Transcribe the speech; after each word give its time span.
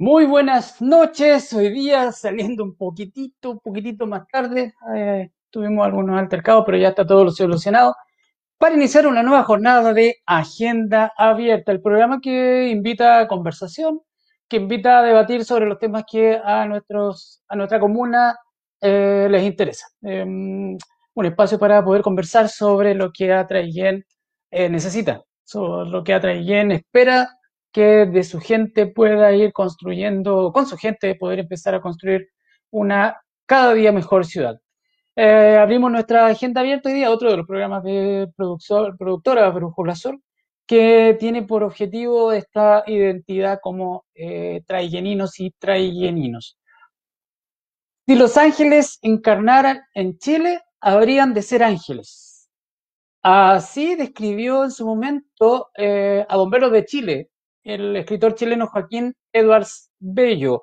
Muy 0.00 0.26
buenas 0.26 0.80
noches, 0.80 1.52
hoy 1.52 1.70
día 1.70 2.12
saliendo 2.12 2.62
un 2.62 2.76
poquitito, 2.76 3.50
un 3.50 3.58
poquitito 3.58 4.06
más 4.06 4.28
tarde, 4.28 4.72
eh, 4.94 5.30
tuvimos 5.50 5.84
algunos 5.84 6.16
altercados, 6.16 6.62
pero 6.64 6.78
ya 6.78 6.90
está 6.90 7.04
todo 7.04 7.28
solucionado, 7.32 7.96
para 8.58 8.76
iniciar 8.76 9.08
una 9.08 9.24
nueva 9.24 9.42
jornada 9.42 9.92
de 9.92 10.18
Agenda 10.24 11.12
Abierta, 11.16 11.72
el 11.72 11.82
programa 11.82 12.20
que 12.20 12.68
invita 12.68 13.18
a 13.18 13.26
conversación, 13.26 14.00
que 14.48 14.58
invita 14.58 15.00
a 15.00 15.02
debatir 15.02 15.44
sobre 15.44 15.66
los 15.66 15.80
temas 15.80 16.04
que 16.08 16.40
a, 16.44 16.64
nuestros, 16.66 17.42
a 17.48 17.56
nuestra 17.56 17.80
comuna 17.80 18.36
eh, 18.80 19.26
les 19.28 19.42
interesa. 19.42 19.88
Em, 20.02 20.78
un 21.14 21.26
espacio 21.26 21.58
para 21.58 21.84
poder 21.84 22.02
conversar 22.02 22.48
sobre 22.48 22.94
lo 22.94 23.10
que 23.12 23.32
Atrayen 23.32 24.06
eh, 24.52 24.68
necesita, 24.68 25.22
sobre 25.42 25.90
lo 25.90 26.04
que 26.04 26.14
Atrayen 26.14 26.70
espera 26.70 27.37
que 27.72 28.06
de 28.06 28.24
su 28.24 28.40
gente 28.40 28.86
pueda 28.86 29.32
ir 29.32 29.52
construyendo, 29.52 30.52
con 30.52 30.66
su 30.66 30.76
gente 30.76 31.14
poder 31.14 31.40
empezar 31.40 31.74
a 31.74 31.80
construir 31.80 32.28
una 32.70 33.20
cada 33.46 33.74
día 33.74 33.92
mejor 33.92 34.26
ciudad. 34.26 34.60
Eh, 35.16 35.56
abrimos 35.60 35.90
nuestra 35.90 36.26
agenda 36.26 36.60
abierta 36.60 36.88
hoy 36.88 36.96
día, 36.96 37.10
otro 37.10 37.30
de 37.30 37.38
los 37.38 37.46
programas 37.46 37.82
de 37.82 38.28
productora 38.36 39.50
Brújula 39.50 39.96
Sol, 39.96 40.22
que 40.66 41.16
tiene 41.18 41.42
por 41.42 41.64
objetivo 41.64 42.30
esta 42.30 42.84
identidad 42.86 43.58
como 43.62 44.04
eh, 44.14 44.62
y 44.62 45.50
traigeninos. 45.58 46.58
Si 48.06 48.14
los 48.14 48.36
ángeles 48.36 48.98
encarnaran 49.02 49.80
en 49.94 50.18
Chile, 50.18 50.60
habrían 50.80 51.34
de 51.34 51.42
ser 51.42 51.62
ángeles. 51.62 52.48
Así 53.22 53.94
describió 53.96 54.64
en 54.64 54.70
su 54.70 54.86
momento 54.86 55.70
eh, 55.76 56.24
a 56.28 56.36
Bomberos 56.36 56.70
de 56.70 56.84
Chile, 56.84 57.30
el 57.68 57.96
escritor 57.96 58.34
chileno 58.34 58.66
Joaquín 58.66 59.14
Edwards 59.32 59.90
Bello. 59.98 60.62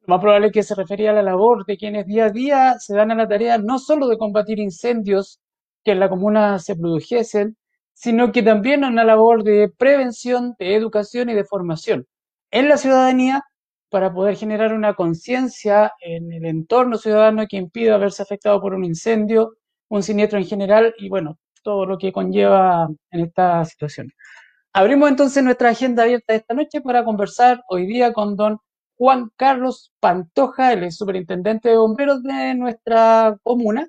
Lo 0.00 0.14
más 0.14 0.20
probable 0.20 0.50
que 0.50 0.62
se 0.62 0.74
refería 0.74 1.10
a 1.10 1.14
la 1.14 1.22
labor 1.22 1.66
de 1.66 1.76
quienes 1.76 2.06
día 2.06 2.26
a 2.26 2.30
día 2.30 2.74
se 2.78 2.94
dan 2.96 3.10
a 3.10 3.14
la 3.14 3.28
tarea 3.28 3.58
no 3.58 3.78
solo 3.78 4.08
de 4.08 4.16
combatir 4.16 4.58
incendios 4.58 5.40
que 5.84 5.92
en 5.92 6.00
la 6.00 6.08
comuna 6.08 6.58
se 6.58 6.76
produjesen, 6.76 7.56
sino 7.92 8.32
que 8.32 8.42
también 8.42 8.84
a 8.84 8.88
una 8.88 9.04
labor 9.04 9.44
de 9.44 9.70
prevención, 9.76 10.54
de 10.58 10.74
educación 10.74 11.28
y 11.28 11.34
de 11.34 11.44
formación 11.44 12.06
en 12.50 12.68
la 12.70 12.78
ciudadanía 12.78 13.42
para 13.90 14.12
poder 14.12 14.36
generar 14.36 14.72
una 14.72 14.94
conciencia 14.94 15.92
en 16.00 16.32
el 16.32 16.46
entorno 16.46 16.96
ciudadano 16.96 17.46
que 17.46 17.58
impida 17.58 17.98
verse 17.98 18.22
afectado 18.22 18.60
por 18.62 18.72
un 18.72 18.84
incendio, 18.84 19.56
un 19.88 20.02
siniestro 20.02 20.38
en 20.38 20.46
general 20.46 20.94
y 20.98 21.10
bueno, 21.10 21.38
todo 21.62 21.84
lo 21.84 21.98
que 21.98 22.12
conlleva 22.12 22.88
en 23.10 23.20
esta 23.20 23.62
situación. 23.66 24.10
Abrimos 24.76 25.08
entonces 25.08 25.44
nuestra 25.44 25.70
agenda 25.70 26.02
abierta 26.02 26.34
esta 26.34 26.52
noche 26.52 26.80
para 26.80 27.04
conversar 27.04 27.62
hoy 27.68 27.86
día 27.86 28.12
con 28.12 28.34
don 28.36 28.58
Juan 28.96 29.30
Carlos 29.36 29.92
Pantoja, 30.00 30.72
el 30.72 30.90
superintendente 30.90 31.68
de 31.68 31.76
bomberos 31.76 32.24
de 32.24 32.56
nuestra 32.56 33.36
comuna, 33.44 33.88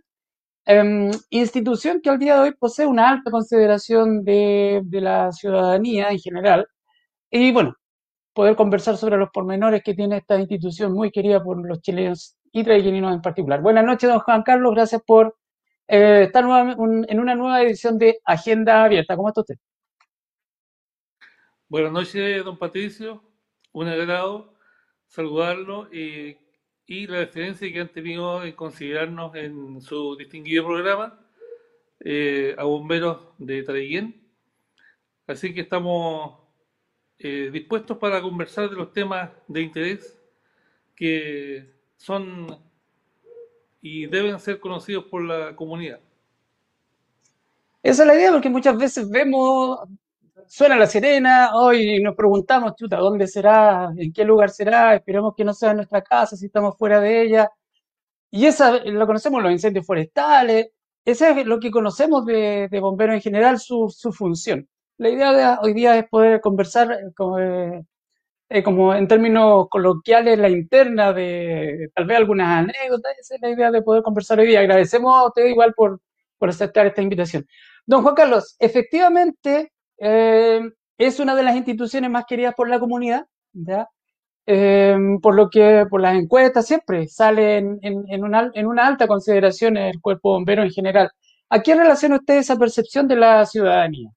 em, 0.66 1.12
institución 1.32 2.02
que 2.02 2.10
al 2.12 2.20
día 2.20 2.36
de 2.36 2.42
hoy 2.42 2.54
posee 2.60 2.86
una 2.88 3.10
alta 3.10 3.32
consideración 3.32 4.24
de, 4.24 4.84
la 4.92 5.32
ciudadanía 5.32 6.10
en 6.12 6.20
general. 6.20 6.68
Y 7.32 7.52
bueno, 7.52 7.76
poder 8.34 8.56
conversar 8.56 8.98
sobre 8.98 9.18
los 9.18 9.30
pormenores 9.32 9.84
que 9.84 9.96
tiene 9.96 10.18
esta 10.18 10.40
institución 10.40 10.94
muy 10.94 11.12
querida 11.12 11.44
por 11.44 11.58
los 11.68 11.82
chilenos 11.82 12.38
y 12.52 12.64
traigueninos 12.64 13.14
en 13.16 13.22
particular. 13.22 13.62
Buenas 13.62 13.86
noches, 13.86 14.10
don 14.10 14.20
Juan 14.20 14.44
Carlos, 14.44 14.74
gracias 14.76 15.02
por 15.06 15.36
eh, 15.88 16.24
estar 16.28 16.46
en 16.46 17.20
una 17.20 17.36
nueva 17.36 17.64
edición 17.64 17.98
de 17.98 18.20
Agenda 18.26 18.84
Abierta. 18.86 19.16
¿Cómo 19.18 19.30
está 19.30 19.42
usted? 19.42 19.56
Buenas 21.68 21.92
noches, 21.92 22.46
don 22.46 22.60
Patricio. 22.60 23.24
Un 23.72 23.88
agrado 23.88 24.54
saludarlo 25.08 25.90
y 25.92 26.38
la 27.08 27.22
referencia 27.22 27.72
que 27.74 27.80
han 27.80 27.92
tenido 27.92 28.44
en 28.44 28.54
considerarnos 28.54 29.36
en 29.36 29.82
su 29.82 30.16
distinguido 30.16 30.64
programa 30.64 31.20
eh, 32.02 32.54
a 32.56 32.66
bomberos 32.66 33.20
de 33.40 33.64
Traiguén. 33.64 34.30
Así 35.26 35.56
que 35.56 35.62
estamos 35.62 36.40
eh, 37.18 37.50
dispuestos 37.52 37.98
para 37.98 38.22
conversar 38.22 38.70
de 38.70 38.76
los 38.76 38.94
temas 38.94 39.32
de 39.48 39.62
interés 39.62 40.22
que 40.96 41.74
son 41.98 42.60
y 43.82 44.06
deben 44.06 44.40
ser 44.40 44.60
conocidos 44.60 45.06
por 45.06 45.24
la 45.24 45.56
comunidad. 45.56 46.00
Esa 47.82 48.04
es 48.04 48.08
la 48.08 48.16
idea, 48.16 48.32
porque 48.32 48.50
muchas 48.50 48.78
veces 48.78 49.10
vemos 49.10 49.80
suena 50.48 50.76
la 50.78 50.88
sirena, 50.88 51.52
hoy 51.56 52.02
nos 52.02 52.16
preguntamos, 52.16 52.76
chuta, 52.76 52.98
¿dónde 52.98 53.28
será? 53.28 53.92
¿En 53.98 54.14
qué 54.14 54.24
lugar 54.24 54.50
será? 54.50 54.96
Esperemos 54.96 55.34
que 55.36 55.44
no 55.44 55.54
sea 55.54 55.72
en 55.72 55.78
nuestra 55.78 56.02
casa, 56.02 56.36
si 56.36 56.48
estamos 56.48 56.78
fuera 56.78 57.00
de 57.00 57.22
ella. 57.22 57.50
Y 58.32 58.46
esa 58.46 58.80
lo 58.84 59.08
conocemos 59.08 59.42
los 59.44 59.52
incendios 59.52 59.86
forestales, 59.86 60.68
ese 61.06 61.32
es 61.42 61.46
lo 61.46 61.60
que 61.60 61.72
conocemos 61.72 62.26
de, 62.26 62.68
bomberos 62.82 63.16
en 63.16 63.22
general, 63.22 63.60
su, 63.60 63.90
función. 64.12 64.68
La 64.98 65.10
idea 65.10 65.34
de 65.34 65.58
hoy 65.62 65.74
día 65.74 65.98
es 65.98 66.10
poder 66.10 66.42
conversar 66.42 66.92
eh, 66.92 67.14
como, 67.16 67.40
eh, 67.40 67.86
eh, 68.50 68.64
como 68.64 68.96
en 68.96 69.08
términos 69.08 69.68
coloquiales 69.70 70.40
la 70.40 70.50
interna 70.50 71.14
de 71.14 71.90
tal 71.94 72.06
vez 72.06 72.18
algunas 72.18 72.60
anécdotas, 72.64 73.14
esa 73.20 73.36
es 73.36 73.42
la 73.42 73.50
idea 73.52 73.72
de 73.72 73.82
poder 73.84 74.04
conversar 74.04 74.40
hoy 74.40 74.48
día. 74.48 74.62
Agradecemos 74.62 75.16
a 75.16 75.28
usted 75.28 75.46
igual 75.46 75.74
por, 75.76 76.02
por 76.38 76.50
aceptar 76.50 76.88
esta 76.88 77.02
invitación. 77.02 77.46
Don 77.86 78.02
Juan 78.04 78.16
Carlos, 78.16 78.56
efectivamente, 78.60 79.74
eh, 79.98 80.62
es 80.98 81.20
una 81.20 81.36
de 81.36 81.44
las 81.44 81.56
instituciones 81.56 82.10
más 82.10 82.26
queridas 82.26 82.54
por 82.56 82.70
la 82.70 82.80
comunidad, 82.80 83.28
¿ya? 83.54 83.88
Eh, 84.48 84.96
por 85.22 85.36
lo 85.36 85.50
que 85.50 85.86
por 85.90 86.02
las 86.02 86.16
encuestas 86.16 86.68
siempre 86.68 87.08
sale 87.08 87.58
en, 87.58 87.80
en, 87.82 88.24
una, 88.24 88.88
alta 88.88 89.08
consideración 89.08 89.76
el 89.76 90.00
cuerpo 90.00 90.34
bombero 90.34 90.62
en 90.64 90.70
general. 90.72 91.10
¿A 91.50 91.62
qué 91.62 91.76
relaciona 91.76 92.18
usted 92.18 92.38
esa 92.38 92.58
percepción 92.58 93.08
de 93.08 93.16
la 93.16 93.46
ciudadanía? 93.46 94.12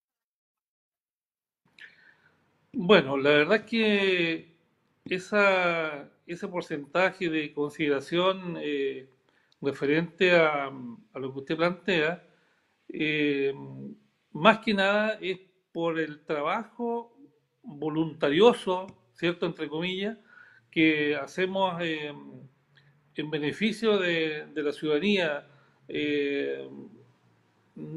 Bueno, 2.72 3.16
la 3.16 3.30
verdad 3.30 3.56
es 3.56 3.62
que 3.62 4.56
esa, 5.06 6.10
ese 6.26 6.48
porcentaje 6.48 7.30
de 7.30 7.52
consideración 7.54 8.58
eh, 8.60 9.08
referente 9.62 10.36
a, 10.36 10.66
a, 10.66 11.18
lo 11.18 11.32
que 11.32 11.38
usted 11.40 11.56
plantea, 11.56 12.22
más 14.32 14.58
que 14.58 14.74
nada 14.74 15.18
es 15.20 15.47
por 15.72 15.98
el 15.98 16.24
trabajo 16.24 17.16
voluntarioso, 17.62 18.86
¿cierto? 19.14 19.46
Entre 19.46 19.68
comillas, 19.68 20.18
que 20.70 21.16
hacemos 21.16 21.80
eh, 21.82 22.12
en 23.14 23.30
beneficio 23.30 23.98
de, 23.98 24.46
la 24.54 24.72
ciudadanía. 24.72 25.46
Eh, 25.88 26.68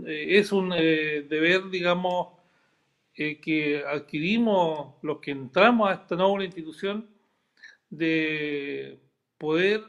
es 0.05 0.51
un 0.51 0.73
eh, 0.75 1.25
deber, 1.27 1.69
digamos, 1.69 2.39
que 3.13 3.83
adquirimos 3.87 4.95
los 5.03 5.19
que 5.19 5.31
entramos 5.31 5.89
a 5.89 5.93
esta 5.93 6.15
nueva 6.15 6.43
institución 6.43 7.07
de 7.89 8.99
poder 9.37 9.83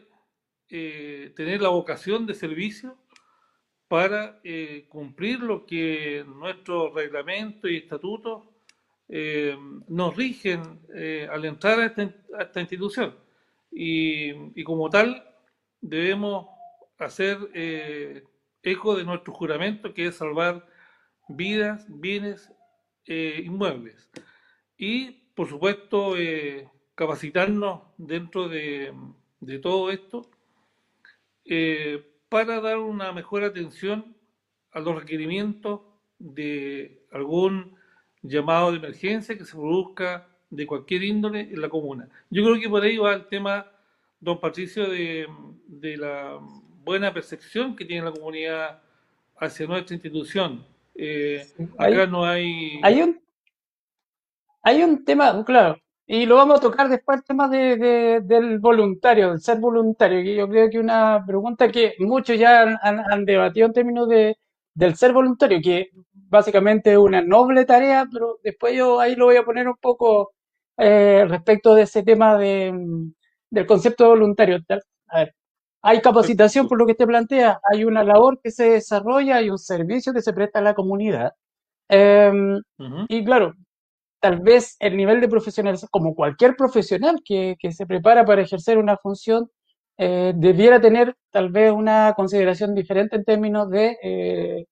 tener 0.68 1.62
la 1.62 1.68
vocación 1.68 2.26
de 2.26 2.34
servicio 2.34 2.98
para 3.92 4.40
eh, 4.42 4.86
cumplir 4.88 5.40
lo 5.40 5.66
que 5.66 6.24
nuestros 6.26 6.94
reglamentos 6.94 7.70
y 7.70 7.76
estatutos 7.76 8.42
eh, 9.06 9.54
nos 9.86 10.16
rigen 10.16 10.80
eh, 10.94 11.28
al 11.30 11.44
entrar 11.44 11.78
a 11.78 11.84
esta, 11.84 12.58
institución. 12.58 13.14
Y, 13.70 14.64
como 14.64 14.88
tal, 14.88 15.22
debemos 15.82 16.46
hacer 16.96 17.36
eco 18.62 18.96
de 18.96 19.04
nuestro 19.04 19.34
juramento, 19.34 19.92
que 19.92 20.06
es 20.06 20.16
salvar 20.16 20.66
vidas, 21.28 21.84
bienes, 21.90 22.50
inmuebles. 23.04 24.10
Y, 24.78 25.10
por 25.34 25.50
supuesto, 25.50 26.14
capacitarnos 26.94 27.82
dentro 27.98 28.48
de, 28.48 28.94
de 29.40 29.58
todo 29.58 29.90
esto 29.90 30.30
para 32.32 32.62
dar 32.62 32.78
una 32.78 33.12
mejor 33.12 33.44
atención 33.44 34.16
a 34.72 34.80
los 34.80 34.98
requerimientos 34.98 35.82
de 36.18 37.04
algún 37.12 37.76
llamado 38.22 38.70
de 38.70 38.78
emergencia 38.78 39.36
que 39.36 39.44
se 39.44 39.52
produzca 39.52 40.26
de 40.48 40.66
cualquier 40.66 41.02
índole 41.02 41.40
en 41.40 41.60
la 41.60 41.68
comuna. 41.68 42.08
Yo 42.30 42.42
creo 42.42 42.58
que 42.58 42.70
por 42.70 42.82
ahí 42.82 42.96
va 42.96 43.12
el 43.12 43.26
tema, 43.26 43.70
don 44.18 44.40
Patricio, 44.40 44.88
de, 44.88 45.26
la 45.98 46.38
buena 46.82 47.12
percepción 47.12 47.76
que 47.76 47.84
tiene 47.84 48.06
la 48.06 48.12
comunidad 48.12 48.80
hacia 49.36 49.66
nuestra 49.66 49.94
institución. 49.94 50.64
Eh, 50.94 51.46
acá 51.76 52.06
no 52.06 52.24
hay... 52.24 52.80
Hay 52.82 53.02
un, 53.02 53.20
hay 54.62 54.82
un 54.82 55.04
tema, 55.04 55.44
claro, 55.44 55.78
y 56.12 56.26
lo 56.26 56.36
vamos 56.36 56.58
a 56.58 56.60
tocar 56.60 56.90
después 56.90 57.18
el 57.18 57.24
tema 57.24 57.48
de, 57.48 58.20
del 58.22 58.58
voluntario, 58.58 59.30
del 59.30 59.40
ser 59.40 59.58
voluntario, 59.58 60.22
que 60.22 60.36
yo 60.36 60.46
creo 60.46 60.68
que 60.68 60.78
una 60.78 61.24
pregunta 61.26 61.70
que 61.72 61.94
muchos 62.00 62.38
ya 62.38 62.78
han, 62.82 63.24
debatido 63.24 63.66
en 63.66 63.72
términos 63.72 64.06
de, 64.10 64.36
del 64.74 64.94
ser 64.94 65.14
voluntario, 65.14 65.58
que 65.62 65.88
básicamente 66.12 66.92
es 66.92 66.98
una 66.98 67.22
noble 67.22 67.64
tarea, 67.64 68.06
pero 68.12 68.38
después 68.44 68.74
yo 68.76 69.00
ahí 69.00 69.16
lo 69.16 69.24
voy 69.24 69.36
a 69.36 69.44
poner 69.44 69.66
un 69.66 69.76
poco 69.80 70.34
eh, 70.76 71.24
respecto 71.26 71.74
de 71.74 71.84
ese 71.84 72.02
tema 72.02 72.36
de, 72.36 72.74
del 73.50 73.66
concepto 73.66 74.04
de 74.04 74.10
voluntario. 74.10 74.58
A 75.08 75.18
ver, 75.18 75.34
hay 75.80 76.02
capacitación 76.02 76.68
por 76.68 76.78
lo 76.78 76.86
que 76.86 76.94
te 76.94 77.06
plantea, 77.06 77.58
hay 77.64 77.84
una 77.86 78.04
labor 78.04 78.38
que 78.42 78.50
se 78.50 78.72
desarrolla, 78.72 79.36
hay 79.36 79.48
un 79.48 79.58
servicio 79.58 80.12
que 80.12 80.20
se 80.20 80.34
presta 80.34 80.58
a 80.58 80.62
la 80.62 80.74
comunidad. 80.74 81.32
Em, 81.88 82.60
y 83.08 83.24
claro, 83.24 83.54
tal 84.22 84.38
vez 84.38 84.76
el 84.78 84.96
nivel 84.96 85.20
de 85.20 85.28
profesionalización, 85.28 85.88
como 85.90 86.14
cualquier 86.14 86.54
profesional 86.54 87.20
que, 87.24 87.56
que 87.58 87.72
se 87.72 87.86
prepara 87.86 88.24
para 88.24 88.42
ejercer 88.42 88.78
una 88.78 88.96
función, 88.96 89.50
eh, 89.98 90.32
debiera 90.36 90.80
tener 90.80 91.16
tal 91.32 91.50
vez 91.50 91.72
una 91.72 92.14
consideración 92.14 92.72
diferente 92.72 93.16
en 93.16 93.24
términos 93.24 93.68
de, 93.68 93.98
eh, 94.00 94.66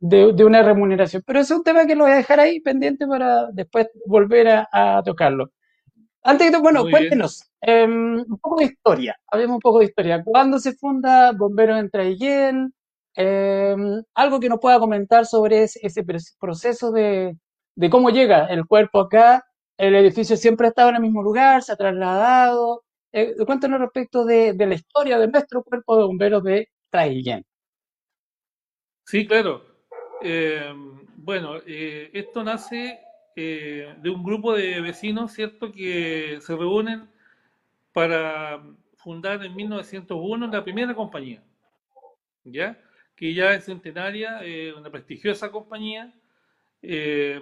de, 0.00 0.44
una 0.44 0.62
remuneración. 0.64 1.22
Pero 1.24 1.38
ese 1.38 1.54
es 1.54 1.58
un 1.58 1.64
tema 1.64 1.86
que 1.86 1.94
lo 1.94 2.02
voy 2.02 2.14
a 2.14 2.16
dejar 2.16 2.40
ahí 2.40 2.58
pendiente 2.60 3.06
para 3.06 3.48
después 3.52 3.86
volver 4.06 4.66
a, 4.72 5.02
tocarlo. 5.04 5.52
Antes 6.24 6.50
todo, 6.50 6.62
bueno, 6.62 6.84
cuéntenos 6.90 7.44
em, 7.60 8.16
un 8.18 8.38
poco 8.40 8.58
de 8.58 8.64
historia. 8.66 9.16
Hablemos 9.28 9.54
un 9.54 9.60
poco 9.60 9.78
de 9.78 9.84
historia. 9.84 10.20
¿Cuándo 10.24 10.58
se 10.58 10.72
funda 10.72 11.30
Bomberos 11.30 11.78
en 11.78 11.90
Traiguén? 11.90 12.74
Em, 13.14 14.02
algo 14.14 14.40
que 14.40 14.48
nos 14.48 14.58
pueda 14.58 14.80
comentar 14.80 15.26
sobre 15.26 15.62
ese, 15.62 15.78
ese 15.82 16.04
proceso 16.40 16.90
de, 16.90 17.36
de 17.76 17.90
cómo 17.90 18.10
llega 18.10 18.46
el 18.46 18.66
cuerpo 18.66 19.00
acá. 19.00 19.46
El 19.76 19.94
edificio 19.96 20.36
siempre 20.36 20.66
ha 20.66 20.70
estado 20.70 20.90
en 20.90 20.96
el 20.96 21.02
mismo 21.02 21.22
lugar, 21.22 21.62
se 21.62 21.72
ha 21.72 21.76
trasladado. 21.76 22.84
Eh, 23.12 23.34
cuéntanos 23.44 23.80
respecto 23.80 24.24
de, 24.24 24.54
la 24.54 24.74
historia 24.74 25.18
de 25.18 25.28
nuestro 25.28 25.62
cuerpo 25.62 25.96
de 25.96 26.04
bomberos 26.04 26.42
de 26.42 26.68
Traiguén. 26.90 27.44
Sí, 29.04 29.26
claro. 29.26 29.64
Eh, 30.22 30.72
bueno, 31.16 31.58
eh, 31.66 32.10
esto 32.12 32.42
nace 32.42 33.00
de 33.36 34.10
un 34.14 34.22
grupo 34.22 34.54
de 34.54 34.80
vecinos, 34.80 35.32
¿cierto?, 35.32 35.72
que 35.72 36.38
se 36.40 36.56
reúnen 36.56 37.10
para 37.92 38.62
fundar 38.94 39.44
en 39.44 39.56
1901 39.56 40.46
la 40.46 40.62
primera 40.62 40.94
compañía, 40.94 41.42
¿ya? 42.44 42.80
Que 43.16 43.34
ya 43.34 43.54
es 43.54 43.64
centenaria, 43.64 44.40
una 44.76 44.88
prestigiosa 44.88 45.50
compañía, 45.50 46.14
eh, 46.86 47.40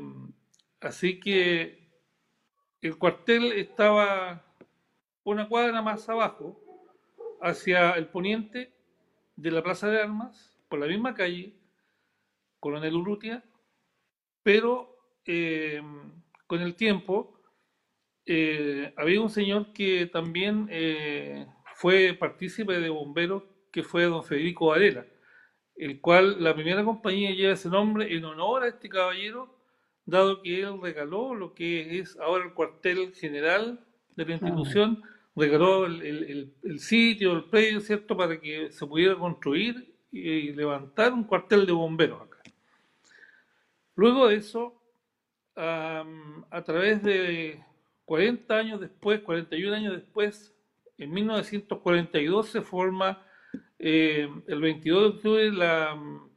así 0.80 1.18
que 1.18 1.88
el 2.80 2.96
cuartel 2.96 3.52
estaba 3.52 4.44
una 5.24 5.48
cuadra 5.48 5.82
más 5.82 6.08
abajo, 6.08 6.60
hacia 7.40 7.92
el 7.92 8.06
poniente 8.06 8.72
de 9.34 9.50
la 9.50 9.62
Plaza 9.62 9.88
de 9.88 10.00
Armas, 10.00 10.56
por 10.68 10.78
la 10.78 10.86
misma 10.86 11.14
calle, 11.14 11.56
Coronel 12.60 12.94
Urrutia, 12.94 13.44
pero 14.44 14.96
eh, 15.26 15.82
con 16.46 16.60
el 16.60 16.76
tiempo 16.76 17.40
eh, 18.24 18.94
había 18.96 19.20
un 19.20 19.30
señor 19.30 19.72
que 19.72 20.06
también 20.06 20.68
fue 21.74 22.14
partícipe 22.14 22.78
de 22.78 22.88
bomberos, 22.88 23.42
que 23.72 23.82
fue 23.82 24.04
don 24.04 24.22
Federico 24.22 24.66
Varela 24.66 25.04
el 25.76 26.00
cual 26.00 26.42
la 26.42 26.54
primera 26.54 26.84
compañía 26.84 27.30
lleva 27.30 27.54
ese 27.54 27.68
nombre 27.68 28.14
en 28.14 28.24
honor 28.24 28.62
a 28.62 28.68
este 28.68 28.88
caballero, 28.88 29.58
dado 30.04 30.42
que 30.42 30.60
él 30.60 30.80
regaló 30.80 31.34
lo 31.34 31.54
que 31.54 31.98
es 31.98 32.16
ahora 32.18 32.44
el 32.44 32.54
cuartel 32.54 33.14
general 33.14 33.84
de 34.16 34.24
la 34.24 34.32
institución, 34.32 35.02
regaló 35.34 35.86
el, 35.86 36.52
sitio, 36.78 37.32
el 37.32 37.44
predio, 37.44 37.80
¿cierto?, 37.80 38.16
para 38.16 38.38
que 38.40 38.70
se 38.70 38.86
pudiera 38.86 39.16
construir 39.16 39.94
y, 40.10 40.52
levantar 40.52 41.12
un 41.12 41.24
cuartel 41.24 41.64
de 41.66 41.72
bomberos 41.72 42.20
acá. 42.20 42.38
Luego 43.94 44.28
de 44.28 44.36
eso, 44.36 44.80
a 45.56 46.62
través 46.64 47.02
de 47.02 47.62
40 48.04 48.54
años 48.54 48.80
después, 48.80 49.20
41 49.20 49.74
años 49.74 49.94
después, 49.94 50.54
en 50.98 51.10
1942 51.10 52.48
se 52.48 52.62
forma 52.62 53.26
eh, 53.84 54.28
el 54.46 54.60
22 54.60 55.02
de 55.02 55.08
octubre 55.08 55.50
la 55.50 55.96
mm, 55.96 56.30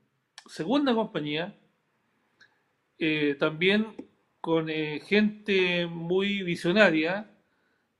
segunda 0.47 0.95
compañía, 0.95 1.55
eh, 2.97 3.35
también 3.37 3.95
con 4.41 4.67
eh, 4.67 4.99
gente 5.05 5.85
muy 5.85 6.41
visionaria, 6.41 7.29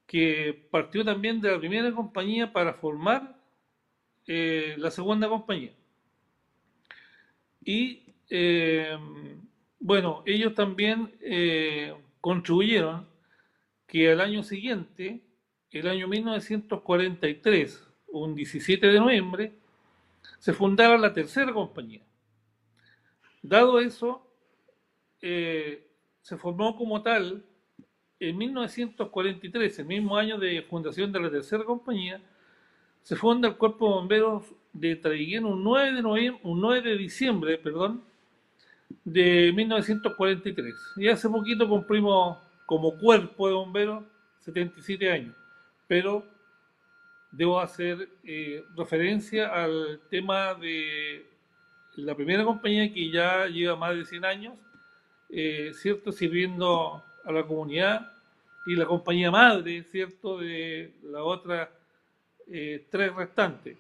que 0.07 0.67
partió 0.71 1.05
también 1.05 1.41
de 1.41 1.51
la 1.51 1.59
primera 1.59 1.91
compañía 1.91 2.51
para 2.51 2.73
formar 2.73 3.35
la 4.27 4.89
segunda 4.89 5.29
compañía. 5.29 5.73
Y 7.63 8.01
bueno, 9.79 10.23
ellos 10.25 10.55
también 10.55 11.11
contribuyeron 12.21 13.07
que 13.87 14.11
al 14.11 14.21
año 14.21 14.43
siguiente, 14.43 15.21
el 15.71 15.87
año 15.87 16.07
1943, 16.07 17.84
un 18.19 18.35
17 18.35 18.87
de 18.87 18.99
noviembre, 18.99 19.53
se 20.39 20.53
fundara 20.53 20.97
la 20.97 21.13
tercera 21.13 21.53
compañía. 21.53 22.01
Dado 23.41 23.79
eso, 23.79 24.25
eh, 25.21 25.87
se 26.21 26.37
formó 26.37 26.75
como 26.75 27.01
tal 27.01 27.43
en 28.19 28.37
1943, 28.37 29.79
el 29.79 29.85
mismo 29.85 30.17
año 30.17 30.37
de 30.37 30.61
fundación 30.63 31.11
de 31.11 31.19
la 31.19 31.29
tercera 31.29 31.63
compañía, 31.63 32.21
se 33.03 33.15
funda 33.15 33.49
el 33.49 33.55
Cuerpo 33.55 33.87
de 33.87 33.93
Bomberos 33.93 34.45
de 34.73 34.95
Traiguén 34.95 35.45
un 35.45 35.63
9 35.63 35.93
de, 35.93 36.01
noviembre, 36.01 36.41
un 36.43 36.59
9 36.59 36.89
de 36.89 36.97
diciembre 36.97 37.57
perdón, 37.57 38.03
de 39.03 39.51
1943. 39.55 40.75
Y 40.97 41.07
hace 41.07 41.29
poquito 41.29 41.67
cumplimos 41.67 42.37
como 42.65 42.97
cuerpo 42.97 43.47
de 43.47 43.53
bomberos 43.53 44.03
77 44.39 45.11
años, 45.11 45.35
pero 45.87 46.25
debo 47.35 47.59
hacer 47.59 48.07
eh, 48.23 48.63
referencia 48.75 49.47
al 49.49 49.99
tema 50.09 50.53
de 50.53 51.25
la 51.97 52.15
primera 52.15 52.45
compañía 52.45 52.91
que 52.93 53.09
ya 53.11 53.47
lleva 53.47 53.75
más 53.75 53.95
de 53.95 54.05
100 54.05 54.25
años, 54.25 54.53
eh, 55.29 55.71
¿cierto? 55.73 56.11
Sirviendo 56.11 57.03
a 57.25 57.31
la 57.31 57.43
comunidad 57.43 58.09
y 58.65 58.75
la 58.75 58.85
compañía 58.85 59.31
madre, 59.31 59.83
¿cierto? 59.83 60.37
De 60.37 60.93
la 61.03 61.23
otra 61.23 61.69
eh, 62.51 62.85
tres 62.89 63.13
restantes. 63.13 63.77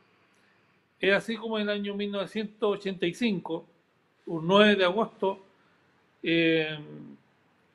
Es 0.99 1.13
así 1.13 1.37
como 1.37 1.57
en 1.57 1.63
el 1.63 1.69
año 1.69 1.93
1985, 1.95 3.65
un 4.27 4.47
9 4.47 4.75
de 4.75 4.85
agosto, 4.85 5.45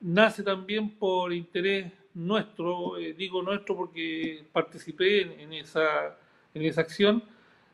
nace 0.01 0.43
también 0.43 0.89
por 0.89 1.31
interés 1.31 1.91
nuestro, 2.13 2.97
eh, 2.97 3.13
digo 3.13 3.41
nuestro 3.41 3.75
porque 3.75 4.45
participé 4.51 5.21
en, 5.43 5.53
esa, 5.53 6.17
en 6.53 6.63
esa 6.63 6.81
acción, 6.81 7.23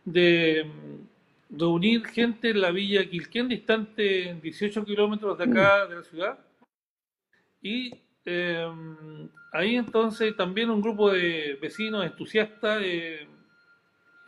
de 0.06 0.66
mm, 0.66 1.58
reunir 1.58 2.06
gente 2.06 2.52
en 2.52 2.62
la 2.62 2.72
villa 2.72 3.10
Quilquén, 3.10 3.48
distante 3.48 4.38
18 4.42 4.86
kilómetros 4.86 5.38
de 5.38 5.44
acá 5.44 5.86
mm. 5.86 5.90
de 5.90 5.96
la 5.96 6.04
ciudad. 6.04 6.40
Y 7.62 7.92
em, 8.26 9.30
ahí 9.52 9.76
entonces 9.76 10.36
también 10.36 10.70
un 10.70 10.82
grupo 10.82 11.12
de 11.12 11.58
vecinos 11.62 12.06
entusiastas 12.06 12.82
eh, 12.84 13.28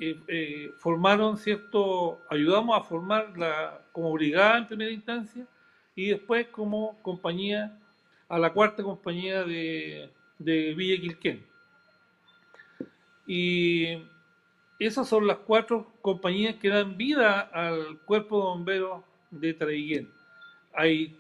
eh, 0.01 0.71
formaron, 0.77 1.37
¿cierto? 1.37 2.21
Ayudamos 2.29 2.77
a 2.77 2.83
formar 2.83 3.37
la, 3.37 3.81
como 3.91 4.13
brigada 4.13 4.57
en 4.57 4.67
primera 4.67 4.91
instancia 4.91 5.45
y 5.93 6.11
después 6.11 6.47
como 6.47 6.97
compañía 7.01 7.77
a 8.29 8.39
la 8.39 8.53
cuarta 8.53 8.83
compañía 8.83 9.43
de, 9.43 10.09
de 10.37 10.73
Villa 10.75 11.01
Quilquén. 11.01 11.45
Y 13.27 14.01
esas 14.79 15.07
son 15.07 15.27
las 15.27 15.37
cuatro 15.39 15.87
compañías 16.01 16.55
que 16.55 16.69
dan 16.69 16.95
vida 16.95 17.41
al 17.41 17.99
cuerpo 18.05 18.37
de 18.37 18.43
bomberos 18.43 19.03
de 19.31 19.53
Traiguén. 19.53 20.09
Hay, 20.73 21.17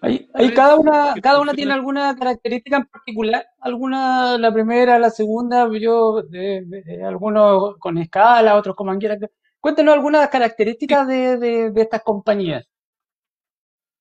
cada 0.55 0.75
una, 0.75 1.15
cada 1.21 1.41
una 1.41 1.53
tiene 1.53 1.73
alguna 1.73 2.15
característica 2.15 2.77
en 2.77 2.85
particular, 2.85 3.45
alguna, 3.59 4.37
la 4.37 4.53
primera, 4.53 4.97
la 4.99 5.09
segunda, 5.09 5.67
yo, 5.77 6.21
de, 6.21 7.03
algunos 7.05 7.77
con 7.77 7.97
escala, 7.97 8.55
otros 8.55 8.75
con 8.75 8.87
manguera. 8.87 9.17
Cuéntenos 9.59 9.95
algunas 9.95 10.29
características 10.29 11.07
de, 11.07 11.73
estas 11.75 12.03
compañías. 12.03 12.65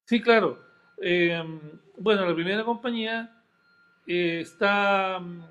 Sí, 0.04 0.20
claro. 0.20 0.58
Eh, 1.02 1.42
bueno, 1.98 2.26
la 2.26 2.34
primera 2.34 2.64
compañía 2.64 3.30
eh, 4.06 4.40
está 4.40 5.18
mm, 5.18 5.42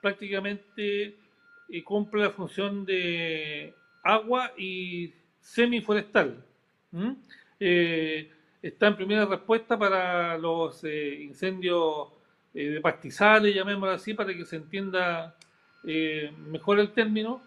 prácticamente 0.00 1.16
y 1.68 1.82
cumple 1.82 2.22
la 2.22 2.30
función 2.30 2.84
de 2.84 3.74
agua 4.02 4.52
y 4.56 5.12
semiforestal. 5.40 6.44
Eh, 7.58 8.30
está 8.62 8.88
en 8.88 8.96
primera 8.96 9.24
respuesta 9.24 9.78
para 9.78 10.36
los 10.38 10.84
eh, 10.84 11.22
incendios 11.22 12.08
de 12.52 12.80
pastizales, 12.80 13.54
llamémoslo 13.54 13.94
así, 13.94 14.12
para 14.12 14.34
que 14.34 14.44
se 14.44 14.56
entienda 14.56 15.34
mejor 16.48 16.78
el 16.78 16.92
término, 16.92 17.42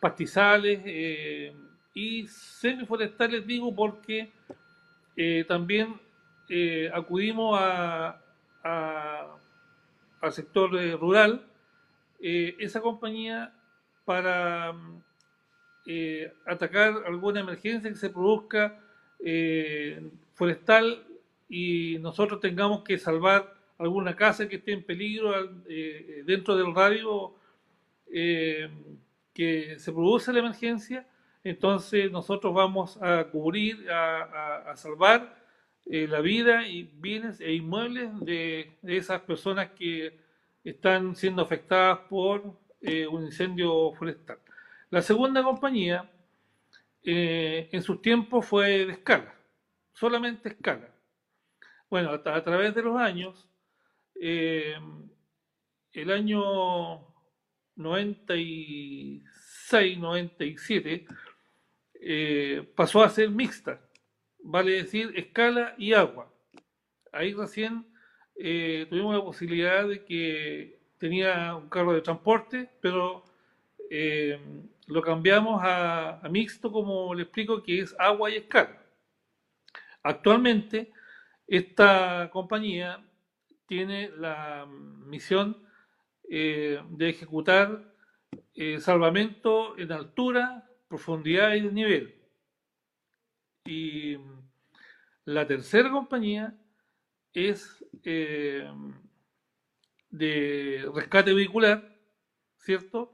pastizales 0.00 1.54
y 1.94 2.26
semiforestales, 2.26 3.46
digo, 3.46 3.72
porque 3.72 4.28
también 5.46 5.94
acudimos 6.92 7.58
a 7.60 8.20
al 10.20 10.32
sector 10.32 10.76
eh, 10.76 10.96
rural, 10.96 11.46
eh, 12.20 12.54
esa 12.58 12.80
compañía 12.80 13.54
para 14.04 14.74
eh, 15.86 16.32
atacar 16.46 17.02
alguna 17.06 17.40
emergencia 17.40 17.90
que 17.90 17.96
se 17.96 18.10
produzca 18.10 18.78
forestal 20.34 21.06
y 21.48 21.98
nosotros 21.98 22.40
tengamos 22.40 22.82
que 22.82 22.98
salvar 22.98 23.54
alguna 23.76 24.16
casa 24.16 24.48
que 24.48 24.56
esté 24.56 24.72
en 24.72 24.82
peligro 24.82 25.46
dentro 26.24 26.56
del 26.56 26.74
radio 26.74 27.34
que 28.10 29.76
se 29.78 29.92
produce 29.92 30.32
la 30.32 30.38
emergencia, 30.38 31.06
entonces 31.44 32.10
nosotros 32.10 32.54
vamos 32.54 32.98
a 33.02 33.24
cubrir, 33.24 33.90
a 33.90 34.72
salvar 34.74 35.39
eh, 35.92 36.06
la 36.06 36.20
vida 36.20 36.68
y 36.68 36.84
bienes 36.84 37.40
e 37.40 37.52
inmuebles 37.52 38.12
de, 38.20 38.78
esas 38.84 39.22
personas 39.22 39.72
que 39.72 40.20
están 40.62 41.16
siendo 41.16 41.42
afectadas 41.42 41.98
por 42.08 42.60
eh, 42.80 43.08
un 43.08 43.24
incendio 43.24 43.92
forestal. 43.94 44.38
La 44.90 45.02
segunda 45.02 45.42
compañía 45.42 46.08
eh, 47.02 47.68
en 47.72 47.82
sus 47.82 48.00
tiempos 48.00 48.46
fue 48.46 48.86
de 48.86 48.92
escala, 48.92 49.34
solamente 49.92 50.50
escala. 50.50 50.94
Bueno, 51.90 52.10
a, 52.10 52.22
a 52.36 52.44
través 52.44 52.72
de 52.72 52.82
los 52.82 52.96
años, 52.96 53.48
el 54.14 54.78
año 56.08 57.00
96, 57.74 59.98
97, 59.98 61.06
pasó 62.76 63.02
a 63.02 63.08
ser 63.08 63.28
mixta 63.30 63.80
vale 64.42 64.72
decir 64.72 65.12
escala 65.16 65.74
y 65.78 65.92
agua. 65.92 66.32
Ahí 67.12 67.34
recién 67.34 67.86
eh, 68.36 68.86
tuvimos 68.88 69.14
la 69.14 69.24
posibilidad 69.24 69.88
de 69.88 70.04
que 70.04 70.78
tenía 70.98 71.54
un 71.54 71.68
carro 71.68 71.92
de 71.92 72.00
transporte, 72.00 72.70
pero 72.80 73.24
eh, 73.90 74.38
lo 74.86 75.02
cambiamos 75.02 75.60
a, 75.62 76.20
mixto, 76.30 76.70
como 76.70 77.14
le 77.14 77.24
explico, 77.24 77.62
que 77.62 77.80
es 77.80 77.94
agua 77.98 78.30
y 78.30 78.36
escala. 78.36 78.82
Actualmente, 80.02 80.92
esta 81.46 82.30
compañía 82.32 83.04
tiene 83.66 84.10
la 84.16 84.66
misión 84.66 85.56
eh, 86.28 86.80
de 86.90 87.08
ejecutar 87.08 87.90
salvamento 88.78 89.78
en 89.78 89.90
altura, 89.90 90.68
profundidad 90.86 91.54
y 91.54 91.62
desnivel. 91.62 92.19
Y 93.70 94.18
la 95.26 95.46
tercera 95.46 95.88
compañía 95.92 96.52
es 97.32 97.84
eh, 98.02 98.68
de 100.10 100.90
rescate 100.92 101.32
vehicular, 101.32 101.96
¿cierto? 102.58 103.12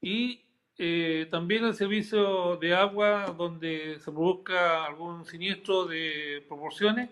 Y 0.00 0.46
eh, 0.78 1.28
también 1.30 1.66
el 1.66 1.74
servicio 1.74 2.56
de 2.56 2.74
agua 2.74 3.34
donde 3.36 3.98
se 3.98 4.10
produzca 4.10 4.86
algún 4.86 5.26
siniestro 5.26 5.84
de 5.84 6.42
proporciones 6.48 7.10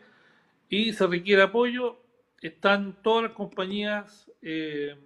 y 0.70 0.94
se 0.94 1.06
requiere 1.06 1.42
apoyo, 1.42 2.00
están 2.40 3.02
todas 3.02 3.24
las 3.24 3.32
compañías 3.32 4.32
eh, 4.40 4.96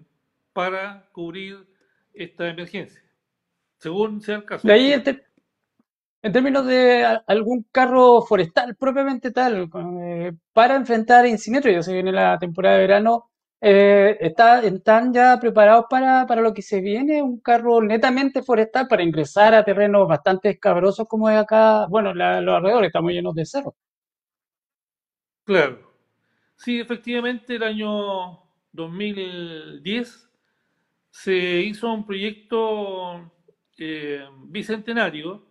para 0.52 1.08
cubrir 1.10 1.66
esta 2.14 2.48
emergencia, 2.48 3.02
según 3.78 4.20
sea 4.20 4.36
el 4.36 4.44
caso. 4.44 4.68
Este, 4.68 5.24
en 6.22 6.32
términos 6.32 6.66
de 6.66 7.04
algún 7.26 7.66
carro 7.72 8.22
forestal 8.22 8.76
propiamente 8.76 9.30
tal, 9.30 9.70
eh, 10.02 10.32
para 10.52 10.76
enfrentar 10.76 11.26
incendios, 11.26 11.64
ya 11.64 11.82
se 11.82 11.94
viene 11.94 12.12
la 12.12 12.38
temporada 12.38 12.76
de 12.76 12.82
verano, 12.82 13.30
eh, 13.62 14.16
está, 14.20 14.62
¿están 14.62 15.12
ya 15.12 15.38
preparados 15.38 15.86
para, 15.90 16.26
para, 16.26 16.40
lo 16.40 16.54
que 16.54 16.62
se 16.62 16.80
viene? 16.80 17.22
¿Un 17.22 17.40
carro 17.40 17.82
netamente 17.82 18.42
forestal 18.42 18.88
para 18.88 19.02
ingresar 19.02 19.54
a 19.54 19.64
terrenos 19.64 20.08
bastante 20.08 20.50
escabrosos 20.50 21.06
como 21.06 21.28
es 21.28 21.36
acá? 21.36 21.86
Bueno, 21.88 22.14
los 22.14 22.54
alrededores 22.56 22.88
estamos 22.88 23.12
llenos 23.12 23.34
de 23.34 23.44
cerros. 23.44 23.74
Claro. 25.44 25.90
Sí, 26.56 26.80
efectivamente, 26.80 27.56
el 27.56 27.62
año 27.62 28.40
2010 28.72 30.28
se 31.10 31.34
hizo 31.34 31.92
un 31.92 32.06
proyecto 32.06 33.32
eh, 33.78 34.24
bicentenario 34.44 35.49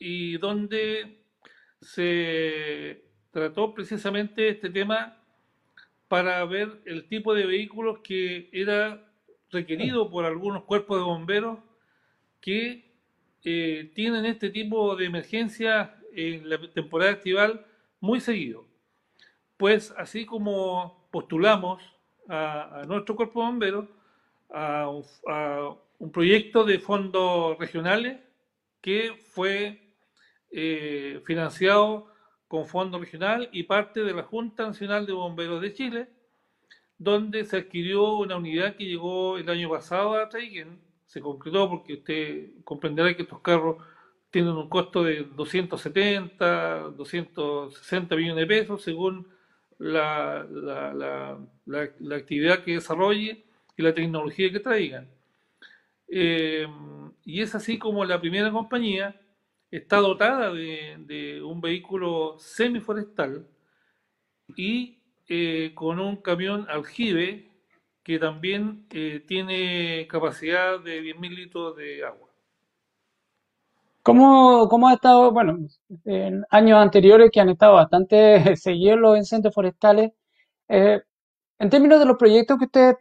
y 0.00 0.38
donde 0.38 1.22
se 1.80 3.04
trató 3.30 3.74
precisamente 3.74 4.48
este 4.48 4.70
tema 4.70 5.22
para 6.08 6.44
ver 6.46 6.80
el 6.86 7.06
tipo 7.06 7.34
de 7.34 7.46
vehículos 7.46 8.00
que 8.02 8.48
era 8.52 9.06
requerido 9.50 10.10
por 10.10 10.24
algunos 10.24 10.64
cuerpos 10.64 10.98
de 10.98 11.04
bomberos 11.04 11.58
que 12.40 12.90
eh, 13.44 13.92
tienen 13.94 14.24
este 14.24 14.50
tipo 14.50 14.96
de 14.96 15.04
emergencia 15.04 15.94
en 16.12 16.48
la 16.48 16.58
temporada 16.72 17.12
estival 17.12 17.66
muy 18.00 18.20
seguido. 18.20 18.66
Pues 19.56 19.94
así 19.96 20.24
como 20.24 21.08
postulamos 21.10 21.82
a, 22.28 22.84
nuestro 22.88 23.14
cuerpo 23.14 23.40
de 23.40 23.46
bomberos 23.46 23.88
a 24.52 24.88
un 25.98 26.10
proyecto 26.10 26.64
de 26.64 26.78
fondos 26.78 27.58
regionales 27.58 28.18
que 28.80 29.12
fue 29.32 29.89
eh, 30.50 31.20
financiado 31.24 32.08
con 32.48 32.66
fondo 32.66 32.98
regional 32.98 33.48
y 33.52 33.62
parte 33.62 34.00
de 34.00 34.12
la 34.12 34.24
Junta 34.24 34.66
Nacional 34.66 35.06
de 35.06 35.12
Bomberos 35.12 35.60
de 35.62 35.72
Chile, 35.72 36.08
donde 36.98 37.44
se 37.44 37.58
adquirió 37.58 38.16
una 38.18 38.36
unidad 38.36 38.76
que 38.76 38.84
llegó 38.84 39.38
el 39.38 39.48
año 39.48 39.70
pasado 39.70 40.14
a 40.14 40.28
Traigen, 40.28 40.80
se 41.06 41.20
concretó 41.20 41.68
porque 41.68 41.94
usted 41.94 42.50
comprenderá 42.64 43.14
que 43.14 43.22
estos 43.22 43.40
carros 43.40 43.76
tienen 44.30 44.52
un 44.52 44.68
costo 44.68 45.02
de 45.02 45.24
270, 45.24 46.90
260 46.96 48.16
millones 48.16 48.36
de 48.36 48.46
pesos 48.46 48.82
según 48.82 49.26
la, 49.78 50.46
la, 50.50 52.16
actividad 52.16 52.62
que 52.62 52.74
desarrolle 52.74 53.44
y 53.76 53.82
la 53.82 53.94
tecnología 53.94 54.52
que 54.52 54.60
traigan. 54.60 55.08
Eh, 56.08 56.66
y 57.24 57.40
es 57.40 57.54
así 57.54 57.78
como 57.78 58.04
la 58.04 58.20
primera 58.20 58.50
compañía 58.50 59.19
está 59.70 59.98
dotada 59.98 60.52
de, 60.52 61.42
un 61.44 61.60
vehículo 61.60 62.36
semiforestal 62.38 63.46
y 64.56 64.98
eh, 65.28 65.72
con 65.74 66.00
un 66.00 66.16
camión 66.16 66.66
aljibe 66.68 67.48
que 68.02 68.18
también 68.18 68.86
eh, 68.90 69.22
tiene 69.26 70.06
capacidad 70.08 70.80
de 70.80 71.02
10.000 71.02 71.34
litros 71.34 71.76
de 71.76 72.04
agua. 72.04 72.28
¿Cómo, 74.02 74.66
¿Cómo, 74.68 74.88
ha 74.88 74.94
estado, 74.94 75.30
bueno, 75.30 75.58
en 76.06 76.44
años 76.50 76.78
anteriores 76.78 77.30
que 77.30 77.40
han 77.40 77.50
estado 77.50 77.74
bastante 77.74 78.56
seguidos 78.56 78.98
los 78.98 79.18
incendios 79.18 79.54
forestales? 79.54 80.12
Eh, 80.68 81.00
en 81.58 81.70
términos 81.70 82.00
de 82.00 82.06
los 82.06 82.16
proyectos 82.16 82.58
que 82.58 82.64
usted 82.64 82.94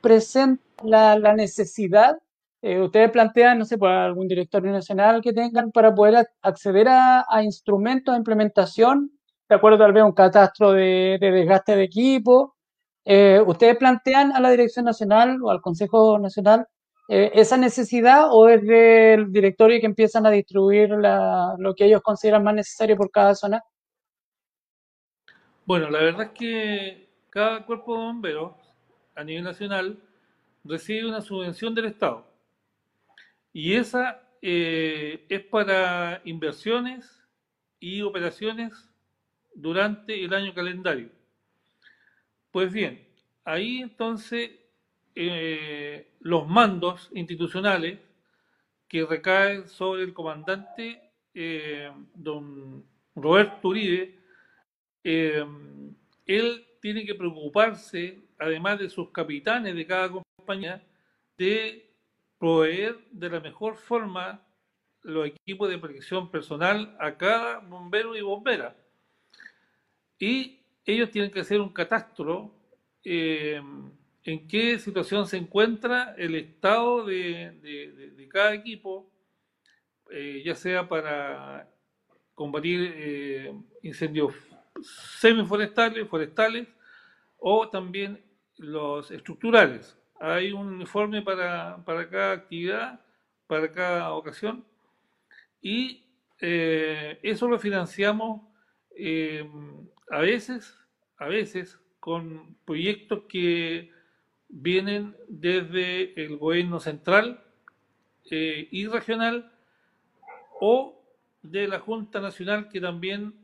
presenta, 0.00 0.62
la, 0.84 1.18
la 1.18 1.32
necesidad 1.34 2.18
eh, 2.68 2.80
ustedes 2.80 3.12
plantean, 3.12 3.60
no 3.60 3.64
sé, 3.64 3.78
por 3.78 3.90
algún 3.90 4.26
directorio 4.26 4.72
nacional 4.72 5.22
que 5.22 5.32
tengan 5.32 5.70
para 5.70 5.94
poder 5.94 6.26
acceder 6.42 6.88
a, 6.88 7.24
instrumentos 7.44 8.12
de 8.12 8.18
implementación, 8.18 9.12
de 9.48 9.54
acuerdo 9.54 9.78
tal 9.78 9.92
vez 9.92 10.02
a 10.02 10.06
un 10.06 10.12
catastro 10.12 10.72
de, 10.72 11.16
desgaste 11.20 11.76
de 11.76 11.84
equipo. 11.84 12.56
Eh, 13.04 13.40
¿Ustedes 13.46 13.76
plantean 13.76 14.32
a 14.32 14.40
la 14.40 14.50
Dirección 14.50 14.84
Nacional 14.84 15.40
o 15.44 15.50
al 15.52 15.60
Consejo 15.60 16.18
Nacional 16.18 16.66
eh, 17.08 17.30
esa 17.34 17.56
necesidad 17.56 18.30
o 18.32 18.48
es 18.48 18.60
del 18.66 19.30
directorio 19.30 19.78
que 19.78 19.86
empiezan 19.86 20.26
a 20.26 20.30
distribuir 20.30 20.90
lo 20.90 21.72
que 21.76 21.84
ellos 21.84 22.02
consideran 22.02 22.42
más 22.42 22.54
necesario 22.54 22.96
por 22.96 23.12
cada 23.12 23.36
zona? 23.36 23.62
Bueno, 25.64 25.88
la 25.88 26.00
verdad 26.00 26.22
es 26.22 26.30
que 26.32 27.08
cada 27.30 27.64
cuerpo 27.64 27.92
de 27.92 28.02
bomberos 28.06 28.54
a 29.14 29.22
nivel 29.22 29.44
nacional 29.44 30.02
recibe 30.64 31.08
una 31.08 31.20
subvención 31.20 31.72
del 31.72 31.84
Estado. 31.84 32.25
Y 33.58 33.72
esa 33.72 34.22
eh, 34.42 35.24
es 35.30 35.40
para 35.44 36.20
inversiones 36.26 37.26
y 37.80 38.02
operaciones 38.02 38.86
durante 39.54 40.22
el 40.22 40.34
año 40.34 40.52
calendario. 40.52 41.08
Pues 42.50 42.70
bien, 42.70 43.08
ahí 43.46 43.78
entonces 43.78 44.50
eh, 45.14 46.12
los 46.20 46.46
mandos 46.46 47.10
institucionales 47.14 47.98
que 48.88 49.06
recaen 49.06 49.66
sobre 49.70 50.02
el 50.02 50.12
comandante 50.12 51.00
eh, 51.32 51.90
don 52.12 52.84
Roberto 53.14 53.68
Uribe, 53.68 54.18
él 55.02 56.66
tiene 56.82 57.06
que 57.06 57.14
preocuparse, 57.14 58.18
además 58.38 58.80
de 58.80 58.90
sus 58.90 59.10
capitanes 59.12 59.74
de 59.74 59.86
cada 59.86 60.10
compañía, 60.10 60.84
de 61.38 61.85
proveer 62.38 62.98
de 63.10 63.30
la 63.30 63.40
mejor 63.40 63.76
forma 63.76 64.42
los 65.02 65.26
equipos 65.28 65.68
de 65.70 65.78
protección 65.78 66.30
personal 66.30 66.96
a 66.98 67.16
cada 67.16 67.58
bombero 67.58 68.16
y 68.16 68.20
bombera. 68.20 68.76
Y 70.18 70.60
ellos 70.84 71.10
tienen 71.10 71.30
que 71.30 71.40
hacer 71.40 71.60
un 71.60 71.72
catastro 71.72 72.52
eh, 73.04 73.60
en 74.24 74.48
qué 74.48 74.78
situación 74.78 75.26
se 75.26 75.36
encuentra 75.36 76.14
el 76.18 76.34
estado 76.34 77.04
de, 77.04 78.26
cada 78.30 78.54
equipo, 78.54 79.08
eh, 80.10 80.42
ya 80.44 80.54
sea 80.54 80.88
para 80.88 81.70
combatir 82.34 82.92
eh, 82.96 83.54
incendios 83.82 84.34
semiforestales, 85.20 86.08
forestales 86.08 86.66
o 87.38 87.68
también 87.68 88.20
los 88.56 89.10
estructurales. 89.10 89.96
Hay 90.20 90.52
un 90.52 90.80
informe 90.80 91.22
para, 91.22 91.82
cada 92.10 92.32
actividad, 92.32 93.00
para 93.46 93.70
cada 93.70 94.12
ocasión, 94.12 94.64
y 95.60 96.04
eso 96.38 97.48
lo 97.48 97.58
financiamos 97.58 98.42
a 100.10 100.20
veces, 100.20 100.74
a 101.18 101.26
veces 101.26 101.78
con 102.00 102.56
proyectos 102.64 103.24
que 103.28 103.90
vienen 104.48 105.16
desde 105.28 106.24
el 106.24 106.36
gobierno 106.36 106.78
central 106.80 107.42
eh, 108.30 108.68
y 108.70 108.86
regional 108.86 109.52
o 110.60 111.02
de 111.42 111.68
la 111.68 111.80
Junta 111.80 112.20
Nacional 112.20 112.68
que 112.68 112.80
también 112.80 113.34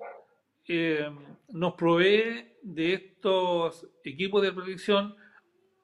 eh, 0.69 1.11
nos 1.49 1.75
provee 1.75 2.52
de 2.62 2.95
estos 2.95 3.88
equipos 4.05 4.43
de 4.43 4.52
protección 4.52 5.17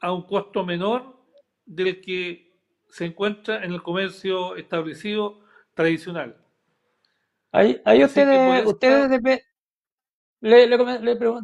a 0.01 0.13
un 0.13 0.23
costo 0.23 0.65
menor 0.65 1.17
del 1.65 2.01
que 2.01 2.49
se 2.89 3.05
encuentra 3.05 3.65
en 3.65 3.73
el 3.73 3.83
comercio 3.83 4.57
establecido 4.57 5.41
tradicional. 5.75 6.37
Ahí, 7.53 7.81
ahí 7.85 8.05
ustedes, 8.05 8.67
ustedes, 8.67 9.21
le, 10.41 10.77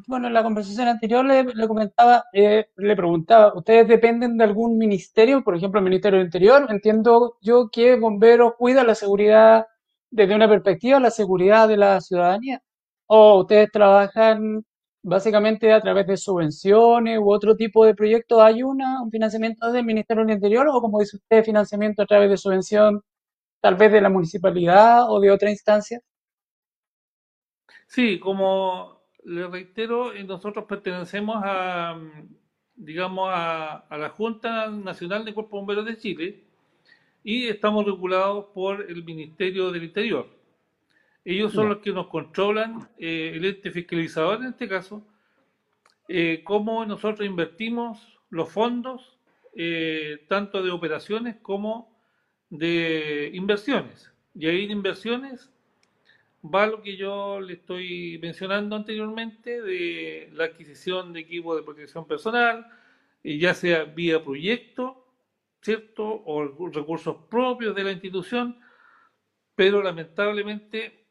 bueno, 0.06 0.28
en 0.28 0.32
la 0.32 0.42
conversación 0.42 0.87
anterior 0.87 1.25
le, 1.25 1.66
comentaba, 1.66 2.25
eh, 2.32 2.66
le 2.76 2.94
preguntaba, 2.94 3.52
¿ustedes 3.54 3.88
dependen 3.88 4.37
de 4.37 4.44
algún 4.44 4.78
ministerio? 4.78 5.42
Por 5.42 5.56
ejemplo, 5.56 5.78
el 5.80 5.84
Ministerio 5.84 6.18
del 6.18 6.26
Interior. 6.26 6.66
Entiendo 6.70 7.37
yo 7.40 7.70
que 7.73 7.96
bomberos 7.96 8.54
cuida 8.56 8.84
la 8.84 8.94
seguridad 8.94 9.66
desde 10.11 10.37
una 10.37 10.49
perspectiva, 10.49 11.00
la 11.00 11.11
seguridad 11.11 11.66
de 11.66 11.76
la 11.76 12.00
ciudadanía. 12.00 12.62
¿O 13.06 13.40
ustedes 13.40 13.70
trabajan 13.73 14.64
básicamente 15.04 15.70
a 15.73 15.80
través 15.80 16.06
de 16.06 16.16
subvenciones 16.16 17.18
u 17.18 17.30
otro 17.30 17.54
tipo 17.56 17.84
de 17.84 17.94
proyectos? 17.94 18.40
¿Hay 18.40 18.62
una, 18.62 19.02
un 19.02 19.11
financiamiento 19.11 19.70
del 19.70 19.84
Ministerio 19.84 20.25
del 20.25 20.34
Interior 20.34 20.66
o, 20.68 20.80
como 20.80 20.99
dice 20.99 21.16
usted, 21.16 21.44
financiamiento 21.44 22.02
a 22.02 22.06
través 22.06 22.30
de 22.30 22.37
subvención, 22.38 23.02
tal 23.61 23.76
vez 23.76 23.92
de 23.92 24.00
la 24.00 24.08
municipalidad 24.08 25.11
o 25.11 25.20
de 25.20 25.30
otra 25.30 25.50
instancia? 25.50 26.00
Sí, 27.87 28.18
como 28.18 29.02
le 29.25 29.46
reitero, 29.46 30.12
nosotros 30.25 30.64
pertenecemos 30.64 31.37
a, 31.44 32.00
digamos, 32.75 33.28
a, 33.30 33.87
la 33.90 34.08
Junta 34.08 34.68
Nacional 34.70 35.25
de 35.25 35.34
Cuerpos 35.34 35.61
Bomberos 35.61 35.84
de 35.84 35.99
Chile 35.99 36.44
y 37.23 37.49
estamos 37.49 37.84
regulados 37.84 38.46
por 38.54 38.90
el 38.90 39.04
Ministerio 39.04 39.70
del 39.70 39.84
Interior. 39.84 40.28
Ellos 41.25 41.52
son 41.52 41.71
los 41.71 41.78
que 41.78 41.90
nos 41.93 42.09
controlan, 42.09 42.88
eh, 42.99 43.33
el 43.35 43.45
ente 43.47 43.71
fiscalizador 43.71 44.43
en 44.43 44.49
este 44.49 44.69
caso, 44.69 45.07
eh, 46.07 46.43
cómo 46.45 46.85
nosotros 46.85 47.26
invertimos 47.26 48.19
los 48.31 48.50
fondos, 48.50 49.19
tanto 50.28 50.64
de 50.64 50.73
operaciones 50.73 51.37
como 51.37 51.97
de 52.50 53.31
inversiones. 53.35 54.12
Y 54.35 54.49
ahí 54.49 54.64
en 54.64 54.73
inversiones 54.73 55.52
va 56.45 56.66
lo 56.66 56.83
que 56.83 56.97
yo 56.97 57.40
le 57.40 57.54
estoy 57.54 58.19
mencionando 58.21 58.75
anteriormente 58.75 59.62
de 59.62 60.28
la 60.33 60.47
adquisición 60.47 61.13
de 61.13 61.21
equipos 61.21 61.56
de 61.56 61.63
protección 61.63 62.04
personal, 62.06 62.67
ya 63.23 63.54
sea 63.54 63.84
vía 63.84 64.23
proyecto, 64.23 65.06
¿cierto? 65.63 66.04
O 66.04 66.69
recursos 66.71 67.17
propios 67.30 67.75
de 67.75 67.84
la 67.84 67.93
institución, 67.93 68.58
pero 69.54 69.82
lamentablemente 69.82 71.03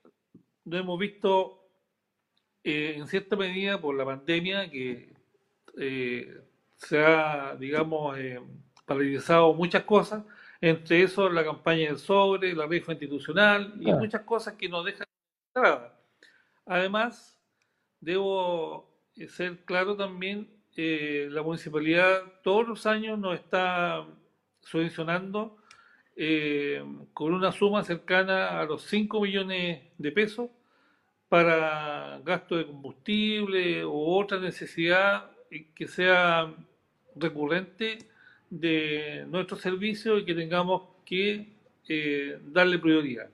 no 0.66 0.78
hemos 0.78 1.00
visto 1.00 1.64
eh, 2.64 2.96
en 2.98 3.08
cierta 3.08 3.36
medida 3.36 3.80
por 3.80 3.96
la 3.96 4.06
pandemia 4.06 4.70
que 4.70 5.14
eh, 5.78 6.42
se 6.76 7.04
ha, 7.04 7.56
digamos, 7.56 8.18
eh, 8.18 8.40
paralizado 8.86 9.54
muchas 9.54 9.84
cosas, 9.84 10.24
entre 10.62 11.04
eso 11.04 11.30
la 11.30 11.44
campaña 11.44 11.88
del 11.88 11.98
sobre, 11.98 12.54
la 12.54 12.66
rifa 12.66 12.94
institucional 12.94 13.74
y 13.80 13.92
muchas 13.92 14.22
cosas 14.22 14.54
que 14.54 14.70
nos 14.70 14.86
dejan 14.86 15.06
Además, 16.66 17.38
debo 18.00 18.90
ser 19.28 19.66
claro 19.66 19.96
también, 19.96 20.50
la 20.76 21.44
municipalidad 21.44 22.24
todos 22.42 22.68
los 22.68 22.86
años 22.86 23.20
nos 23.20 23.36
está 23.36 24.08
subvencionando 24.62 25.58
eh, 26.16 26.84
con 27.14 27.34
una 27.34 27.52
suma 27.52 27.84
cercana 27.84 28.60
a 28.60 28.66
los 28.66 28.84
5 28.84 29.22
millones 29.22 29.82
de 29.98 30.12
pesos 30.12 30.50
para 31.30 32.22
gasto 32.24 32.56
de 32.56 32.68
combustible 32.68 33.84
o 33.84 34.18
otra 34.18 34.40
necesidad 34.40 35.32
que 35.76 35.88
sea 35.88 36.54
recurrente 37.16 37.98
de 38.50 39.26
nuestro 39.28 39.58
servicio 39.58 40.18
y 40.18 40.26
que 40.26 40.36
tengamos 40.36 40.84
que 41.06 41.54
eh, 41.88 42.40
darle 42.46 42.80
prioridad. 42.80 43.30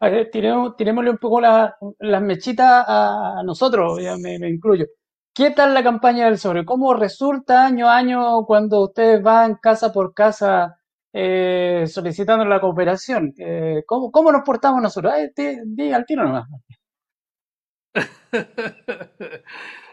A 0.00 0.08
ver, 0.08 0.30
tirémosle 0.30 1.10
un 1.10 1.18
poco 1.18 1.40
las 1.40 2.22
mechitas 2.22 2.84
a, 2.86 3.42
nosotros, 3.44 4.02
ya 4.02 4.16
me, 4.16 4.36
incluyo. 4.48 4.86
¿Qué 5.40 5.50
tal 5.52 5.72
la 5.72 5.82
campaña 5.82 6.26
del 6.26 6.36
sobre? 6.36 6.66
¿Cómo 6.66 6.92
resulta 6.92 7.64
año 7.64 7.88
a 7.88 7.96
año 7.96 8.44
cuando 8.44 8.84
ustedes 8.84 9.22
van 9.22 9.54
casa 9.54 9.90
por 9.90 10.12
casa 10.12 10.78
eh, 11.14 11.86
solicitando 11.86 12.44
la 12.44 12.60
cooperación? 12.60 13.32
Eh, 13.38 13.82
¿cómo, 13.86 14.32
nos 14.32 14.42
portamos 14.44 14.82
nosotros? 14.82 15.14
diga 15.64 15.96
al 15.96 16.04
tiro 16.04 16.24
nomás. 16.24 16.46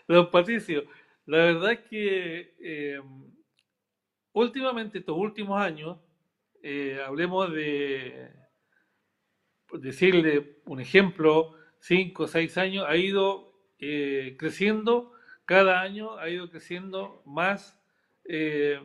Don 0.09 0.29
Patricio, 0.31 0.83
la 1.25 1.37
verdad 1.37 1.71
es 1.71 1.79
que 1.89 2.53
eh, 2.59 3.01
últimamente, 4.33 4.97
estos 4.97 5.15
últimos 5.15 5.61
años, 5.61 5.97
hablemos 7.05 7.53
de 7.53 8.33
decirle 9.79 10.57
un 10.65 10.81
ejemplo, 10.81 11.53
cinco 11.79 12.23
o 12.23 12.27
seis 12.27 12.57
años, 12.57 12.85
ha 12.85 12.97
ido 12.97 13.53
eh, 13.79 14.35
creciendo, 14.37 15.13
cada 15.47 15.81
año 15.81 16.17
ha 16.19 16.29
ido 16.29 16.49
creciendo 16.51 17.23
más 17.25 17.79
eh, 18.25 18.79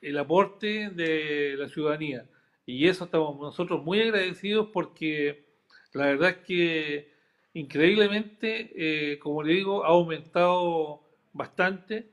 el 0.00 0.18
aporte 0.18 0.88
de 0.90 1.54
la 1.58 1.68
ciudadanía. 1.68 2.26
Y 2.64 2.88
eso 2.88 3.04
estamos 3.04 3.38
nosotros 3.38 3.84
muy 3.84 4.00
agradecidos 4.00 4.70
porque 4.72 5.44
la 5.92 6.06
verdad 6.06 6.30
es 6.30 6.36
que 6.38 7.12
increíblemente, 7.52 8.72
eh, 8.74 9.18
como 9.18 9.42
le 9.42 9.52
digo, 9.52 9.84
ha 9.84 9.88
aumentado 9.88 11.02
bastante, 11.34 12.08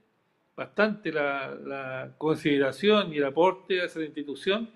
bastante 0.54 1.14
la, 1.14 2.14
consideración 2.18 3.14
y 3.14 3.18
el 3.18 3.26
aporte 3.26 3.82
hacia 3.82 4.02
la 4.02 4.08
institución 4.08 4.70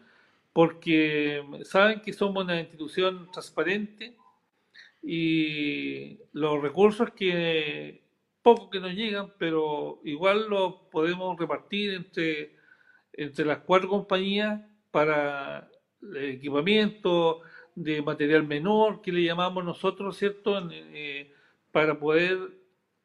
porque 0.54 1.44
saben 1.64 2.00
que 2.00 2.14
somos 2.14 2.46
una 2.46 2.62
institución 2.62 3.30
transparente 3.30 4.16
y 5.04 6.18
los 6.32 6.62
recursos 6.62 7.10
que 7.12 8.01
poco 8.42 8.70
que 8.70 8.80
nos 8.80 8.94
llegan, 8.94 9.34
pero 9.38 10.00
igual 10.04 10.50
los 10.50 10.74
podemos 10.92 11.38
repartir 11.38 11.94
entre, 11.94 12.56
entre 13.14 13.46
las 13.46 13.60
cuatro 13.60 13.90
compañías 13.90 14.62
para 14.92 15.70
el 16.02 16.18
equipamiento 16.18 17.42
de 17.76 18.02
material 18.02 18.46
menor 18.46 19.02
que 19.02 19.12
le 19.12 19.24
llamamos 19.24 19.64
nosotros, 19.64 20.18
¿cierto? 20.18 20.70
Eh, 20.72 21.34
para 21.72 21.98
poder 22.00 22.38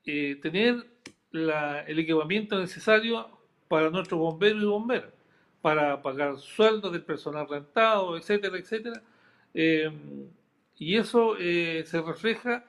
eh, 0.05 0.39
tener 0.43 0.85
el 1.33 1.99
equipamiento 1.99 2.59
necesario 2.59 3.29
para 3.69 3.91
nuestros 3.91 4.19
bomberos 4.19 4.63
y 4.63 4.67
bomberas 4.67 5.13
para 5.61 6.01
pagar 6.01 6.39
sueldos 6.39 6.93
del 6.93 7.03
personal 7.03 7.49
rentado, 7.49 8.17
etcétera, 8.17 8.57
etcétera. 8.57 9.03
Eh, 9.53 9.91
y 10.79 10.97
eso 10.97 11.37
se 11.37 12.03
refleja 12.03 12.65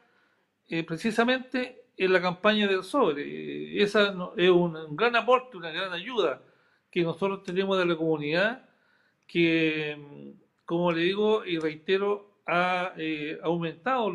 precisamente 0.88 1.87
en 1.98 2.14
la 2.14 2.22
campaña 2.22 2.68
del 2.68 2.84
sobre. 2.84 3.82
esa 3.82 4.16
es 4.38 4.50
un, 4.50 4.96
gran 4.96 5.16
aporte, 5.16 5.58
una 5.58 5.72
gran 5.72 5.92
ayuda 5.94 6.42
que 6.92 7.04
nosotros 7.04 7.44
tenemos 7.44 7.78
de 7.78 7.86
la 7.86 7.96
comunidad, 7.96 8.70
que, 9.28 10.36
como 10.66 10.92
le 10.92 11.02
digo 11.02 11.46
y 11.46 11.58
reitero, 11.58 12.32
ha 12.46 12.94
aumentado 13.44 14.10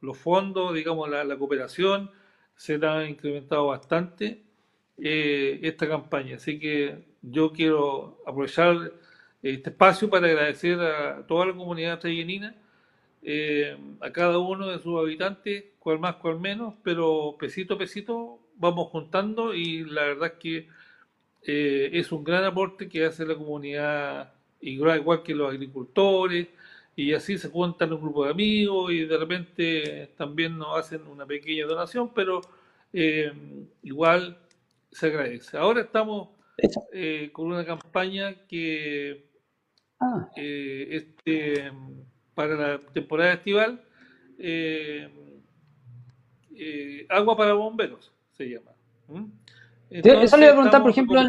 los 0.00 0.18
fondos, 0.18 0.74
digamos, 0.74 1.10
la, 1.10 1.24
la, 1.24 1.36
cooperación, 1.36 2.10
se 2.56 2.74
ha 2.86 3.06
incrementado 3.06 3.66
bastante 3.66 4.42
esta 4.96 5.88
campaña. 5.88 6.36
Así 6.36 6.58
que 6.58 7.04
yo 7.22 7.52
quiero 7.52 8.18
aprovechar 8.26 8.92
este 9.42 9.70
espacio 9.70 10.10
para 10.10 10.26
agradecer 10.26 10.78
a 10.80 11.26
toda 11.26 11.46
la 11.46 11.54
comunidad 11.54 11.98
trellenina, 11.98 12.54
eh, 13.22 13.76
a 14.00 14.10
cada 14.10 14.38
uno 14.38 14.68
de 14.68 14.78
sus 14.78 14.98
habitantes, 14.98 15.64
cual 15.80 15.98
más, 15.98 16.16
cual 16.16 16.38
menos, 16.38 16.74
pero 16.84 17.36
pesito 17.40 17.74
a 17.74 17.78
pesito 17.78 18.38
vamos 18.56 18.88
juntando 18.90 19.54
y 19.54 19.82
la 19.84 20.02
verdad 20.04 20.32
es 20.34 20.38
que 20.38 20.68
eh, 21.42 21.90
es 21.94 22.12
un 22.12 22.22
gran 22.22 22.44
aporte 22.44 22.88
que 22.88 23.06
hace 23.06 23.24
la 23.24 23.34
comunidad, 23.34 24.32
igual 24.60 25.22
que 25.22 25.34
los 25.34 25.50
agricultores, 25.50 26.48
y 26.94 27.14
así 27.14 27.38
se 27.38 27.48
juntan 27.48 27.94
un 27.94 28.02
grupo 28.02 28.26
de 28.26 28.32
amigos 28.32 28.92
y 28.92 29.06
de 29.06 29.16
repente 29.16 30.10
también 30.18 30.58
nos 30.58 30.78
hacen 30.78 31.06
una 31.06 31.24
pequeña 31.24 31.66
donación, 31.66 32.12
pero 32.12 32.42
eh, 32.92 33.32
igual 33.82 34.36
se 34.92 35.06
agradece. 35.06 35.56
Ahora 35.56 35.80
estamos 35.80 36.28
eh, 36.92 37.30
con 37.32 37.46
una 37.46 37.64
campaña 37.64 38.34
que 38.46 39.24
ah. 39.98 40.28
este, 40.36 41.72
para 42.34 42.54
la 42.54 42.78
temporada 42.80 43.32
estival, 43.32 43.82
agua 47.08 47.36
para 47.36 47.54
bomberos 47.54 48.12
se 48.32 48.48
llama. 48.48 48.72
Eso 49.90 50.36
le 50.36 50.44
iba 50.44 50.52
a 50.52 50.56
preguntar, 50.56 50.82
por 50.82 50.90
ejemplo, 50.90 51.20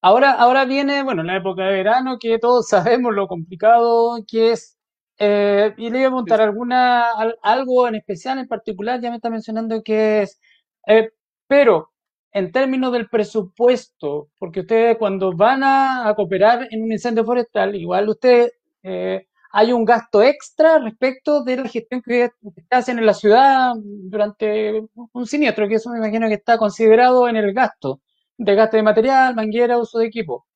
ahora, 0.00 0.32
ahora 0.32 0.64
viene, 0.64 1.02
bueno, 1.02 1.22
la 1.22 1.36
época 1.36 1.64
de 1.64 1.72
verano, 1.72 2.18
que 2.18 2.38
todos 2.38 2.68
sabemos 2.68 3.14
lo 3.14 3.26
complicado 3.26 4.18
que 4.26 4.52
es. 4.52 4.78
Eh, 5.18 5.74
y 5.78 5.90
le 5.90 6.00
iba 6.00 6.08
a 6.08 6.10
preguntar 6.10 6.40
alguna, 6.42 7.10
algo 7.42 7.88
en 7.88 7.96
especial, 7.96 8.38
en 8.38 8.48
particular, 8.48 9.00
ya 9.00 9.10
me 9.10 9.16
está 9.16 9.30
mencionando 9.30 9.82
que 9.82 10.22
es. 10.22 10.40
Eh, 10.86 11.10
pero, 11.46 11.90
en 12.32 12.52
términos 12.52 12.92
del 12.92 13.08
presupuesto, 13.08 14.28
porque 14.38 14.60
ustedes 14.60 14.98
cuando 14.98 15.32
van 15.34 15.62
a, 15.64 16.12
cooperar 16.16 16.68
en 16.70 16.82
un 16.82 16.92
incendio 16.92 17.24
forestal, 17.24 17.74
igual 17.74 18.08
usted 18.08 18.50
eh, 18.82 19.26
hay 19.58 19.72
un 19.72 19.86
gasto 19.86 20.22
extra 20.22 20.78
respecto 20.78 21.42
de 21.42 21.56
la 21.56 21.68
gestión 21.68 22.02
que 22.02 22.28
hacen 22.68 22.98
en 22.98 23.06
la 23.06 23.14
ciudad 23.14 23.72
durante 23.74 24.82
un 25.12 25.26
siniestro, 25.26 25.66
que 25.66 25.76
eso 25.76 25.88
me 25.88 25.96
imagino 25.96 26.28
que 26.28 26.34
está 26.34 26.58
considerado 26.58 27.26
en 27.26 27.36
el 27.36 27.54
gasto 27.54 28.02
de 28.36 28.54
gasto 28.54 28.76
de 28.76 28.82
material, 28.82 29.34
manguera, 29.34 29.78
uso 29.78 29.98
de 29.98 30.08
equipo. 30.08 30.46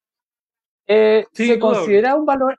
Eh, 0.86 1.24
¿Se 1.32 1.58
considera 1.58 2.14
un 2.14 2.26
valor 2.26 2.58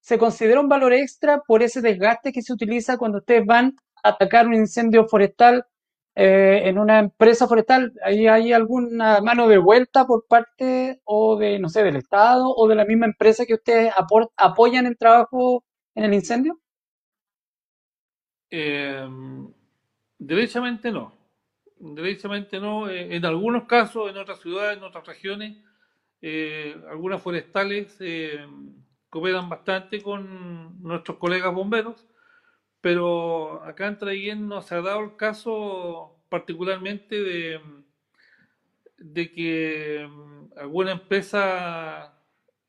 se 0.00 0.18
considera 0.18 0.60
un 0.60 0.68
valor 0.68 0.92
extra 0.92 1.40
por 1.46 1.62
ese 1.62 1.80
desgaste 1.80 2.32
que 2.32 2.42
se 2.42 2.52
utiliza 2.52 2.98
cuando 2.98 3.18
ustedes 3.18 3.46
van 3.46 3.74
a 4.02 4.10
atacar 4.10 4.46
un 4.46 4.54
incendio 4.54 5.06
forestal 5.06 5.64
eh, 6.14 6.64
en 6.64 6.78
una 6.78 6.98
empresa 6.98 7.48
forestal? 7.48 7.94
¿Hay, 8.04 8.26
¿Hay 8.26 8.52
alguna 8.52 9.22
mano 9.22 9.48
de 9.48 9.56
vuelta 9.56 10.06
por 10.06 10.26
parte 10.28 11.00
o 11.04 11.38
de, 11.38 11.58
no 11.58 11.70
sé, 11.70 11.82
del 11.82 11.96
Estado 11.96 12.44
o 12.54 12.68
de 12.68 12.74
la 12.74 12.84
misma 12.84 13.06
empresa 13.06 13.46
que 13.46 13.54
ustedes 13.54 13.90
apoyan 14.36 14.84
el 14.84 14.98
trabajo 14.98 15.64
en 15.98 16.04
el 16.04 16.14
incendio? 16.14 16.60
Em, 18.50 19.52
derechamente 20.18 20.92
no. 20.92 21.12
Derechamente 21.76 22.60
no. 22.60 22.88
Eh, 22.88 23.16
en 23.16 23.24
algunos 23.24 23.64
casos, 23.64 24.08
en 24.08 24.16
otras 24.16 24.40
ciudades, 24.40 24.78
en 24.78 24.84
otras 24.84 25.06
regiones, 25.06 25.58
eh, 26.22 26.76
algunas 26.88 27.20
forestales 27.20 27.96
eh, 28.00 28.46
cooperan 29.10 29.48
bastante 29.48 30.00
con 30.00 30.80
nuestros 30.82 31.18
colegas 31.18 31.52
bomberos, 31.52 32.06
pero 32.80 33.62
acá 33.64 33.88
en 33.88 33.98
Traiguén 33.98 34.48
nos 34.48 34.70
ha 34.70 34.80
dado 34.80 35.00
el 35.00 35.16
caso 35.16 36.22
particularmente 36.28 37.20
de, 37.20 37.60
de 38.98 39.32
que 39.32 40.02
em, 40.02 40.48
alguna 40.56 40.92
empresa 40.92 42.17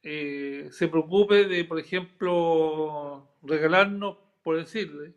eh, 0.02 0.70
se 0.72 0.88
preocupe 0.88 1.46
de, 1.46 1.66
por 1.66 1.80
ejemplo, 1.80 3.28
regalarnos, 3.44 4.18
por 4.44 4.58
decirle, 4.58 5.14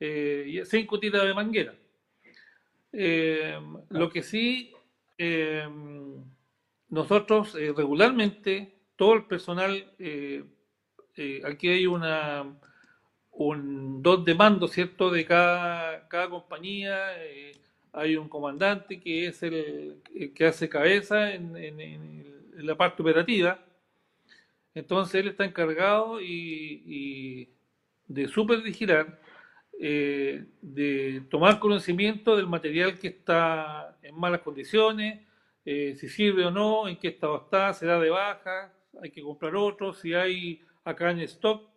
eh, 0.00 0.62
cinco 0.64 0.98
tiras 0.98 1.24
de 1.24 1.34
manguera. 1.34 1.74
Eh, 2.92 3.58
lo 3.90 4.10
que 4.10 4.22
sí, 4.22 4.72
nosotros 6.88 7.54
regularmente, 7.54 8.74
todo 8.96 9.14
el 9.14 9.24
personal, 9.24 9.92
aquí 11.44 11.68
hay 11.68 11.86
una 11.86 12.58
un 13.34 14.02
dos 14.02 14.24
de 14.24 14.34
mando, 14.34 14.68
¿cierto?, 14.68 15.10
de 15.10 15.24
cada, 15.24 16.06
cada 16.08 16.28
compañía. 16.28 16.98
hay 17.92 18.16
un 18.16 18.28
comandante 18.28 19.00
que 19.00 19.26
es 19.26 19.42
el, 19.42 20.02
que 20.34 20.46
hace 20.46 20.68
cabeza 20.68 21.32
en, 21.32 21.56
en 21.56 22.66
la 22.66 22.76
parte 22.76 23.02
operativa 23.02 23.58
entonces 24.74 25.16
él 25.16 25.28
está 25.28 25.44
encargado 25.44 26.20
y, 26.20 27.50
de 28.06 28.28
supervigilar, 28.28 29.20
eh, 29.80 30.44
de 30.60 31.22
tomar 31.30 31.58
conocimiento 31.58 32.36
del 32.36 32.46
material 32.46 32.98
que 32.98 33.08
está 33.08 33.96
en 34.02 34.18
malas 34.18 34.40
condiciones, 34.40 35.26
eh, 35.64 35.94
si 35.96 36.08
sirve 36.08 36.44
o 36.44 36.50
no, 36.50 36.88
en 36.88 36.98
qué 36.98 37.08
estado 37.08 37.36
está, 37.36 37.72
se 37.72 37.86
da 37.86 37.98
de 37.98 38.10
baja, 38.10 38.72
hay 39.02 39.10
que 39.10 39.22
comprar 39.22 39.54
otro, 39.56 39.92
si 39.92 40.14
hay 40.14 40.60
acá 40.84 41.10
en 41.10 41.20
stock 41.20 41.68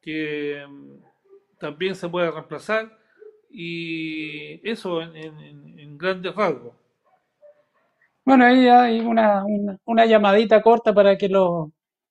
que 0.00 0.64
mm, 0.68 1.58
también 1.58 1.94
se 1.94 2.08
puede 2.08 2.30
reemplazar 2.30 2.96
y 3.50 4.68
eso 4.68 5.02
en, 5.02 5.98
grandes 5.98 6.34
rasgos. 6.34 6.74
Bueno, 8.24 8.44
ahí 8.44 8.68
hay 8.68 9.00
una, 9.00 9.42
una 9.84 10.06
llamadita 10.06 10.62
corta 10.62 10.94
para 10.94 11.16
que 11.18 11.28
los 11.28 11.70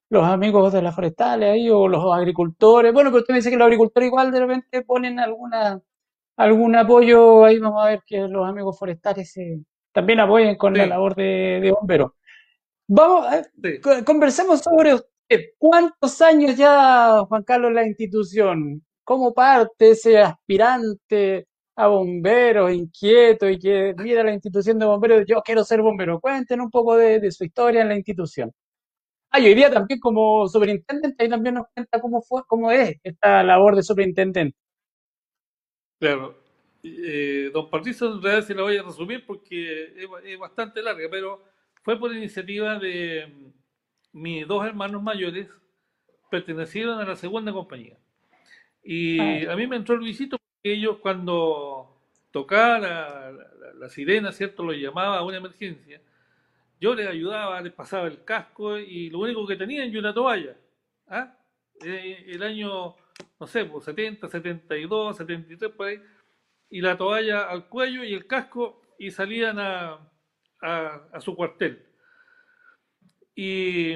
los 0.09 0.23
amigos 0.23 0.73
de 0.73 0.81
las 0.81 0.95
forestales 0.95 1.51
ahí 1.51 1.69
o 1.69 1.87
los 1.87 2.03
agricultores. 2.13 2.93
Bueno, 2.93 3.09
pero 3.09 3.21
usted 3.21 3.33
me 3.33 3.39
dice 3.39 3.49
que 3.49 3.57
los 3.57 3.65
agricultores 3.65 4.07
igual 4.07 4.31
de 4.31 4.39
repente 4.39 4.81
ponen 4.83 5.19
alguna 5.19 5.81
algún 6.37 6.75
apoyo, 6.75 7.45
ahí 7.45 7.57
vamos 7.57 7.83
a 7.83 7.89
ver 7.89 8.03
que 8.05 8.19
los 8.19 8.47
amigos 8.47 8.77
forestales 8.77 9.33
también 9.91 10.19
apoyen 10.19 10.55
con 10.55 10.77
la 10.77 10.85
labor 10.85 11.15
de, 11.15 11.73
bomberos. 11.77 12.11
Vamos, 12.87 13.25
a 13.25 14.03
conversemos 14.05 14.61
sobre 14.61 14.93
usted. 14.93 15.09
¿Cuántos 15.57 16.21
años 16.21 16.55
ya, 16.55 17.25
Juan 17.27 17.43
Carlos, 17.43 17.73
la 17.73 17.85
institución? 17.85 18.81
¿Cómo 19.03 19.33
parte 19.33 19.91
ese 19.91 20.19
aspirante 20.19 21.47
a 21.75 21.87
bombero 21.87 22.69
inquieto 22.69 23.49
y 23.49 23.59
que 23.59 23.93
mira 23.97 24.23
la 24.23 24.31
institución 24.31 24.79
de 24.79 24.85
bomberos? 24.85 25.25
Yo 25.27 25.41
quiero 25.41 25.63
ser 25.65 25.81
bombero. 25.81 26.19
Cuenten 26.21 26.61
un 26.61 26.69
poco 26.69 26.95
de 26.95 27.31
su 27.31 27.43
historia 27.43 27.81
en 27.81 27.89
la 27.89 27.95
institución. 27.95 28.53
Ah, 29.29 29.39
y 29.39 29.47
hoy 29.47 29.55
día 29.55 29.69
también 29.69 29.99
como 29.99 30.47
superintendente, 30.47 31.23
ahí 31.23 31.29
también 31.29 31.55
nos 31.55 31.67
cuenta 31.73 31.99
cómo 31.99 32.21
fue, 32.21 32.43
cómo 32.47 32.71
es 32.71 32.97
esta 33.03 33.43
labor 33.43 33.75
de 33.75 33.83
superintendente. 33.83 34.57
Claro. 35.99 36.37
Eh, 36.83 37.49
don 37.53 37.69
Patricio, 37.69 38.13
en 38.13 38.21
realidad 38.21 38.47
se 38.47 38.55
la 38.55 38.61
voy 38.61 38.77
a 38.77 38.83
resumir 38.83 39.25
porque 39.25 39.93
es, 40.23 40.39
bastante 40.39 40.81
larga, 40.81 41.07
pero 41.11 41.43
fue 41.83 41.99
por 41.99 42.15
iniciativa 42.15 42.79
de 42.79 43.27
mm, 43.27 44.19
mis 44.19 44.47
dos 44.47 44.65
hermanos 44.65 45.03
mayores, 45.03 45.49
pertenecieron 46.29 46.99
a 46.99 47.05
la 47.05 47.15
segunda 47.15 47.51
compañía. 47.51 47.97
Y 48.83 49.45
ah. 49.47 49.53
a 49.53 49.55
mí 49.57 49.67
me 49.67 49.75
entró 49.75 49.95
el 49.95 50.01
visito 50.01 50.37
porque 50.37 50.73
ellos 50.73 50.97
cuando 51.01 51.99
tocaba 52.31 52.79
la, 52.79 53.31
la 53.75 53.89
sirena, 53.89 54.31
¿cierto? 54.31 54.63
Lo 54.63 54.71
llamaba 54.71 55.17
a 55.17 55.23
una 55.23 55.37
emergencia 55.37 56.01
yo 56.79 56.95
les 56.95 57.07
ayudaba, 57.07 57.61
les 57.61 57.73
pasaba 57.73 58.07
el 58.07 58.23
casco 58.23 58.77
y 58.77 59.09
lo 59.09 59.19
único 59.19 59.45
que 59.47 59.55
tenían 59.55 59.91
yo 59.91 59.99
una 59.99 60.13
toalla. 60.13 60.55
¿ah? 61.07 61.37
Eh, 61.83 62.25
el 62.27 62.43
año, 62.43 62.95
no 63.39 63.47
sé, 63.47 63.65
pues 63.65 63.85
70, 63.85 64.27
72, 64.27 65.17
73, 65.17 65.71
por 65.71 65.87
ahí. 65.87 65.99
Y 66.69 66.81
la 66.81 66.97
toalla 66.97 67.49
al 67.49 67.69
cuello 67.69 68.03
y 68.03 68.13
el 68.13 68.27
casco 68.27 68.81
y 68.99 69.11
salían 69.11 69.57
a, 69.59 70.11
a, 70.61 71.21
su 71.21 71.35
cuartel. 71.35 71.85
Y 73.35 73.93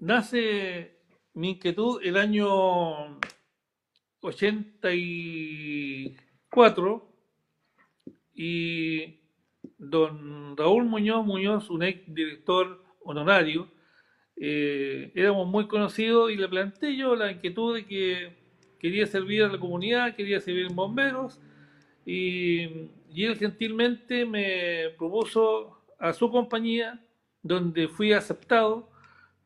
nace 0.00 0.98
mi 1.34 1.50
inquietud 1.50 2.00
el 2.02 2.16
año 2.16 3.20
84 4.20 7.12
y 8.34 9.19
don 9.80 10.56
Raúl 10.56 10.84
Muñoz 10.84 11.24
Muñoz, 11.24 11.70
un 11.70 11.82
ex 11.82 12.02
director 12.14 12.84
honorario, 13.02 13.68
eh, 14.36 15.10
éramos 15.14 15.48
muy 15.48 15.66
conocidos 15.66 16.30
y 16.30 16.36
le 16.36 16.48
planteé 16.48 16.96
yo 16.96 17.16
la 17.16 17.32
inquietud 17.32 17.74
de 17.74 17.84
que 17.86 18.36
quería 18.78 19.06
servir 19.06 19.42
a 19.42 19.48
la 19.48 19.58
comunidad, 19.58 20.14
quería 20.14 20.38
servir 20.40 20.66
en 20.66 20.76
bomberos 20.76 21.40
y, 22.06 22.88
él 23.14 23.36
gentilmente 23.36 24.24
me 24.24 24.90
propuso 24.96 25.82
a 25.98 26.12
su 26.12 26.30
compañía 26.30 27.04
donde 27.42 27.88
fui 27.88 28.12
aceptado 28.12 28.88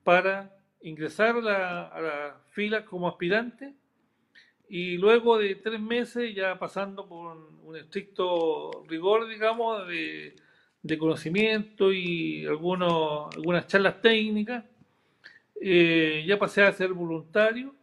para 0.05 0.55
ingresar 0.83 1.37
la, 1.37 1.87
a 1.89 2.01
la 2.01 2.41
fila 2.51 2.85
como 2.85 3.09
aspirante 3.09 3.75
y 4.69 4.97
luego 4.97 5.39
de 5.39 5.55
tres 5.57 5.81
meses, 5.81 6.35
ya 6.35 6.59
pasando 6.59 7.07
por 7.07 7.37
un 7.63 7.77
estricto 7.77 8.85
rigor, 8.89 9.29
digamos, 9.29 9.87
de, 9.89 10.35
conocimiento 10.99 11.93
y 11.93 12.45
algunos, 12.47 13.35
algunas 13.35 13.67
charlas 13.67 14.01
técnicas, 14.01 14.65
eh, 15.61 16.25
ya 16.27 16.39
pasé 16.39 16.63
a 16.63 16.73
ser 16.73 16.93
voluntario 16.93 17.75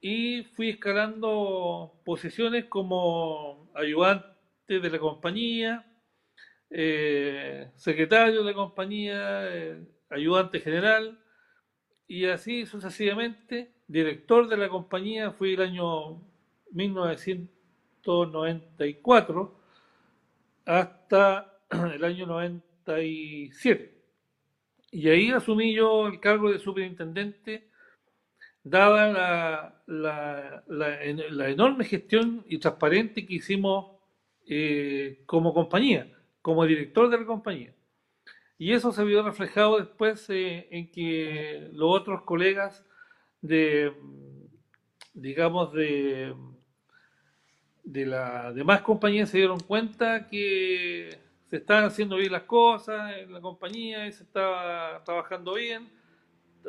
y 0.00 0.44
fui 0.54 0.70
escalando 0.70 1.92
posiciones 2.04 2.66
como 2.66 3.68
ayudante, 3.74 4.34
de 4.68 4.90
la 4.90 4.98
compañía, 4.98 5.86
eh, 6.70 7.68
secretario 7.76 8.42
de 8.42 8.50
la 8.50 8.54
compañía, 8.54 9.54
eh, 9.54 9.80
ayudante 10.10 10.58
general, 10.58 11.18
y 12.08 12.26
así 12.26 12.66
sucesivamente, 12.66 13.72
director 13.88 14.48
de 14.48 14.56
la 14.56 14.68
compañía, 14.68 15.32
fui 15.32 15.54
el 15.54 15.62
año 15.62 16.22
1994 16.72 19.60
hasta 20.64 21.60
el 21.94 22.04
año 22.04 22.26
97. 22.26 23.96
Y 24.92 25.08
ahí 25.08 25.30
asumí 25.30 25.74
yo 25.74 26.06
el 26.06 26.20
cargo 26.20 26.50
de 26.50 26.58
superintendente, 26.58 27.68
dada 28.62 29.12
la, 29.12 29.82
la, 29.86 30.64
la, 30.68 31.50
enorme 31.50 31.84
gestión 31.84 32.44
y 32.48 32.58
transparente 32.58 33.26
que 33.26 33.34
hicimos 33.34 33.96
eh, 34.48 35.22
como 35.26 35.52
compañía, 35.52 36.10
como 36.40 36.64
director 36.64 37.10
de 37.10 37.18
la 37.18 37.26
compañía. 37.26 37.75
Y 38.58 38.72
eso 38.72 38.90
se 38.92 39.04
vio 39.04 39.22
reflejado 39.22 39.78
después 39.78 40.28
eh, 40.30 40.66
en 40.70 40.90
que 40.90 41.68
los 41.72 41.94
otros 41.94 42.22
colegas 42.22 42.84
de, 43.42 43.92
digamos, 45.12 45.72
de, 45.74 46.34
de 47.84 48.06
la 48.06 48.52
demás 48.54 48.80
compañías 48.80 49.28
se 49.28 49.38
dieron 49.38 49.60
cuenta 49.60 50.26
que 50.26 51.18
se 51.44 51.56
estaban 51.56 51.84
haciendo 51.84 52.16
bien 52.16 52.32
las 52.32 52.44
cosas 52.44 53.18
en 53.18 53.32
la 53.32 53.40
compañía 53.42 54.06
y 54.06 54.12
se 54.12 54.22
estaba 54.22 55.04
trabajando 55.04 55.54
bien. 55.54 55.90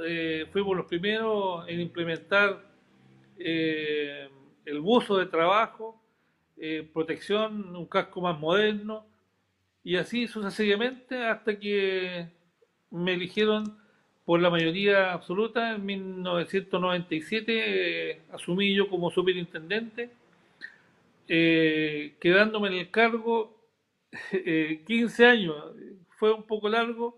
Eh, 0.06 0.45
fuimos 0.52 0.76
los 0.76 0.86
primeros 0.86 1.67
en 1.69 1.80
implementar 1.80 2.63
eh, 3.39 4.30
el 4.65 4.80
buzo 4.82 5.17
de 5.17 5.26
trabajo, 5.28 6.04
protección, 6.91 7.76
un 7.76 7.86
casco 7.86 8.19
más 8.19 8.38
moderno 8.38 9.06
y 9.88 9.95
así 9.95 10.28
sucesivamente 10.28 11.26
hasta 11.26 11.58
que 11.58 12.28
me 12.91 13.13
eligieron 13.13 13.80
por 14.26 14.41
la 14.41 14.50
mayoría 14.50 15.13
absoluta 15.13 15.76
en 15.76 15.86
1997 15.86 18.23
asumí 18.34 18.76
yo 18.76 18.89
como 18.89 19.10
superintendente 19.10 20.10
quedándome 21.26 22.67
en 22.67 22.73
el 22.73 22.91
cargo 22.91 23.56
15 24.86 25.23
eh, 25.23 25.26
años, 25.26 25.56
fue 26.17 26.34
un 26.34 26.43
poco 26.43 26.67
largo, 26.67 27.15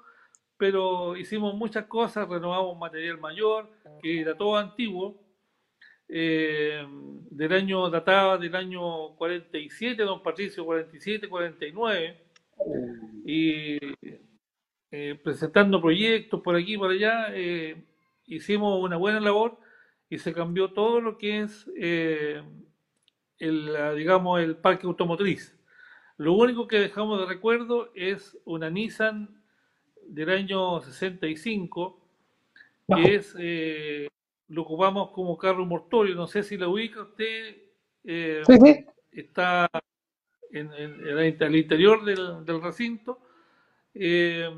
pero 0.58 1.18
hicimos 1.18 1.56
muchas 1.56 1.86
cosas, 1.86 2.30
renovamos 2.30 2.78
material 2.78 3.20
mayor, 3.20 3.68
que 4.02 4.22
era 4.22 4.38
todo 4.38 4.58
antiguo, 4.58 5.20
eh, 6.08 6.86
del 7.32 7.54
año, 7.54 7.90
databa 7.90 8.38
del 8.38 8.56
año 8.56 9.16
47, 9.16 10.04
don 10.04 10.24
Patricio, 10.24 10.66
47, 10.66 11.28
49, 11.30 12.29
y 13.26 13.78
eh, 14.92 15.20
presentando 15.24 15.82
proyectos 15.82 16.42
por 16.42 16.56
aquí 16.56 16.74
y 16.74 16.78
por 16.78 16.92
allá, 16.92 17.28
hicimos 18.26 18.84
una 18.84 18.98
buena 18.98 19.20
labor 19.20 19.58
y 20.10 20.18
se 20.18 20.34
cambió 20.34 20.72
todo 20.72 21.02
lo 21.02 21.18
que 21.18 21.42
es 21.42 21.68
el, 23.40 23.78
digamos, 23.96 24.42
el 24.42 24.58
parque 24.58 24.88
automotriz. 24.88 25.56
Lo 26.20 26.34
único 26.34 26.68
que 26.68 26.80
dejamos 26.80 27.18
de 27.22 27.28
recuerdo 27.28 27.92
es 27.96 28.38
una 28.44 28.70
Nissan 28.70 29.42
del 30.06 30.30
año 30.30 30.82
65, 30.82 31.98
que 32.88 33.16
es, 33.16 33.36
eh, 33.40 34.10
lo 34.50 34.64
ocupamos 34.64 35.12
como 35.12 35.38
carro 35.38 35.66
mortorio. 35.66 36.16
No 36.16 36.28
sé 36.28 36.44
si 36.44 36.58
la 36.58 36.68
ubica 36.68 37.04
usted. 37.04 37.56
Eh, 38.04 38.44
está 39.14 39.70
en, 40.52 40.72
el 40.74 41.56
interior 41.56 42.04
del, 42.04 42.62
recinto. 42.62 43.20
Eh, 43.94 44.50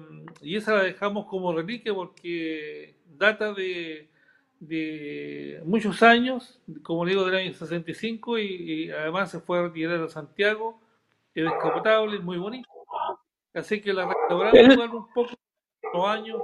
y 0.42 0.58
esa 0.58 0.76
la 0.76 0.84
dejamos 0.84 1.26
como 1.28 1.54
reliquia 1.54 1.94
porque 1.94 2.98
data 3.18 3.54
de, 3.54 4.10
muchos 5.66 6.04
años, 6.04 6.62
como 6.84 7.06
digo, 7.06 7.26
del 7.26 7.36
año 7.36 7.54
65, 7.54 8.38
y, 8.40 8.44
y 8.44 8.92
además 8.92 9.32
se 9.32 9.40
fue 9.40 9.60
a 9.60 9.64
retirar 9.64 10.02
a 10.02 10.10
Santiago 10.10 10.82
es 11.34 11.44
descapotable, 11.46 12.18
es 12.18 12.24
muy 12.24 12.38
bonito. 12.38 12.70
Así 13.54 13.82
que 13.82 13.94
la 13.94 14.08
restauramos 14.08 14.96
un 14.96 15.14
poco 15.14 15.32
los 15.94 16.08
años. 16.08 16.42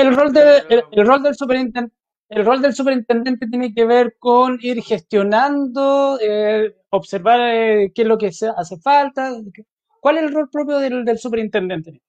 el 0.00 0.14
rol, 0.14 0.32
de, 0.32 0.84
el, 0.90 1.06
rol 1.06 1.22
del 1.22 1.34
superintendente. 1.34 1.96
El 2.32 2.46
rol 2.46 2.62
del 2.62 2.72
superintendente 2.72 3.46
tiene 3.46 3.74
que 3.74 3.84
ver 3.84 4.16
con 4.18 4.58
ir 4.62 4.82
gestionando, 4.82 6.18
eh, 6.18 6.74
observar 6.88 7.40
eh, 7.42 7.92
qué 7.94 8.02
es 8.02 8.08
lo 8.08 8.16
que 8.16 8.28
hace 8.28 8.80
falta. 8.82 9.34
¿Cuál 10.00 10.16
es 10.16 10.22
el 10.22 10.32
rol 10.32 10.48
propio 10.50 10.78
del, 10.78 11.04
del 11.04 11.18
superintendente? 11.18 12.00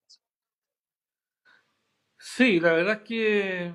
Sí, 2.17 2.61
la 2.61 2.71
verdad 2.71 3.01
es 3.01 3.01
que 3.01 3.73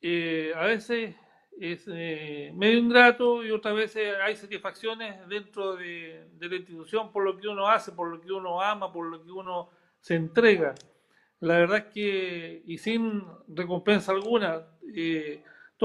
eh, 0.00 0.52
a 0.56 0.64
veces 0.64 1.16
es 1.60 1.86
medio 1.86 2.78
ingrato 2.78 3.44
y 3.44 3.50
otras 3.50 3.74
veces 3.74 4.14
hay 4.24 4.36
satisfacciones 4.36 5.28
dentro 5.28 5.76
de, 5.76 6.30
la 6.40 6.56
institución 6.56 7.12
por 7.12 7.24
lo 7.24 7.36
que 7.36 7.46
uno 7.46 7.68
hace, 7.68 7.92
por 7.92 8.08
lo 8.08 8.22
que 8.22 8.32
uno 8.32 8.62
ama, 8.62 8.90
por 8.90 9.10
lo 9.10 9.22
que 9.22 9.30
uno 9.30 9.68
se 10.00 10.14
entrega. 10.14 10.74
La 11.40 11.58
verdad 11.58 11.76
es 11.76 11.92
que, 11.92 12.62
y 12.64 12.78
sin 12.78 13.22
recompensa 13.48 14.12
alguna, 14.12 14.66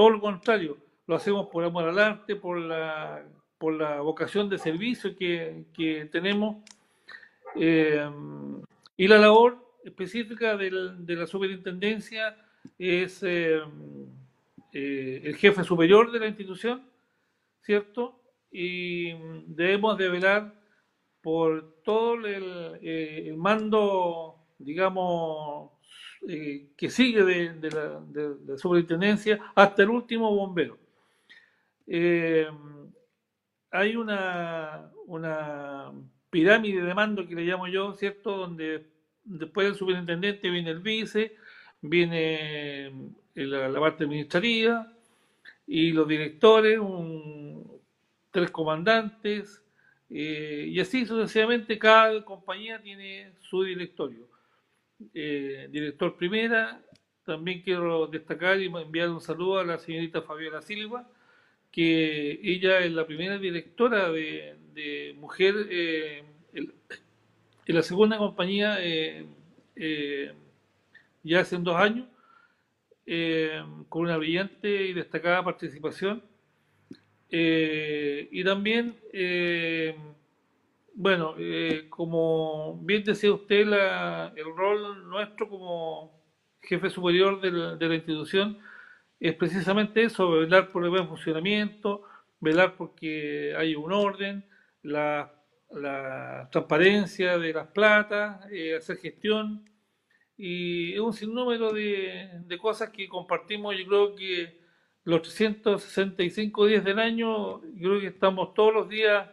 todo 0.00 0.08
lo 0.08 0.20
contrario, 0.22 0.78
lo 1.06 1.16
hacemos 1.16 1.48
por 1.48 1.62
amor 1.62 1.84
al 1.86 1.98
arte, 1.98 2.34
por 2.34 2.56
la, 2.56 3.22
por 3.58 3.74
la 3.74 4.00
vocación 4.00 4.48
de 4.48 4.56
servicio 4.56 5.14
que, 5.14 5.66
que 5.74 6.06
tenemos. 6.06 6.64
Eh, 7.54 8.08
y 8.96 9.06
la 9.06 9.18
labor 9.18 9.58
específica 9.84 10.56
del, 10.56 11.04
de 11.04 11.16
la 11.16 11.26
superintendencia 11.26 12.34
es 12.78 13.22
eh, 13.22 13.60
el 14.72 15.36
jefe 15.36 15.64
superior 15.64 16.10
de 16.10 16.20
la 16.20 16.28
institución, 16.28 16.82
¿cierto? 17.60 18.22
Y 18.50 19.12
debemos 19.48 19.98
de 19.98 20.08
velar 20.08 20.54
por 21.20 21.74
todo 21.84 22.14
el, 22.26 22.78
eh, 22.80 23.34
mando, 23.36 24.46
digamos, 24.58 25.69
eh, 26.28 26.68
que 26.76 26.90
sigue 26.90 27.24
de, 27.24 27.70
la, 27.70 28.58
superintendencia 28.58 29.52
hasta 29.54 29.82
el 29.82 29.90
último 29.90 30.34
bombero. 30.34 30.78
hay 33.70 33.96
una, 33.96 34.90
pirámide 36.30 36.82
de 36.82 36.94
mando 36.94 37.26
que 37.26 37.34
le 37.34 37.42
llamo 37.42 37.66
yo, 37.66 37.94
¿cierto? 37.94 38.36
Donde 38.36 38.86
después 39.24 39.66
del 39.66 39.76
superintendente 39.76 40.50
viene 40.50 40.70
el 40.70 40.80
vice, 40.80 41.36
viene 41.80 42.92
la, 43.34 43.80
parte 43.80 44.04
administrativa 44.04 44.92
y 45.66 45.92
los 45.92 46.06
directores, 46.06 46.78
tres 48.30 48.50
comandantes, 48.50 49.62
eh, 50.10 50.66
y 50.68 50.80
así 50.80 51.06
sucesivamente 51.06 51.78
cada 51.78 52.24
compañía 52.24 52.82
tiene 52.82 53.32
su 53.40 53.62
directorio. 53.62 54.28
Eh, 55.14 55.68
director 55.70 56.16
primera, 56.16 56.82
también 57.24 57.62
quiero 57.62 58.06
destacar 58.06 58.60
y 58.60 58.66
enviar 58.66 59.10
un 59.10 59.20
saludo 59.20 59.58
a 59.58 59.64
la 59.64 59.78
señorita 59.78 60.22
Fabiola 60.22 60.62
Silva, 60.62 61.08
que 61.70 62.40
ella 62.42 62.80
es 62.80 62.92
la 62.92 63.06
primera 63.06 63.38
directora 63.38 64.10
de, 64.10 64.56
mujer 65.18 65.54
eh, 65.70 66.24
en 66.54 67.74
la 67.74 67.82
segunda 67.82 68.18
compañía 68.18 68.78
ya 71.22 71.40
hace 71.40 71.56
dos 71.58 71.76
años 71.76 72.06
eh, 73.06 73.62
con 73.88 74.02
una 74.02 74.16
brillante 74.16 74.86
y 74.86 74.92
destacada 74.92 75.44
participación. 75.44 76.22
Eh, 77.28 78.28
y 78.30 78.44
también, 78.44 78.96
eh, 81.00 81.02
bueno, 81.02 81.34
como 81.88 82.78
bien 82.82 83.02
decía 83.04 83.32
usted, 83.32 83.60
el 84.36 84.56
rol 84.56 85.08
nuestro 85.08 85.48
como 85.48 86.20
jefe 86.60 86.90
superior 86.90 87.40
de 87.40 87.88
la, 87.88 87.94
institución 87.94 88.58
es 89.18 89.34
precisamente 89.34 90.02
eso, 90.02 90.30
velar 90.30 90.68
por 90.68 90.84
el 90.84 90.90
buen 90.90 91.08
funcionamiento, 91.08 92.02
velar 92.38 92.76
porque 92.76 93.54
hay 93.56 93.74
un 93.74 93.92
orden, 93.92 94.44
la, 94.82 95.32
la 95.70 96.48
transparencia 96.52 97.38
de 97.38 97.52
las 97.52 97.68
platas, 97.68 98.44
hacer 98.76 98.96
gestión, 98.98 99.64
y 100.36 100.94
es 100.94 101.00
un 101.00 101.12
sinnúmero 101.12 101.72
de, 101.72 102.30
de 102.46 102.58
cosas 102.58 102.90
que 102.90 103.08
compartimos. 103.08 103.76
Yo 103.76 103.86
creo 103.86 104.14
que 104.16 104.60
los 105.04 105.22
365 105.22 106.66
días 106.66 106.84
del 106.84 106.98
año, 106.98 107.62
yo 107.74 107.90
creo 107.90 108.00
que 108.00 108.06
estamos 108.08 108.54
todos 108.54 108.72
los 108.72 108.88
días 108.88 109.28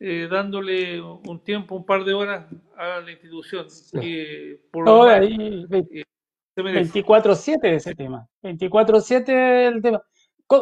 eh, 0.00 0.28
dándole 0.30 1.00
un 1.00 1.42
tiempo, 1.42 1.76
un 1.76 1.84
par 1.84 2.04
de 2.04 2.14
horas 2.14 2.46
a 2.76 3.00
la 3.00 3.10
institución. 3.10 3.66
Por 4.70 5.08
ahí, 5.08 5.66
24-7 6.56 7.58
eh, 7.62 7.74
ese 7.76 7.94
tema. 7.94 8.26
24-7 8.42 9.28
el 9.28 9.82
tema. 9.82 10.02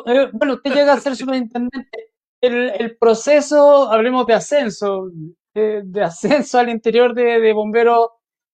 Eh, 0.06 0.28
bueno, 0.32 0.54
usted 0.54 0.72
llega 0.72 0.92
a 0.92 1.00
ser 1.00 1.16
superintendente. 1.16 2.08
el, 2.40 2.96
proceso, 2.98 3.90
hablemos 3.90 4.26
de 4.26 4.34
ascenso, 4.34 5.10
de, 5.54 6.02
ascenso 6.02 6.58
al 6.58 6.68
interior 6.68 7.14
de, 7.14 7.52
bomberos, 7.52 8.08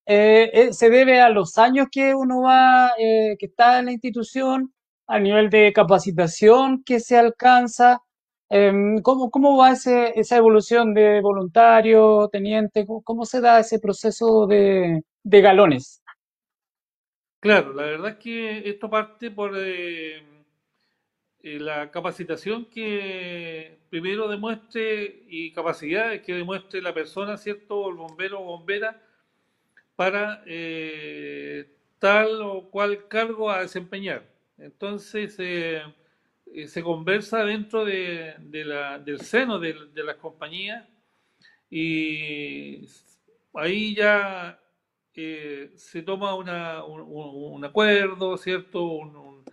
eh, 0.06 0.50
eh, 0.52 0.72
se 0.72 0.90
debe 0.90 1.20
a 1.20 1.28
los 1.28 1.56
años 1.58 1.88
que 1.90 2.14
uno 2.14 2.42
va, 2.42 2.92
eh, 2.98 3.36
que 3.38 3.46
está 3.46 3.78
en 3.78 3.86
la 3.86 3.92
institución, 3.92 4.72
al 5.06 5.22
nivel 5.22 5.50
de 5.50 5.72
capacitación 5.72 6.82
que 6.84 7.00
se 7.00 7.16
alcanza. 7.16 8.00
Em, 8.52 9.00
¿cómo, 9.00 9.30
¿Cómo 9.30 9.56
va 9.56 9.70
ese, 9.70 10.12
esa 10.18 10.36
evolución 10.36 10.92
de 10.92 11.20
voluntario, 11.20 12.28
teniente? 12.32 12.84
¿Cómo, 12.84 13.24
se 13.24 13.40
da 13.40 13.60
ese 13.60 13.78
proceso 13.78 14.48
de, 14.48 15.04
de, 15.22 15.40
galones? 15.40 16.02
Claro, 17.38 17.72
la 17.72 17.84
verdad 17.84 18.10
es 18.10 18.16
que 18.16 18.68
esto 18.68 18.90
parte 18.90 19.30
por 19.30 19.52
eh, 19.54 20.20
la 21.42 21.92
capacitación 21.92 22.64
que 22.64 23.78
primero 23.88 24.26
demuestre 24.26 25.22
y 25.28 25.52
capacidades 25.52 26.22
que 26.22 26.34
demuestre 26.34 26.82
la 26.82 26.92
persona, 26.92 27.36
¿cierto? 27.36 27.88
el 27.88 27.94
bombero 27.94 28.40
o 28.40 28.44
bombera 28.44 29.00
para 29.94 30.42
eh, 30.44 31.70
tal 32.00 32.42
o 32.42 32.68
cual 32.68 33.06
cargo 33.06 33.48
a 33.48 33.62
desempeñar. 33.62 34.24
Entonces 34.58 35.36
eh, 35.38 35.82
se 36.66 36.82
conversa 36.82 37.44
dentro 37.44 37.84
de, 37.84 38.34
la, 38.52 38.98
del 38.98 39.20
seno 39.20 39.58
de, 39.58 39.74
las 39.94 40.16
compañías 40.16 40.86
y 41.70 42.86
ahí 43.54 43.94
ya 43.94 44.60
se 45.14 46.02
toma 46.02 46.34
una, 46.34 46.84
un, 46.84 47.64
acuerdo, 47.64 48.36
¿cierto? 48.36 48.84
Un, 48.84 49.44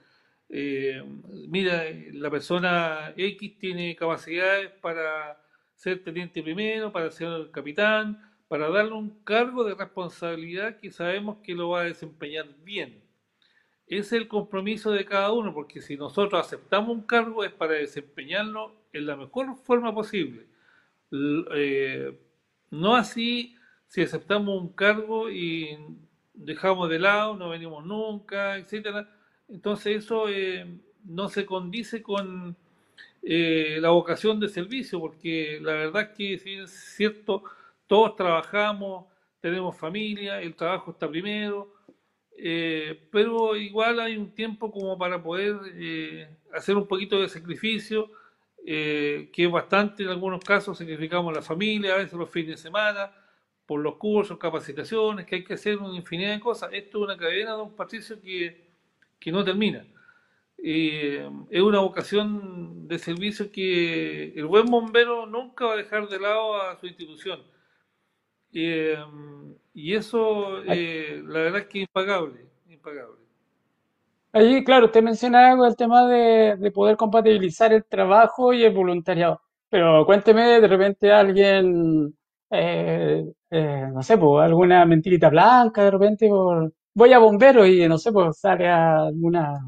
eh, 0.50 1.04
mira, 1.50 1.84
la 2.14 2.30
persona 2.30 3.14
X 3.18 3.58
tiene 3.60 3.96
capacidades 3.96 4.72
para 4.82 5.42
ser 5.76 6.04
teniente 6.04 6.42
primero, 6.42 6.92
para 6.92 7.12
ser 7.12 7.52
capitán, 7.52 8.22
para 8.48 8.70
darle 8.70 8.94
un 8.94 9.24
cargo 9.24 9.64
de 9.64 9.76
responsabilidad 9.76 10.80
que 10.80 10.92
sabemos 10.92 11.38
que 11.44 11.54
lo 11.54 11.70
va 11.70 11.82
a 11.82 11.86
desempeñar 11.86 12.48
bien. 12.64 13.07
Es 13.88 14.12
el 14.12 14.28
compromiso 14.28 14.92
de 14.92 15.06
cada 15.06 15.32
uno, 15.32 15.54
porque 15.54 15.82
si 15.82 15.96
nosotros 15.96 16.46
aceptamos 16.46 16.90
un 16.90 17.04
cargo 17.04 17.44
es 17.44 17.52
para 17.52 17.74
desempeñarlo 17.74 18.76
en 18.94 19.06
la 19.06 19.16
mejor 19.16 19.56
forma 19.64 19.94
posible. 19.94 20.46
Eh, 21.12 22.20
no 22.70 22.96
así 22.96 23.56
si 23.88 24.02
aceptamos 24.02 24.62
un 24.62 24.74
cargo 24.74 25.30
y 25.30 25.78
dejamos 26.34 26.90
de 26.90 27.00
lado, 27.00 27.36
no 27.38 27.50
venimos 27.50 27.86
nunca, 27.86 28.58
etcétera 28.58 29.10
entonces 29.48 30.04
eso 30.04 30.28
eh, 30.30 30.66
no 31.06 31.30
se 31.30 31.46
condice 31.46 32.02
con 32.02 32.56
eh, 33.24 33.78
la 33.80 33.90
vocación 33.90 34.40
de 34.40 34.50
servicio, 34.50 35.00
porque 35.00 35.60
la 35.62 35.74
verdad 35.74 36.04
es 36.04 36.18
que 36.18 36.38
si 36.40 36.54
es 36.56 36.72
cierto, 36.72 37.44
todos 37.88 38.16
trabajamos, 38.16 39.06
tenemos 39.40 39.78
familia, 39.78 40.42
el 40.42 40.56
trabajo 40.56 40.92
está 40.92 41.08
primero, 41.10 41.74
eh, 42.38 43.08
pero 43.12 43.56
igual 43.56 44.00
hay 44.00 44.16
un 44.16 44.34
tiempo 44.34 44.72
como 44.72 44.98
para 44.98 45.22
poder 45.22 45.56
hacer 46.54 46.78
un 46.78 46.88
poquito 46.88 47.22
de 47.22 47.30
sacrificio, 47.30 48.10
que 48.66 49.30
es 49.34 49.52
bastante 49.52 50.04
en 50.04 50.10
algunos 50.10 50.44
casos, 50.44 50.78
sacrificamos 50.78 51.34
la 51.34 51.42
familia, 51.42 51.96
a 51.96 51.98
veces 51.98 52.14
los 52.14 52.30
fines 52.30 52.52
de 52.52 52.58
semana, 52.58 53.12
por 53.66 53.80
los 53.82 53.96
cursos, 53.96 54.38
capacitaciones, 54.38 55.26
que 55.26 55.36
hay 55.36 55.44
que 55.44 55.56
hacer 55.56 55.78
una 55.78 55.96
infinidad 55.96 56.34
de 56.34 56.40
cosas. 56.40 56.70
Esto 56.74 57.00
es 57.00 57.04
una 57.06 57.18
cadena, 57.18 57.52
don 57.52 57.76
Patricio, 57.76 58.22
que 58.22 58.68
que 59.20 59.32
no 59.32 59.44
termina. 59.44 59.86
Eh, 60.58 61.30
es 61.50 61.62
una 61.62 61.80
vocación 61.80 62.88
de 62.88 62.98
servicio 62.98 63.52
que 63.52 64.34
el 64.36 64.46
buen 64.46 64.66
bombero 64.66 65.26
nunca 65.26 65.66
va 65.66 65.74
a 65.74 65.78
dejar 65.78 66.08
de 66.08 66.20
lado 66.20 66.62
a 66.62 66.80
su 66.80 66.88
institución. 66.88 67.44
Eh, 69.78 69.82
y 69.82 69.96
eso, 69.96 70.64
eh, 70.66 71.22
la 71.26 71.40
verdad 71.40 71.62
es 71.62 71.68
que 71.68 71.80
es 71.80 71.88
impagable, 71.88 72.46
impagable. 72.70 73.22
Ahí, 74.34 74.64
claro, 74.64 74.88
usted 74.88 75.04
menciona 75.04 75.52
algo 75.52 75.66
el 75.66 75.76
tema 75.76 76.08
de, 76.08 76.72
poder 76.74 76.98
compatibilizar 76.98 77.74
el 77.74 77.86
trabajo 77.86 78.54
y 78.54 78.64
el 78.64 78.74
voluntariado. 78.74 79.42
Pero 79.70 80.06
cuénteme, 80.06 80.62
de 80.62 80.68
repente 80.68 81.12
alguien, 81.12 82.14
no 82.52 84.04
sé, 84.04 84.18
pues, 84.18 84.44
alguna 84.46 84.86
mentirita 84.86 85.30
blanca, 85.30 85.84
de 85.84 85.92
repente, 85.92 86.28
por, 86.30 86.72
voy 86.94 87.14
a 87.14 87.20
bomberos 87.20 87.68
y 87.68 87.88
no 87.88 87.98
sé, 87.98 88.12
pues 88.12 88.40
sale 88.40 88.68
alguna. 88.68 89.60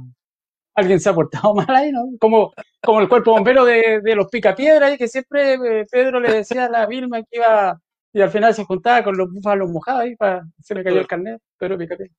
Alguien 0.76 1.00
se 1.00 1.10
ha 1.10 1.13
portado 1.13 1.54
mal 1.56 1.69
ahí, 1.69 1.91
¿no? 1.91 2.06
Como, 2.19 2.54
como 2.82 3.02
el 3.02 3.10
cuerpo 3.10 3.32
bombero 3.32 3.65
de, 3.65 4.02
de 4.02 4.15
los 4.15 4.28
picapiedras, 4.30 4.98
que 4.98 5.08
siempre 5.08 5.54
eh, 5.54 5.86
Pedro 5.91 6.19
le 6.19 6.32
decía 6.34 6.65
a 6.65 6.69
la 6.69 6.86
Vilma 6.88 7.22
que 7.24 7.38
iba 7.38 7.80
y 8.12 8.22
al 8.22 8.30
final 8.30 8.54
se 8.54 8.65
juntaba 8.65 9.04
con 9.04 9.17
los 9.17 9.32
búfalos 9.32 9.69
mojados 9.69 10.02
ahí 10.02 10.15
para 10.15 10.43
se 10.60 10.74
le 10.74 10.84
cayó 10.84 11.00
el 11.00 11.08
carnet, 11.08 11.41
pero 11.58 11.78
picapiedra. 11.78 12.13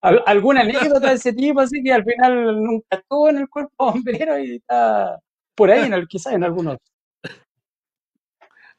¿Alguna 0.00 0.60
anécdota 0.60 1.08
de 1.08 1.14
ese 1.14 1.32
tipo 1.32 1.60
así 1.60 1.82
que 1.82 1.92
al 1.92 2.04
final 2.04 2.62
nunca 2.62 2.96
estuvo 2.96 3.28
en 3.30 3.38
el 3.38 3.48
cuerpo 3.48 3.92
bombero 3.92 4.38
y 4.38 4.56
está 4.56 5.18
por 5.54 5.70
ahí, 5.70 5.86
en 5.86 5.94
el, 5.94 6.08
quizás 6.08 6.32
en 6.34 6.44
algunos? 6.44 6.78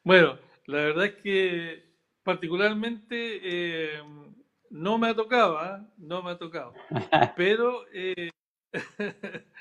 Bueno, 0.04 0.38
la 0.66 0.78
verdad 0.78 1.06
es 1.06 1.14
que 1.16 1.84
particularmente 2.22 3.40
eh, 3.42 4.02
no 4.70 4.98
me 4.98 5.08
ha 5.08 5.14
tocado, 5.14 5.58
¿ah? 5.58 5.88
no 5.96 6.22
me 6.22 6.30
ha 6.30 6.38
tocado. 6.38 6.74
Pero 7.36 7.86
eh, 7.92 8.30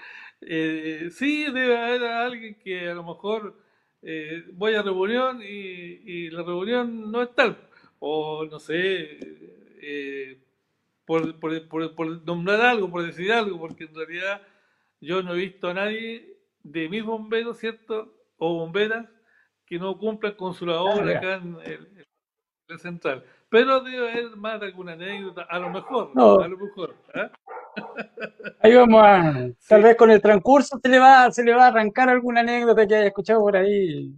eh, 0.41 1.09
sí 1.11 1.45
debe 1.45 1.77
haber 1.77 2.03
alguien 2.03 2.59
que 2.59 2.89
a 2.89 2.93
lo 2.93 3.03
mejor 3.03 3.64
eh, 4.01 4.43
voy 4.53 4.75
a 4.75 4.81
reunión 4.81 5.41
y, 5.41 6.29
la 6.29 6.43
reunión 6.43 7.11
no 7.11 7.21
es 7.21 7.33
tal. 7.33 7.57
O 7.99 8.45
no 8.45 8.59
sé, 8.59 9.19
por, 11.05 11.23
nombrar 12.25 12.61
algo, 12.61 12.89
por 12.89 13.05
decir 13.05 13.31
algo, 13.31 13.59
porque 13.59 13.85
en 13.85 13.95
realidad 13.95 14.41
yo 15.01 15.23
no 15.23 15.33
he 15.33 15.37
visto 15.37 15.69
a 15.69 15.73
nadie 15.73 16.37
de 16.63 16.89
mis 16.89 17.03
bomberos, 17.03 17.57
¿cierto? 17.57 18.13
O 18.37 18.59
bomberas 18.59 19.07
que 19.65 19.79
no 19.79 19.97
cumplan 19.97 20.33
con 20.33 20.53
su 20.53 20.65
labor 20.65 21.09
ah, 21.09 21.17
acá 21.17 21.35
en, 21.35 21.57
en 21.63 22.05
la 22.67 22.77
central 22.77 23.23
pero 23.55 23.79
debe 23.79 24.11
haber 24.11 24.35
más 24.35 24.59
de 24.59 24.65
alguna 24.65 24.93
anécdota, 24.93 25.43
a 25.43 25.59
lo 25.59 25.69
mejor, 25.69 26.11
a 26.15 26.47
lo 26.47 26.57
mejor. 26.57 26.95
¿eh? 27.13 27.29
Ahí 28.61 28.73
vamos 28.73 29.01
a, 29.03 29.49
tal 29.67 29.83
vez 29.83 29.95
con 29.95 30.11
el 30.11 30.21
transcurso 30.21 30.79
se 30.81 30.89
le 30.89 30.99
va, 30.99 31.31
se 31.31 31.43
le 31.43 31.53
va 31.53 31.65
a 31.65 31.67
arrancar 31.67 32.09
alguna 32.09 32.41
anécdota 32.41 32.87
que 32.87 32.95
haya 32.95 33.07
escuchado 33.07 33.41
por 33.41 33.55
ahí. 33.55 34.13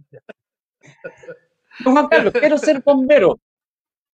Juan 1.84 2.08
Carlos, 2.08 2.32
quiero 2.32 2.58
ser 2.58 2.82
bombero. 2.82 3.40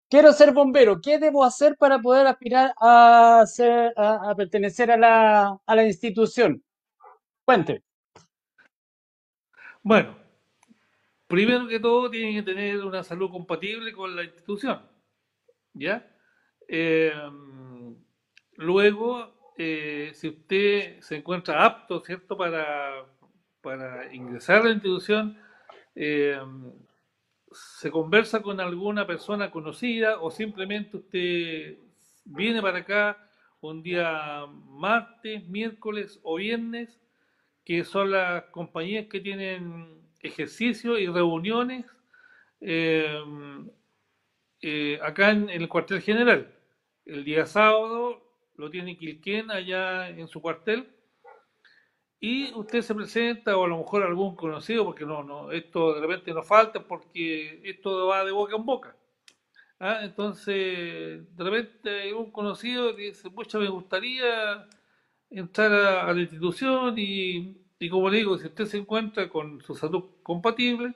Quiero 0.09 0.33
ser 0.33 0.53
bombero. 0.53 1.01
¿Qué 1.01 1.19
debo 1.19 1.45
hacer 1.45 1.77
para 1.77 1.99
poder 1.99 2.27
aspirar 2.27 2.75
a, 2.81 3.45
ser, 3.47 3.93
a, 3.97 4.35
pertenecer 4.37 4.91
a 4.91 4.97
la, 4.97 5.59
a 5.65 5.75
la 5.75 5.85
institución? 5.85 6.63
Cuente. 7.45 7.83
Bueno, 9.83 10.17
primero 11.27 11.67
que 11.67 11.81
todo 11.81 12.11
tiene 12.11 12.35
que 12.35 12.43
tener 12.43 12.85
una 12.85 13.03
salud 13.03 13.31
compatible 13.31 13.93
con 13.93 14.15
la 14.15 14.25
institución. 14.25 14.95
¿ya? 15.75 16.09
Em, 16.69 17.97
luego, 18.57 19.34
eh, 19.57 20.11
si 20.15 20.29
usted 20.29 21.01
se 21.01 21.17
encuentra 21.17 21.65
apto, 21.65 22.01
¿cierto?, 22.01 22.37
para, 22.37 23.05
para 23.61 24.13
ingresar 24.15 24.63
a 24.63 24.65
la 24.65 24.71
institución, 24.71 25.39
em, 25.95 26.73
se 27.53 27.91
conversa 27.91 28.43
con 28.43 28.61
alguna 28.61 29.07
persona 29.07 29.51
conocida 29.51 30.21
o 30.21 30.31
simplemente 30.31 30.97
usted 30.97 31.79
viene 32.25 32.61
para 32.61 32.79
acá 32.79 33.19
un 33.61 33.83
día 33.83 34.47
martes, 34.67 35.47
miércoles 35.49 36.21
o 36.23 36.37
viernes, 36.37 37.01
que 37.65 37.85
son 37.85 38.11
las 38.11 38.45
compañías 38.47 39.07
que 39.07 39.21
tienen 39.21 40.03
ejercicios 40.21 40.99
y 40.99 41.07
reuniones 41.07 41.87
eh, 42.61 43.23
eh, 44.61 44.99
acá 45.03 45.31
en, 45.31 45.51
el 45.51 45.69
cuartel 45.69 46.01
general. 46.01 46.55
El 47.05 47.25
día 47.25 47.47
sábado 47.47 48.24
lo 48.57 48.71
tiene 48.71 48.97
Quilquén 48.97 49.51
allá 49.51 50.09
en 50.09 50.29
su 50.29 50.41
cuartel 50.41 50.89
y 52.21 52.53
usted 52.55 52.81
se 52.81 52.95
presenta 52.95 53.57
o 53.57 53.65
a 53.65 53.69
lo 53.69 53.79
mejor 53.79 54.03
algún 54.03 54.35
conocido, 54.35 54.85
porque 54.85 55.05
no, 55.05 55.23
no, 55.23 55.53
esto 55.53 55.95
de 55.95 56.01
repente 56.01 56.33
no 56.33 56.43
falta 56.43 56.81
porque 56.81 57.61
esto 57.65 58.07
va 58.07 58.25
de 58.25 58.33
boca 58.33 58.57
en 58.57 58.65
boca. 58.65 58.97
¿ah? 59.79 60.01
Entonces, 60.03 61.37
de 61.37 61.45
repente 61.45 62.15
un 62.15 62.31
conocido 62.31 62.95
dice, 62.95 63.29
mucho 63.29 63.61
me 63.61 63.69
gustaría 63.69 64.67
entrar 65.31 65.71
a, 65.73 66.13
la 66.15 66.21
institución 66.21 66.95
y, 66.99 67.59
y, 67.79 67.89
como 67.91 68.09
le 68.09 68.19
digo, 68.19 68.39
si 68.39 68.47
usted 68.47 68.65
se 68.67 68.79
encuentra 68.79 69.29
con 69.29 69.61
su 69.61 69.75
salud 69.75 70.05
compatible, 70.23 70.95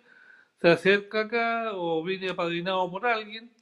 se 0.61 0.69
acerca 0.69 1.23
acá 1.23 1.73
o 1.75 2.03
viene 2.03 2.31
apadrinado 2.31 2.91
por 2.91 3.07
alguien 3.07 3.53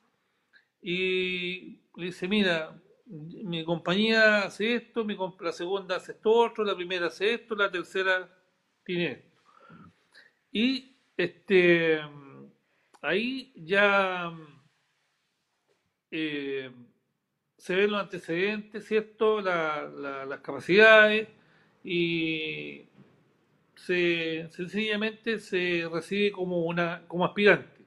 y 0.81 1.81
le 1.97 2.07
dice, 2.07 2.29
mira, 2.29 2.81
mi 3.07 3.65
compañía 3.65 4.43
hace 4.43 4.75
esto, 4.75 5.05
mi, 5.05 5.17
la 5.41 5.53
segunda 5.53 5.97
hace 5.97 6.13
esto 6.13 6.31
otro, 6.31 6.65
la 6.65 6.75
primera 6.75 7.07
hace 7.07 7.35
esto, 7.35 7.55
la 7.55 7.71
tercera 7.71 8.29
tiene 8.85 9.13
esto. 9.13 9.41
Y 10.53 10.97
este, 11.17 12.01
ahí 13.03 13.53
ya 13.57 14.33
eh, 16.11 16.71
se 17.57 17.75
ven 17.75 17.91
los 17.93 18.01
antecedentes, 18.01 18.87
¿cierto? 18.87 19.41
las 19.41 20.41
capacidades 20.41 21.29
y 21.85 22.87
se, 23.77 24.49
sencillamente 24.51 25.39
se 25.39 25.89
recibe 25.93 26.33
como 26.33 26.65
una 26.65 27.03
como 27.07 27.25
aspirante. 27.25 27.85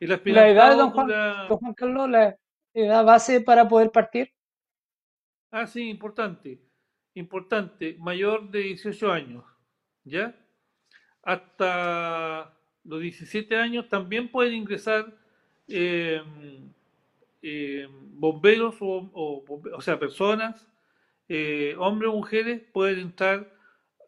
la 0.00 0.48
edad, 0.48 0.76
don 0.76 0.90
Juan, 0.90 1.08
don 1.08 1.58
Juan 1.58 1.74
Carlos, 1.74 2.08
la 2.08 2.36
edad 2.84 3.04
base 3.04 3.40
para 3.40 3.68
poder 3.68 3.90
partir. 3.90 4.32
Ah, 5.50 5.66
sí, 5.66 5.88
importante, 5.88 6.60
importante, 7.14 7.96
mayor 7.98 8.50
de 8.50 8.60
18 8.60 9.10
años, 9.10 9.44
¿ya? 10.04 10.34
Hasta 11.22 12.54
los 12.84 13.00
17 13.00 13.56
años 13.56 13.88
también 13.88 14.30
pueden 14.30 14.54
ingresar 14.54 15.14
eh, 15.68 16.22
eh, 17.42 17.86
bomberos 17.90 18.76
o, 18.80 19.44
o, 19.74 19.80
sea, 19.80 19.98
personas, 19.98 20.66
eh, 21.28 21.74
hombres 21.78 22.10
o 22.10 22.14
mujeres, 22.14 22.62
pueden 22.72 22.98
entrar 23.00 23.52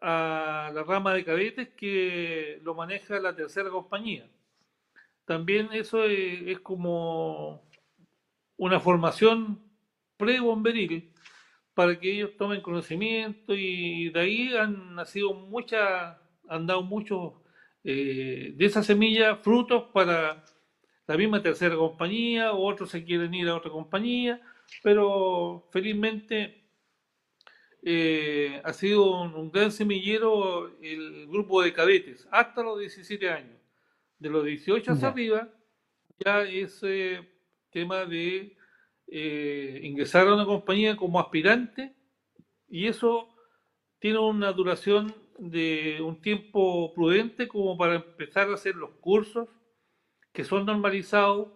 a 0.01 0.71
la 0.73 0.83
rama 0.83 1.13
de 1.13 1.23
cadetes 1.23 1.69
que 1.69 2.59
lo 2.63 2.73
maneja 2.73 3.19
la 3.19 3.35
tercera 3.35 3.69
compañía. 3.69 4.27
También 5.25 5.69
eso 5.71 6.03
es, 6.03 6.59
como 6.59 7.63
una 8.61 8.79
formación 8.79 9.59
pre-bomberil 10.17 11.11
para 11.73 11.99
que 11.99 12.11
ellos 12.11 12.37
tomen 12.37 12.61
conocimiento 12.61 13.55
y 13.55 14.11
de 14.11 14.19
ahí 14.19 14.55
han 14.55 14.93
nacido 14.93 15.33
muchas, 15.33 16.15
han 16.47 16.67
dado 16.67 16.83
muchos 16.83 17.33
eh, 17.83 18.53
de 18.55 18.65
esa 18.67 18.83
semilla 18.83 19.37
frutos 19.37 19.85
para 19.91 20.45
la 21.07 21.17
misma 21.17 21.41
tercera 21.41 21.75
compañía, 21.75 22.53
otros 22.53 22.91
se 22.91 23.03
quieren 23.03 23.33
ir 23.33 23.49
a 23.49 23.55
otra 23.55 23.71
compañía, 23.71 24.39
pero 24.83 25.67
felizmente 25.71 26.63
eh, 27.81 28.61
ha 28.63 28.73
sido 28.73 29.23
un, 29.23 29.51
gran 29.51 29.71
semillero 29.71 30.67
el 30.83 31.25
grupo 31.25 31.63
de 31.63 31.73
cadetes, 31.73 32.27
hasta 32.29 32.61
los 32.61 32.79
17 32.79 33.27
años. 33.27 33.59
De 34.19 34.29
los 34.29 34.45
18 34.45 34.91
hacia 34.91 35.07
arriba, 35.07 35.49
ya 36.23 36.43
ese 36.43 37.30
tema 37.71 38.05
de 38.05 38.55
eh, 39.07 39.79
ingresar 39.83 40.27
a 40.27 40.35
una 40.35 40.45
compañía 40.45 40.95
como 40.95 41.19
aspirante, 41.19 41.95
y 42.69 42.87
eso 42.87 43.29
tiene 43.99 44.19
una 44.19 44.51
duración 44.51 45.13
de 45.37 45.99
un 46.01 46.21
tiempo 46.21 46.93
prudente 46.93 47.47
como 47.47 47.77
para 47.77 47.95
empezar 47.95 48.49
a 48.49 48.53
hacer 48.53 48.75
los 48.75 48.91
cursos 49.01 49.49
que 50.31 50.43
son 50.43 50.65
normalizados 50.65 51.49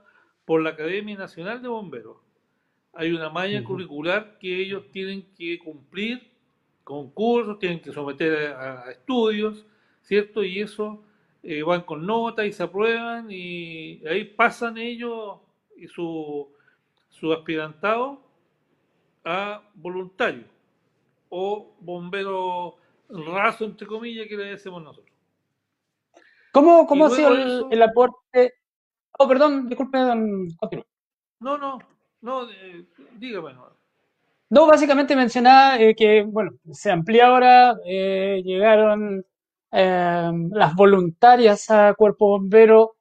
por 0.43 0.61
la 0.61 0.71
Academia 0.71 1.17
Nacional 1.17 1.61
de 1.61 1.67
Bomberos. 1.67 2.17
Hay 2.93 3.11
una 3.11 3.29
malla 3.29 3.63
curricular 3.63 4.37
que 4.39 4.61
ellos 4.61 4.91
tienen 4.91 5.33
que 5.35 5.59
cumplir 5.59 6.31
con 6.83 7.09
cursos, 7.11 7.59
tienen 7.59 7.81
que 7.81 7.91
someter 7.91 8.53
a, 8.53 8.91
estudios, 8.91 9.65
¿cierto? 10.01 10.43
Y 10.43 10.59
eso 10.59 11.03
eh, 11.43 11.63
van 11.63 11.81
con 11.81 12.05
nota 12.05 12.45
y 12.45 12.51
se 12.51 12.63
aprueban 12.63 13.27
y 13.29 14.05
ahí 14.07 14.23
pasan 14.23 14.77
ellos 14.77 15.39
y 15.77 15.87
su, 15.87 16.49
su 17.09 17.33
aspirantado 17.33 18.21
a 19.23 19.61
voluntario 19.75 20.45
o 21.29 21.75
bombero 21.79 22.77
raso, 23.09 23.65
entre 23.65 23.87
comillas, 23.87 24.27
que 24.27 24.37
le 24.37 24.45
decimos 24.45 24.81
nosotros. 24.83 25.13
¿Cómo, 26.51 26.87
cómo 26.87 27.05
ha 27.05 27.09
sido 27.09 27.69
el, 27.69 27.81
aporte 27.81 28.53
Oh, 29.17 29.27
perdón, 29.27 29.67
disculpe, 29.69 29.97
continúo. 30.57 30.85
No, 31.39 31.57
no, 31.57 31.79
no, 32.21 32.49
eh, 32.49 32.85
dígame. 33.17 33.53
No, 34.49 34.67
básicamente 34.67 35.15
mencionaba 35.15 35.79
eh, 35.79 35.95
que, 35.95 36.23
bueno, 36.23 36.51
se 36.71 36.91
amplía 36.91 37.27
ahora, 37.27 37.75
eh, 37.85 38.41
llegaron 38.43 39.25
las 39.71 40.73
voluntarias 40.73 41.69
a 41.69 41.93
Cuerpo 41.95 42.29
Bombero, 42.29 42.95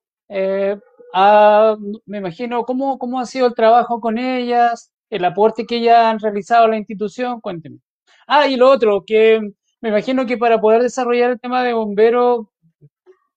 me 2.07 2.19
imagino, 2.19 2.65
¿cómo, 2.65 2.99
¿cómo 2.99 3.21
ha 3.21 3.27
sido 3.27 3.47
el 3.47 3.55
trabajo 3.55 4.01
con 4.01 4.19
ellas, 4.19 4.93
el 5.11 5.25
aporte 5.25 5.65
que 5.67 5.81
ya 5.81 6.11
han 6.11 6.19
realizado 6.19 6.65
a 6.65 6.69
la 6.69 6.77
institución? 6.77 7.41
Cuénteme. 7.41 7.79
Ah, 8.27 8.49
y 8.49 8.57
lo 8.57 8.71
otro, 8.71 9.05
que 9.07 9.41
me 9.81 9.91
imagino 9.91 10.27
que 10.27 10.37
para 10.39 10.61
poder 10.61 10.83
desarrollar 10.83 11.31
el 11.31 11.41
tema 11.41 11.63
de 11.63 11.73
bombero 11.75 12.51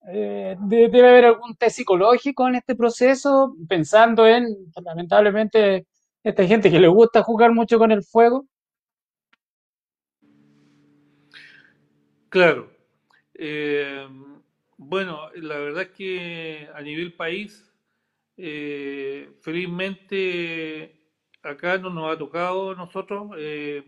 eh, 0.10 0.56
debe 0.62 1.08
haber 1.08 1.26
algún 1.26 1.56
test 1.56 1.78
psicológico 1.78 2.48
en 2.48 2.56
este 2.56 2.76
proceso, 2.76 3.56
pensando 3.68 4.26
en, 4.26 4.46
lamentablemente, 4.84 5.86
esta 6.24 6.46
gente 6.46 6.72
que 6.72 6.80
le 6.80 6.88
gusta 6.88 7.22
jugar 7.24 7.54
mucho 7.54 7.78
con 7.78 7.92
el 7.92 8.04
fuego. 8.04 8.46
Claro. 12.30 12.72
Eh, 13.34 14.08
bueno, 14.90 15.30
la 15.36 15.58
verdad 15.58 15.84
es 15.84 15.90
que 15.90 16.70
a 16.74 16.82
nivel 16.82 17.14
país, 17.14 17.70
eh, 18.38 19.30
felizmente 19.42 20.96
acá 21.44 21.78
no 21.78 21.90
nos 21.90 22.14
ha 22.14 22.18
tocado 22.18 22.76
nosotros 22.76 23.32
el 23.38 23.84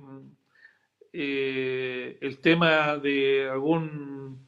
tema 2.42 2.98
de 2.98 3.50
algún 3.50 4.48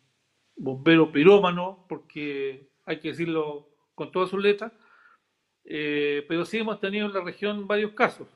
bombero 0.55 1.11
pirómano, 1.11 1.85
porque 1.89 2.69
hay 2.85 2.99
que 2.99 3.09
decirlo 3.09 3.69
con 3.95 4.11
todas 4.11 4.29
sus 4.29 4.41
letras, 4.41 4.71
eh, 5.63 6.25
pero 6.27 6.45
sí 6.45 6.57
hemos 6.57 6.79
tenido 6.79 7.07
en 7.07 7.13
la 7.13 7.21
región 7.21 7.67
varios 7.67 7.93
casos. 7.93 8.27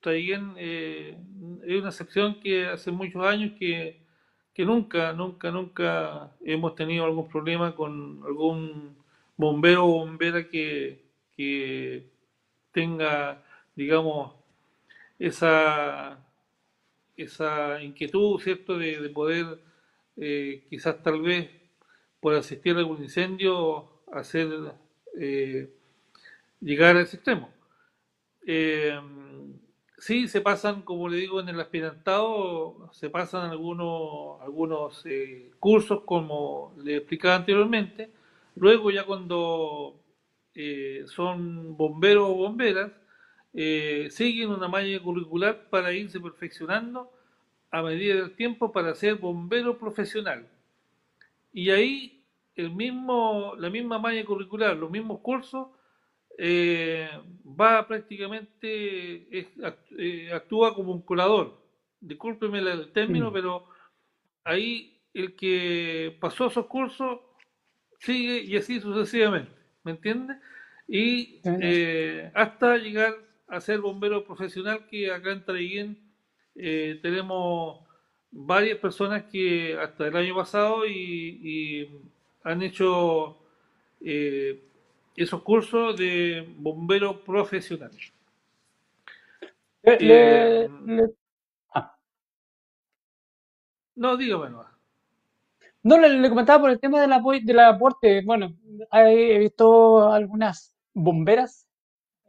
También 0.00 0.54
eh, 0.56 1.18
es 1.64 1.80
una 1.80 1.88
excepción 1.88 2.40
que 2.40 2.66
hace 2.66 2.90
muchos 2.90 3.24
años 3.24 3.52
que, 3.58 4.06
que, 4.58 4.64
nunca, 4.64 5.12
nunca, 5.12 5.52
nunca 5.52 6.32
hemos 6.44 6.74
tenido 6.74 7.04
algún 7.04 7.28
problema 7.28 7.76
con 7.76 8.20
algún 8.26 8.96
bombero 9.36 9.84
o 9.86 10.00
bombera 10.00 10.48
que, 10.48 11.00
que 11.36 12.08
tenga, 12.72 13.40
digamos, 13.76 14.34
esa, 15.16 16.18
esa 17.16 17.80
inquietud, 17.80 18.40
¿cierto?, 18.40 18.76
de, 18.76 19.00
de 19.00 19.08
poder 19.10 19.60
eh, 20.16 20.64
quizás 20.68 21.04
tal 21.04 21.22
vez 21.22 21.48
por 22.18 22.34
asistir 22.34 22.74
a 22.74 22.80
algún 22.80 23.00
incendio, 23.00 23.88
hacer 24.12 24.48
eh, 25.20 25.70
llegar 26.60 26.96
a 26.96 27.02
ese 27.02 27.14
extremo. 27.14 27.48
Eh, 28.44 28.98
sí, 29.98 30.28
se 30.28 30.40
pasan, 30.40 30.82
como 30.82 31.08
le 31.08 31.18
digo, 31.18 31.40
en 31.40 31.48
el 31.48 31.60
aspirantado, 31.60 32.90
se 32.92 33.10
pasan 33.10 33.50
algunos, 33.50 34.40
algunos 34.42 35.04
eh, 35.06 35.50
cursos, 35.60 36.02
como 36.04 36.74
le 36.82 36.96
explicaba 36.96 37.36
anteriormente. 37.36 38.10
Luego, 38.56 38.90
ya 38.90 39.04
cuando 39.04 40.00
son 41.06 41.76
bomberos 41.76 42.28
o 42.28 42.34
bomberas, 42.34 42.90
siguen 43.52 44.50
una 44.50 44.66
malla 44.66 45.00
curricular 45.00 45.68
para 45.70 45.92
irse 45.92 46.18
perfeccionando 46.18 47.12
a 47.70 47.82
medida 47.82 48.16
del 48.16 48.34
tiempo 48.34 48.72
para 48.72 48.94
ser 48.94 49.16
bombero 49.16 49.78
profesional. 49.78 50.48
Y 51.52 51.70
ahí 51.70 52.24
el 52.56 52.70
mismo, 52.70 53.54
la 53.58 53.70
misma 53.70 53.98
malla 53.98 54.24
curricular, 54.24 54.76
los 54.76 54.90
mismos 54.90 55.20
cursos, 55.20 55.68
eh, 56.38 57.10
va 57.44 57.86
prácticamente, 57.86 59.28
eh, 59.30 60.32
actúa 60.32 60.74
como 60.74 60.92
un 60.92 61.02
colador. 61.02 61.60
Discúlpeme 62.00 62.60
el 62.60 62.92
término, 62.92 63.32
pero 63.32 63.66
ahí 64.44 65.00
el 65.12 65.34
que 65.34 66.16
pasó 66.20 66.46
esos 66.46 66.66
cursos 66.66 67.18
sigue 67.98 68.40
y 68.40 68.56
así 68.56 68.80
sucesivamente, 68.80 69.50
¿me 69.82 69.90
entiende? 69.92 70.36
Y 70.86 71.40
eh, 71.44 72.30
hasta 72.34 72.76
llegar 72.78 73.16
a 73.48 73.60
ser 73.60 73.80
bombero 73.80 74.24
profesional, 74.24 74.86
que 74.88 75.10
acá 75.10 75.32
en 75.32 75.44
Traiguén 75.44 75.98
tenemos 76.54 77.80
varias 78.30 78.78
personas 78.78 79.24
que 79.24 79.76
hasta 79.78 80.06
el 80.06 80.16
año 80.16 80.34
pasado 80.34 80.86
y, 80.86 81.88
han 82.44 82.62
hecho 82.62 83.36
eh, 84.00 84.67
esos 85.22 85.42
cursos 85.42 85.96
de 85.96 86.46
bombero 86.56 87.20
profesional. 87.22 87.90
Eh, 89.82 90.68
ah. 91.74 91.96
No, 93.96 94.16
dígame 94.16 94.50
no. 94.50 94.64
No, 95.82 95.98
le, 95.98 96.28
comentaba 96.28 96.60
por 96.60 96.70
el 96.70 96.80
tema 96.80 97.00
del, 97.00 97.10
del 97.44 97.58
aporte. 97.60 98.22
Bueno, 98.24 98.54
he 98.92 99.38
visto 99.38 100.10
algunas 100.10 100.74
bomberas 100.92 101.68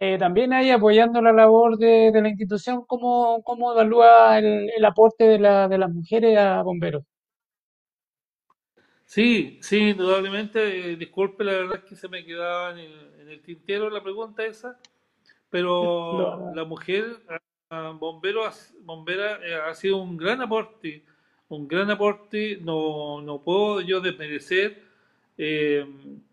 eh, 0.01 0.17
también 0.17 0.53
ahí 0.53 0.69
apoyando 0.71 1.21
la 1.21 1.33
labor 1.33 1.77
de, 1.77 2.11
la 2.13 2.29
institución, 2.29 2.85
¿cómo, 2.87 3.41
cómo 3.43 3.73
evalúa 3.73 4.39
el, 4.39 4.85
aporte 4.85 5.25
de, 5.25 5.39
la, 5.39 5.67
de 5.67 5.77
las 5.77 5.91
mujeres 5.91 6.37
a 6.37 6.61
bomberos? 6.63 7.03
Sí, 9.09 9.57
sí, 9.63 9.89
indudablemente. 9.89 10.91
Eh, 10.91 10.95
disculpe, 10.95 11.43
la 11.43 11.53
verdad 11.53 11.77
es 11.77 11.83
que 11.89 11.95
se 11.95 12.07
me 12.07 12.23
quedaba 12.23 12.79
en 12.79 13.27
el, 13.27 13.41
tintero 13.41 13.89
la 13.89 14.03
pregunta 14.03 14.45
esa, 14.45 14.79
pero 15.49 16.51
la 16.55 16.63
mujer 16.63 17.17
bombero, 17.99 18.43
bombera 18.81 19.39
eh, 19.43 19.55
ha 19.55 19.73
sido 19.73 19.97
un 19.97 20.15
gran 20.15 20.41
aporte, 20.41 21.03
un 21.47 21.67
gran 21.67 21.89
aporte. 21.89 22.59
No, 22.61 23.19
no 23.23 23.41
puedo 23.41 23.81
yo 23.81 23.99
desmerecer 23.99 24.83
eh, 25.39 25.87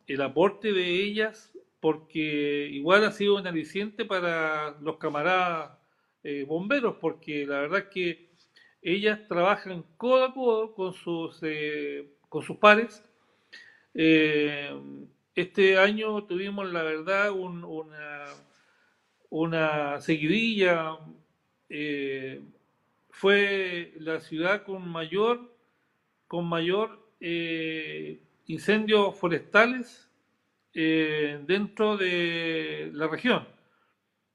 el 0.06 0.20
aporte 0.20 0.74
de 0.74 1.02
ellas 1.02 1.54
porque 1.80 2.68
igual 2.70 3.06
ha 3.06 3.12
sido 3.12 3.36
un 3.36 3.46
aliciente 3.46 4.04
para 4.04 4.72
los 4.82 4.98
camaradas 4.98 5.78
bomberos, 6.46 6.96
porque 7.00 7.46
la 7.46 7.60
verdad 7.60 7.78
es 7.78 7.86
que 7.86 8.28
ellas 8.82 9.20
trabajan 9.28 9.84
codo 9.96 10.24
a 10.24 10.34
codo 10.34 10.74
con 10.74 10.92
sus 10.92 11.40
con 12.28 12.42
sus 12.42 12.56
pares. 12.58 13.02
Eh, 13.94 14.70
este 15.34 15.78
año 15.78 16.24
tuvimos, 16.24 16.70
la 16.72 16.82
verdad, 16.82 17.30
una, 17.30 18.24
una 19.30 20.00
seguidilla. 20.00 20.98
Eh, 21.68 22.42
fue 23.10 23.94
la 23.98 24.20
ciudad 24.20 24.64
con 24.64 24.86
mayor, 24.88 25.54
con 26.28 26.46
mayor 26.46 27.10
eh, 27.20 28.20
incendios 28.46 29.18
forestales 29.18 30.02
dentro 30.74 31.96
de 31.96 32.90
la 32.92 33.08
región, 33.08 33.48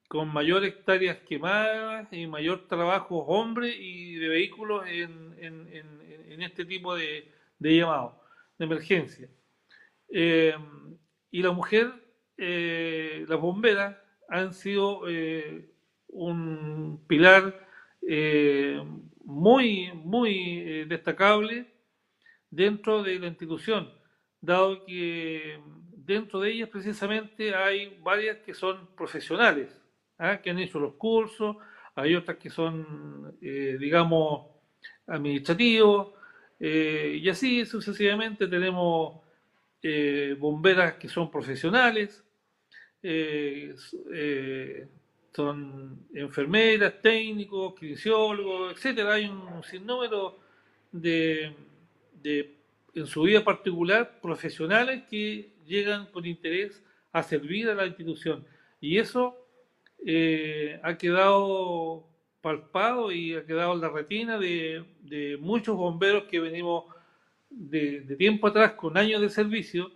con 0.08 0.28
mayor 0.34 0.66
hectáreas 0.66 1.20
quemadas 1.20 2.12
y 2.12 2.26
mayor 2.26 2.68
trabajo 2.68 3.18
hombre 3.18 3.76
y 3.76 4.16
de 4.16 4.28
vehículos 4.28 4.88
en 4.88 6.42
este 6.42 6.66
tipo 6.66 6.96
de, 6.96 7.32
de 7.62 7.76
llamado, 7.78 8.20
de 8.58 8.66
emergencia. 8.66 9.30
Eh, 10.10 10.56
y 11.30 11.44
la 11.44 11.52
mujer, 11.52 11.94
eh, 12.38 13.24
las 13.30 13.40
bomberas, 13.40 13.96
han 14.28 14.54
sido 14.54 15.08
eh, 15.08 15.70
un 16.08 17.06
pilar 17.08 17.68
muy, 19.24 19.92
muy 19.94 20.86
destacable 20.86 21.72
dentro 22.50 23.04
de 23.04 23.20
la 23.20 23.28
institución, 23.28 23.94
dado 24.42 24.84
que 24.86 25.60
dentro 25.96 26.40
de 26.40 26.52
ellas 26.52 26.70
precisamente 26.70 27.54
hay 27.54 28.00
varias 28.02 28.38
que 28.38 28.56
son 28.56 28.88
profesionales, 28.96 29.80
¿ah? 30.18 30.42
que 30.42 30.50
han 30.50 30.58
hecho 30.60 30.80
los 30.80 30.96
cursos, 30.96 31.58
hay 31.94 32.16
otras 32.16 32.38
que 32.38 32.50
son, 32.50 33.38
digamos, 33.40 34.48
administrativos, 35.06 36.14
eh, 36.64 37.18
y 37.20 37.28
así 37.28 37.66
sucesivamente 37.66 38.48
tenemos 38.48 39.20
eh, 39.82 40.36
bomberas 40.38 40.94
que 40.94 41.10
son 41.10 41.32
profesionales, 41.32 42.24
eh, 43.02 43.74
son 45.34 46.06
enfermeras, 46.14 47.02
técnicos, 47.02 47.74
kinesiólogos, 47.80 48.74
etcétera. 48.74 49.14
Hay 49.14 49.26
un 49.26 49.64
sinnúmero 49.64 50.38
de, 50.92 51.52
de, 52.22 52.54
en 52.94 53.08
su 53.08 53.24
vida 53.24 53.44
particular, 53.44 54.20
profesionales 54.22 55.02
que 55.10 55.50
llegan 55.66 56.06
con 56.12 56.28
interés 56.28 56.84
a 57.12 57.24
servir 57.24 57.70
a 57.70 57.74
la 57.74 57.88
institución. 57.88 58.46
Y 58.80 59.00
eso 59.00 59.36
ha 60.84 60.98
quedado 60.98 62.11
palpado 62.42 63.12
y 63.12 63.36
ha 63.36 63.46
quedado 63.46 63.74
en 63.74 63.82
la 63.82 63.90
retina 63.90 64.38
de, 64.38 65.38
muchos 65.40 65.78
bomberos 65.78 66.24
que 66.26 66.40
venimos 66.40 66.86
de, 67.50 68.02
tiempo 68.18 68.48
atrás 68.48 68.74
con 68.74 68.98
años 68.98 69.22
de 69.22 69.30
servicio, 69.30 69.92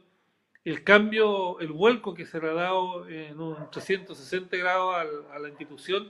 el 0.63 0.83
cambio, 0.83 1.59
el 1.59 1.71
vuelco 1.71 2.13
que 2.13 2.25
se 2.25 2.39
le 2.39 2.49
ha 2.49 2.53
dado 2.53 3.07
en 3.07 3.39
un 3.39 3.55
360 3.71 4.57
grados 4.57 4.95
a, 5.31 5.39
la 5.39 5.49
institución 5.49 6.09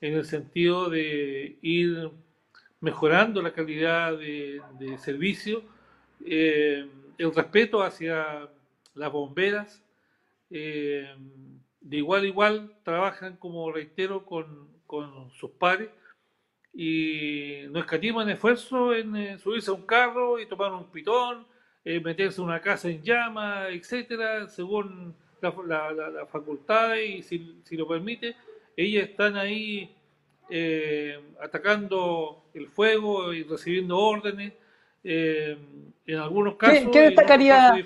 en 0.00 0.14
el 0.14 0.24
sentido 0.24 0.90
de 0.90 1.58
ir 1.62 2.10
mejorando 2.80 3.40
la 3.40 3.52
calidad 3.52 4.18
de, 4.18 4.60
servicio, 4.98 5.62
eh, 6.26 6.86
el 7.16 7.34
respeto 7.34 7.82
hacia 7.82 8.48
las 8.94 9.12
bomberas, 9.12 9.82
eh, 10.50 11.14
de 11.80 11.96
igual 11.96 12.24
a 12.24 12.26
igual 12.26 12.76
trabajan, 12.82 13.36
como 13.36 13.72
reitero, 13.72 14.26
con, 14.26 14.73
con 14.94 15.30
sus 15.30 15.50
pares 15.52 15.90
y 16.72 17.62
no 17.70 17.80
escatiman 17.80 18.28
esfuerzo 18.28 18.94
en 18.94 19.14
eh, 19.16 19.38
subirse 19.38 19.70
a 19.70 19.74
un 19.74 19.86
carro 19.86 20.40
y 20.40 20.46
tomar 20.46 20.72
un 20.72 20.90
pitón, 20.90 21.46
eh, 21.84 22.00
meterse 22.00 22.40
en 22.40 22.48
una 22.48 22.60
casa 22.60 22.88
en 22.88 23.02
llamas, 23.02 23.68
etcétera, 23.70 24.48
según 24.48 25.14
la, 25.40 26.26
facultad 26.30 26.96
y 26.96 27.22
si, 27.22 27.60
lo 27.72 27.86
permite, 27.86 28.34
ellas 28.76 29.08
están 29.10 29.36
ahí 29.36 29.94
eh, 30.50 31.20
atacando 31.40 32.46
el 32.54 32.68
fuego 32.68 33.32
y 33.32 33.44
recibiendo 33.44 33.98
órdenes. 33.98 34.52
en 35.04 36.16
algunos 36.18 36.56
casos. 36.56 36.88
¿Qué, 36.90 37.00
destacaría? 37.02 37.84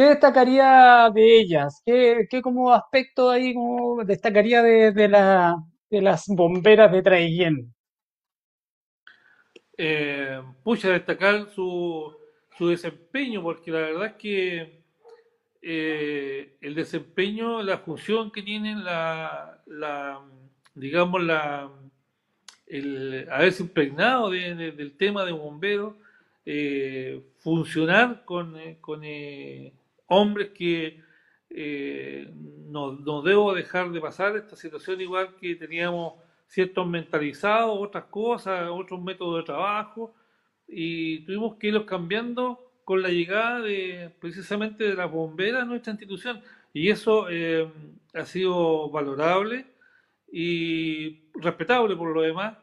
¿Qué 0.00 0.06
destacaría 0.06 1.10
de 1.14 1.40
ellas? 1.40 1.82
¿Qué, 1.84 2.26
qué 2.30 2.40
como 2.40 2.72
aspecto 2.72 3.28
ahí 3.28 3.52
como 3.52 4.02
destacaría 4.02 4.62
de, 4.62 5.08
la, 5.08 5.62
de 5.90 6.00
las 6.00 6.24
bomberas 6.26 6.90
de 6.90 7.02
Traiguén? 7.02 7.74
Eh, 9.76 10.40
pucha, 10.64 10.88
destacar 10.88 11.50
su, 11.50 12.16
su, 12.56 12.68
desempeño, 12.68 13.42
porque 13.42 13.70
la 13.70 13.80
verdad 13.80 14.06
es 14.06 14.12
que 14.14 14.80
eh, 15.60 16.56
el 16.62 16.74
desempeño, 16.74 17.62
la 17.62 17.76
función 17.76 18.30
que 18.30 18.40
tienen, 18.40 18.82
la, 18.82 19.60
la 19.66 20.18
digamos, 20.74 21.22
la, 21.22 21.70
el 22.66 23.28
haberse 23.30 23.64
impregnado 23.64 24.30
del 24.30 24.96
tema 24.96 25.26
de 25.26 25.32
bomberos, 25.32 25.92
eh, 26.46 27.22
funcionar 27.40 28.24
con, 28.24 28.56
eh, 28.56 28.78
con 28.80 29.02
hombres 30.10 30.50
que 30.50 31.00
eh, 31.50 32.30
no, 32.34 33.22
debo 33.22 33.54
dejar 33.54 33.90
de 33.90 34.00
pasar 34.00 34.36
esta 34.36 34.56
situación 34.56 35.00
igual 35.00 35.36
que 35.36 35.54
teníamos 35.54 36.14
ciertos 36.46 36.86
mentalizados, 36.86 37.78
otras 37.78 38.04
cosas, 38.04 38.68
otros 38.70 39.00
métodos 39.00 39.38
de 39.38 39.46
trabajo 39.46 40.14
y 40.66 41.20
tuvimos 41.24 41.56
que 41.56 41.68
irlos 41.68 41.84
cambiando 41.84 42.72
con 42.84 43.02
la 43.02 43.08
llegada 43.08 43.60
de 43.60 44.12
precisamente 44.20 44.84
de 44.84 44.94
las 44.94 45.10
bomberas 45.10 45.62
a 45.62 45.64
nuestra 45.64 45.92
institución 45.92 46.42
y 46.72 46.90
eso 46.90 47.28
eh, 47.30 47.70
ha 48.14 48.24
sido 48.24 48.90
valorable 48.90 49.66
y 50.32 51.30
respetable 51.34 51.94
por 51.94 52.12
lo 52.12 52.22
demás, 52.22 52.56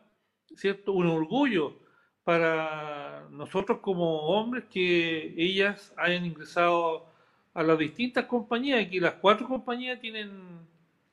¿cierto? 0.55 0.91
Un 0.91 1.07
orgullo 1.07 1.79
para 2.25 3.25
nosotros 3.31 3.79
como 3.79 4.27
hombres 4.27 4.65
que 4.69 5.33
ellas 5.37 5.93
hayan 5.95 6.25
ingresado 6.25 7.07
a 7.57 7.63
las 7.63 7.79
distintas 7.79 8.25
compañías. 8.25 8.85
Aquí 8.85 8.99
las 8.99 9.15
cuatro 9.15 9.47
compañías 9.47 9.99
tienen, 9.99 10.59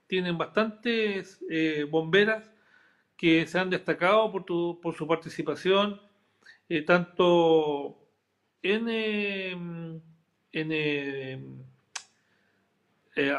tienen 0.06 0.36
bastantes 0.36 1.42
eh, 1.48 1.86
bomberas 1.90 2.50
que 3.16 3.46
se 3.46 3.58
han 3.58 3.70
destacado 3.70 4.30
por, 4.30 4.44
por 4.78 4.94
su 4.94 5.06
participación, 5.08 5.98
eh, 6.68 6.82
tanto 6.82 7.96
en, 8.62 8.88
em, 8.90 10.00
en 10.52 10.72
em, 10.72 11.64
eh, 13.16 13.34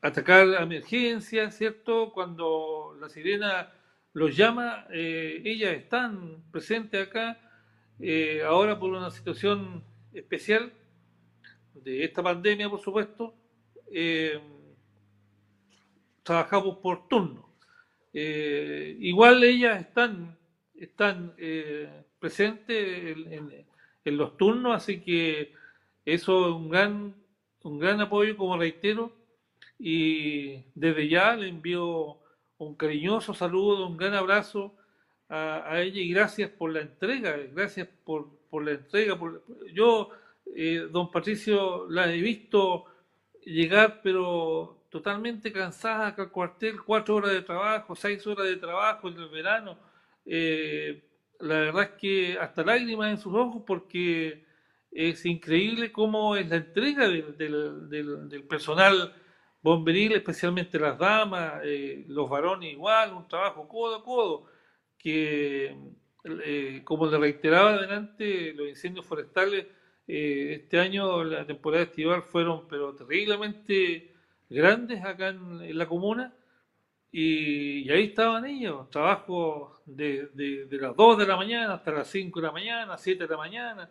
atacar 0.00 0.46
emergencias, 0.62 1.56
¿cierto? 1.56 2.12
Cuando 2.12 2.96
la 3.00 3.08
sirena 3.08 3.72
los 4.12 4.36
llama, 4.36 4.86
ellas 4.92 5.72
están 5.74 6.42
presentes 6.52 7.08
acá, 7.08 7.36
ahora 8.46 8.78
por 8.78 8.90
una 8.92 9.10
situación 9.10 9.82
especial 10.12 10.72
de 11.74 12.04
esta 12.04 12.22
pandemia, 12.22 12.68
por 12.68 12.80
supuesto, 12.80 13.34
eh, 13.90 14.40
trabajamos 16.22 16.78
por 16.78 17.08
turno. 17.08 17.48
Eh, 18.12 18.96
igual 19.00 19.42
ellas 19.44 19.80
están, 19.80 20.36
están 20.74 21.34
eh, 21.38 22.04
presentes 22.18 23.16
en, 24.04 24.16
los 24.16 24.36
turnos, 24.36 24.74
así 24.76 25.00
que 25.00 25.52
eso 26.04 26.48
es 26.48 26.54
un 26.54 26.68
gran, 26.68 27.14
un 27.62 27.78
gran 27.78 28.00
apoyo, 28.00 28.36
como 28.36 28.58
reitero, 28.58 29.12
y 29.78 30.64
desde 30.74 31.08
ya 31.08 31.36
le 31.36 31.48
envío 31.48 32.18
un 32.58 32.74
cariñoso 32.74 33.34
saludo, 33.34 33.86
un 33.86 33.96
gran 33.96 34.14
abrazo 34.14 34.74
a, 35.28 35.80
ella 35.80 36.00
y 36.00 36.10
gracias 36.10 36.50
por 36.50 36.72
la 36.72 36.80
entrega, 36.80 37.36
gracias 37.52 37.88
por, 38.04 38.28
por 38.50 38.64
la 38.64 38.72
entrega. 38.72 39.18
Yo 39.72 40.10
eh, 40.56 40.88
don 40.90 41.10
Patricio 41.10 41.88
la 41.88 42.12
he 42.12 42.20
visto 42.20 42.86
llegar, 43.44 44.00
pero 44.02 44.86
totalmente 44.90 45.52
cansada 45.52 46.14
al 46.16 46.30
cuartel, 46.30 46.82
cuatro 46.82 47.16
horas 47.16 47.32
de 47.32 47.42
trabajo, 47.42 47.94
seis 47.94 48.26
horas 48.26 48.46
de 48.46 48.56
trabajo 48.56 49.08
en 49.08 49.18
el 49.18 49.28
verano. 49.28 49.78
Eh, 50.26 51.02
la 51.40 51.54
verdad 51.54 51.82
es 51.82 51.90
que 52.00 52.38
hasta 52.38 52.64
lágrimas 52.64 53.10
en 53.10 53.18
sus 53.18 53.34
ojos 53.34 53.62
porque 53.66 54.44
es 54.90 55.24
increíble 55.24 55.92
cómo 55.92 56.36
es 56.36 56.48
la 56.48 56.56
entrega 56.56 57.08
del, 57.08 58.44
personal 58.48 59.14
bomberil, 59.62 60.12
especialmente 60.12 60.78
las 60.78 60.98
damas, 60.98 61.60
eh, 61.64 62.04
los 62.08 62.28
varones 62.28 62.72
igual, 62.72 63.12
un 63.14 63.28
trabajo 63.28 63.68
codo 63.68 63.96
a 63.96 64.04
codo, 64.04 64.46
que 64.98 65.76
eh, 66.44 66.82
como 66.84 67.06
le 67.06 67.18
reiteraba 67.18 67.74
adelante, 67.74 68.52
los 68.54 68.68
incendios 68.68 69.06
forestales 69.06 69.66
eh, 70.06 70.60
este 70.62 70.80
año, 70.80 71.22
la 71.24 71.46
temporada 71.46 71.84
estival, 71.84 72.22
fueron 72.22 72.66
pero 72.68 72.94
terriblemente 72.94 74.14
grandes 74.48 75.04
acá 75.04 75.28
en, 75.28 75.78
la 75.78 75.86
comuna 75.86 76.34
y, 77.12 77.88
ahí 77.90 78.04
estaban 78.04 78.44
ellos, 78.46 78.88
trabajo 78.90 79.80
de, 79.86 80.28
de, 80.34 80.78
las 80.78 80.94
2 80.96 81.18
de 81.18 81.26
la 81.26 81.36
mañana 81.36 81.74
hasta 81.74 81.90
las 81.90 82.08
5 82.08 82.40
de 82.40 82.46
la 82.46 82.52
mañana, 82.52 82.98
7 82.98 83.24
de 83.24 83.30
la 83.30 83.36
mañana, 83.36 83.90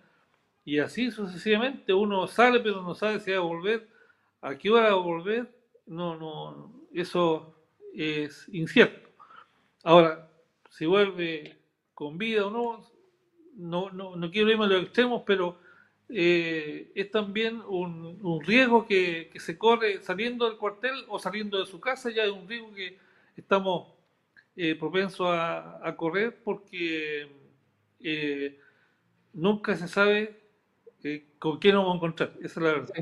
y 0.65 0.79
así 0.79 1.11
sucesivamente. 1.11 1.93
Uno 1.93 2.27
sale 2.27 2.59
pero 2.59 2.81
no 2.81 2.95
sabe 2.95 3.19
si 3.19 3.31
va 3.31 3.37
a 3.37 3.41
volver, 3.41 3.87
a 4.41 4.57
qué 4.57 4.69
hora 4.69 4.89
va 4.89 5.01
a 5.01 5.03
volver, 5.03 5.49
no, 5.85 6.15
no, 6.15 6.85
eso 6.93 7.55
es 7.93 8.47
incierto. 8.53 9.09
Ahora, 9.83 10.29
si 10.69 10.85
vuelve 10.85 11.57
con 11.93 12.17
vida 12.17 12.45
o 12.45 12.51
no, 12.51 12.85
no, 13.55 13.89
no, 13.91 14.15
no 14.15 14.31
quiero 14.31 14.49
irme 14.49 14.65
a 14.65 14.67
los 14.67 14.83
extremos, 14.83 15.23
pero 15.25 15.57
eh, 16.11 16.91
es 16.95 17.11
también 17.11 17.61
un, 17.67 18.41
riesgo 18.43 18.85
que, 18.87 19.29
se 19.35 19.57
corre 19.57 20.01
saliendo 20.01 20.49
del 20.49 20.57
cuartel 20.57 21.05
o 21.07 21.19
saliendo 21.19 21.59
de 21.59 21.67
su 21.67 21.79
casa, 21.79 22.09
ya 22.09 22.23
es 22.23 22.31
un 22.31 22.47
riesgo 22.47 22.73
que 22.73 22.97
estamos 23.37 23.93
eh, 24.55 24.75
propensos 24.75 25.27
a, 25.29 25.95
correr 25.95 26.41
porque 26.43 27.27
eh, 27.99 28.59
nunca 29.33 29.75
se 29.77 29.87
sabe 29.87 30.39
con 31.37 31.59
quién 31.59 31.75
nos 31.75 31.83
vamos 31.83 31.93
a 31.93 31.97
encontrar, 31.97 32.33
esa 32.41 32.59
es 32.59 32.65
la 32.65 32.73
verdad. 32.73 32.95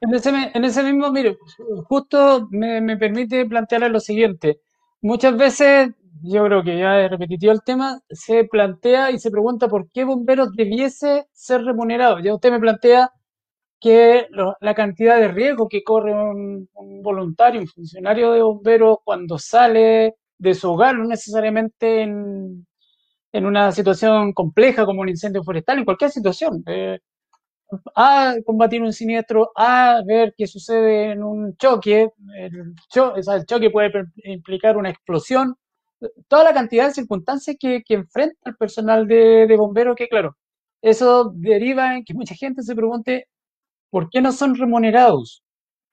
En 0.00 0.14
ese, 0.14 0.30
en 0.52 0.64
ese 0.64 0.82
mismo, 0.82 1.10
mire, 1.12 1.38
justo 1.84 2.48
me, 2.50 2.80
me 2.80 2.96
permite 2.96 3.46
plantearle 3.46 3.88
lo 3.88 4.00
siguiente. 4.00 4.60
Muchas 5.00 5.36
veces 5.36 5.92
yo 6.22 6.44
creo 6.44 6.62
que 6.62 6.78
ya 6.78 7.00
es 7.00 7.10
repetitivo 7.10 7.52
el 7.52 7.62
tema, 7.62 8.00
se 8.10 8.44
plantea 8.44 9.10
y 9.10 9.18
se 9.18 9.30
pregunta 9.30 9.68
por 9.68 9.90
qué 9.90 10.04
bomberos 10.04 10.52
debiese 10.52 11.26
ser 11.32 11.64
remunerados. 11.64 12.22
Ya 12.22 12.34
usted 12.34 12.50
me 12.50 12.60
plantea 12.60 13.10
que 13.80 14.28
la 14.60 14.74
cantidad 14.74 15.18
de 15.20 15.28
riesgo 15.28 15.68
que 15.68 15.84
corre 15.84 16.14
un, 16.14 16.68
voluntario, 17.02 17.60
un 17.60 17.68
funcionario 17.68 18.32
de 18.32 18.42
bomberos 18.42 18.98
cuando 19.04 19.38
sale 19.38 20.14
de 20.38 20.54
su 20.54 20.72
hogar, 20.72 20.96
no 20.96 21.04
necesariamente 21.04 22.02
en, 22.02 22.66
una 23.32 23.72
situación 23.72 24.32
compleja 24.32 24.86
como 24.86 25.02
un 25.02 25.08
incendio 25.08 25.42
forestal, 25.44 25.78
en 25.78 25.84
cualquier 25.84 26.10
situación. 26.10 26.62
Eh, 26.66 26.98
a 27.96 28.34
combatir 28.46 28.82
un 28.82 28.92
siniestro, 28.92 29.50
a 29.56 30.00
ver 30.06 30.34
qué 30.36 30.46
sucede 30.46 31.12
en 31.12 31.22
un 31.22 31.56
choque. 31.56 32.10
El 32.36 33.46
choque 33.46 33.70
puede 33.70 33.92
implicar 34.24 34.76
una 34.76 34.90
explosión 34.90 35.56
toda 36.28 36.44
la 36.44 36.54
cantidad 36.54 36.86
de 36.86 36.94
circunstancias 36.94 37.56
que, 37.58 37.82
enfrenta 37.88 38.50
el 38.50 38.56
personal 38.56 39.06
de, 39.06 39.54
bomberos, 39.56 39.96
que 39.96 40.08
claro, 40.08 40.36
eso 40.82 41.32
deriva 41.34 41.96
en 41.96 42.04
que 42.04 42.14
mucha 42.14 42.34
gente 42.34 42.62
se 42.62 42.74
pregunte 42.74 43.28
por 43.90 44.10
qué 44.10 44.20
no 44.20 44.32
son 44.32 44.56
remunerados. 44.56 45.42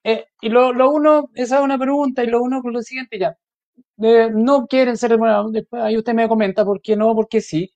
Eh, 0.03 0.25
y 0.41 0.49
lo, 0.49 0.69
uno, 0.91 1.29
esa 1.35 1.57
es 1.57 1.63
una 1.63 1.77
pregunta, 1.77 2.23
y 2.23 2.27
lo 2.27 2.41
uno 2.41 2.61
con 2.61 2.73
lo 2.73 2.81
siguiente 2.81 3.19
ya, 3.19 3.37
eh, 4.03 4.29
no 4.33 4.67
quieren 4.67 4.97
ser 4.97 5.11
remunerados, 5.11 5.51
después 5.53 5.83
ahí 5.83 5.97
usted 5.97 6.13
me 6.13 6.27
comenta 6.27 6.65
por 6.65 6.81
qué 6.81 6.95
no, 6.95 7.13
por 7.15 7.27
qué 7.29 7.41
sí. 7.41 7.71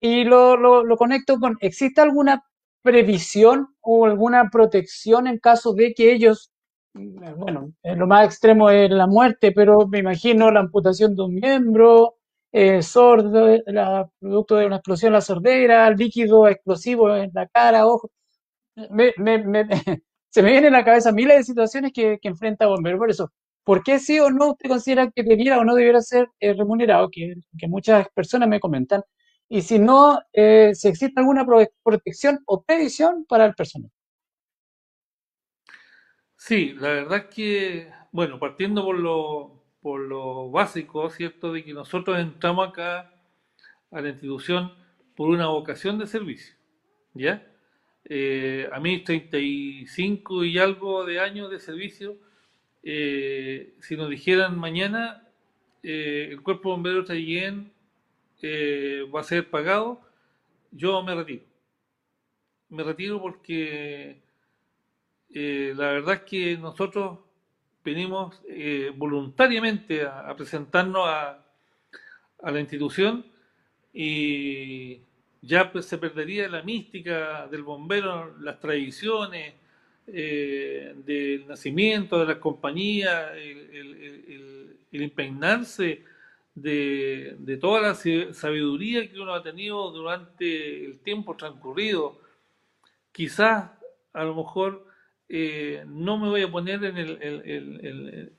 Y 0.00 0.24
lo, 0.24 0.56
lo 0.56 0.96
conecto 0.96 1.40
con, 1.40 1.56
¿existe 1.60 2.00
alguna 2.00 2.44
previsión 2.82 3.74
o 3.80 4.04
alguna 4.04 4.50
protección 4.50 5.26
en 5.26 5.38
caso 5.38 5.72
de 5.72 5.94
que 5.94 6.12
ellos 6.12 6.52
bueno, 6.94 7.72
lo 7.82 8.06
más 8.06 8.26
extremo 8.26 8.70
es 8.70 8.90
la 8.90 9.06
muerte, 9.06 9.52
pero 9.52 9.86
me 9.88 9.98
imagino 9.98 10.50
la 10.50 10.60
amputación 10.60 11.16
de 11.16 11.22
un 11.22 11.34
miembro, 11.34 12.16
eh, 12.52 12.82
sordo, 12.82 13.48
la, 13.66 14.08
producto 14.20 14.56
de 14.56 14.66
una 14.66 14.76
explosión 14.76 15.12
la 15.12 15.20
sordera, 15.20 15.90
líquido 15.90 16.46
explosivo 16.48 17.14
en 17.16 17.30
la 17.34 17.48
cara, 17.48 17.86
ojo. 17.86 18.10
se 20.30 20.42
me 20.42 20.50
vienen 20.50 20.74
a 20.74 20.78
la 20.78 20.84
cabeza 20.84 21.12
miles 21.12 21.36
de 21.38 21.44
situaciones 21.44 21.92
que, 21.92 22.18
enfrenta 22.22 22.66
Bomber. 22.66 22.96
Por 22.96 23.10
eso, 23.10 23.32
¿por 23.64 23.82
qué 23.82 23.98
sí 23.98 24.20
o 24.20 24.30
no 24.30 24.50
usted 24.52 24.68
considera 24.68 25.10
que 25.10 25.22
debiera 25.24 25.58
o 25.58 25.64
no 25.64 25.74
debiera 25.74 26.00
ser 26.02 26.28
eh, 26.40 26.54
remunerado? 26.54 27.08
Que, 27.10 27.34
muchas 27.68 28.08
personas 28.14 28.48
me 28.48 28.60
comentan. 28.60 29.02
Y 29.48 29.62
si 29.62 29.78
no, 29.78 30.20
eh, 30.32 30.72
si 30.74 30.88
existe 30.88 31.20
alguna 31.20 31.46
protección 31.82 32.40
o 32.46 32.62
previsión 32.62 33.24
para 33.28 33.46
el 33.46 33.54
personal. 33.54 33.90
Sí, 36.46 36.74
la 36.74 36.88
verdad 36.88 37.18
es 37.20 37.34
que, 37.34 37.90
bueno, 38.12 38.38
partiendo 38.38 38.84
por 38.84 38.98
lo, 38.98 39.62
por 39.80 39.98
lo 39.98 40.50
básico, 40.50 41.08
¿cierto? 41.08 41.54
De 41.54 41.64
que 41.64 41.72
nosotros 41.72 42.18
entramos 42.18 42.68
acá 42.68 43.10
a 43.90 44.00
la 44.02 44.10
institución 44.10 44.70
por 45.16 45.30
una 45.30 45.46
vocación 45.46 45.98
de 45.98 46.06
servicio, 46.06 46.54
¿ya? 47.14 47.50
Eh, 48.04 48.68
a 48.70 48.78
mí 48.78 49.02
35 49.02 50.44
y 50.44 50.58
algo 50.58 51.06
de 51.06 51.18
años 51.18 51.50
de 51.50 51.60
servicio, 51.60 52.18
eh, 52.82 53.72
si 53.80 53.96
nos 53.96 54.10
dijeran 54.10 54.58
mañana 54.58 55.26
eh, 55.82 56.28
el 56.30 56.42
cuerpo 56.42 56.68
de 56.68 56.74
bomberos 56.74 57.08
de 57.08 57.70
va 59.14 59.20
a 59.20 59.24
ser 59.24 59.48
pagado, 59.48 60.02
yo 60.72 61.02
me 61.02 61.14
retiro. 61.14 61.44
Me 62.68 62.82
retiro 62.82 63.22
porque 63.22 64.23
eh, 65.36 65.74
la 65.76 65.88
verdad 65.88 66.14
es 66.14 66.20
que 66.20 66.56
nosotros 66.56 67.18
venimos 67.84 68.40
eh, 68.48 68.92
voluntariamente 68.96 70.02
a, 70.02 70.32
presentarnos 70.36 71.08
a, 71.08 71.40
la 72.44 72.60
institución 72.60 73.26
y 73.92 75.00
ya 75.42 75.72
pues, 75.72 75.86
se 75.86 75.98
perdería 75.98 76.48
la 76.48 76.62
mística 76.62 77.48
del 77.48 77.64
bombero, 77.64 78.38
las 78.38 78.60
tradiciones 78.60 79.54
eh, 80.06 80.94
del 81.04 81.48
nacimiento 81.48 82.20
de 82.20 82.26
las 82.26 82.36
compañías, 82.36 83.32
el, 83.34 84.76
impregnarse 84.92 86.04
de, 86.54 87.34
de, 87.40 87.56
toda 87.56 87.80
la 87.80 87.94
sabiduría 87.96 89.10
que 89.10 89.18
uno 89.18 89.34
ha 89.34 89.42
tenido 89.42 89.90
durante 89.90 90.84
el 90.84 91.00
tiempo 91.00 91.34
transcurrido. 91.34 92.20
Quizás 93.10 93.70
a 94.12 94.22
lo 94.22 94.36
mejor 94.36 94.93
eh, 95.36 95.84
no 95.88 96.16
me 96.16 96.28
voy 96.28 96.42
a 96.42 96.50
poner 96.50 96.84
en 96.84 96.96
el, 96.96 98.30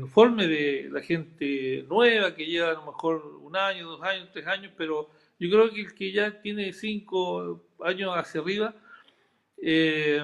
informe 0.00 0.46
de 0.46 0.88
la 0.92 1.02
gente 1.02 1.84
nueva 1.88 2.36
que 2.36 2.46
lleva 2.46 2.70
a 2.70 2.74
lo 2.74 2.86
mejor 2.86 3.40
un 3.42 3.56
año, 3.56 3.88
dos 3.88 4.02
años, 4.02 4.28
tres 4.32 4.46
años, 4.46 4.72
pero 4.76 5.10
yo 5.40 5.50
creo 5.50 5.72
que 5.72 5.80
el 5.80 5.94
que 5.94 6.12
ya 6.12 6.40
tiene 6.40 6.72
cinco 6.72 7.64
años 7.80 8.12
hacia 8.14 8.40
arriba, 8.40 8.72
eh, 9.60 10.22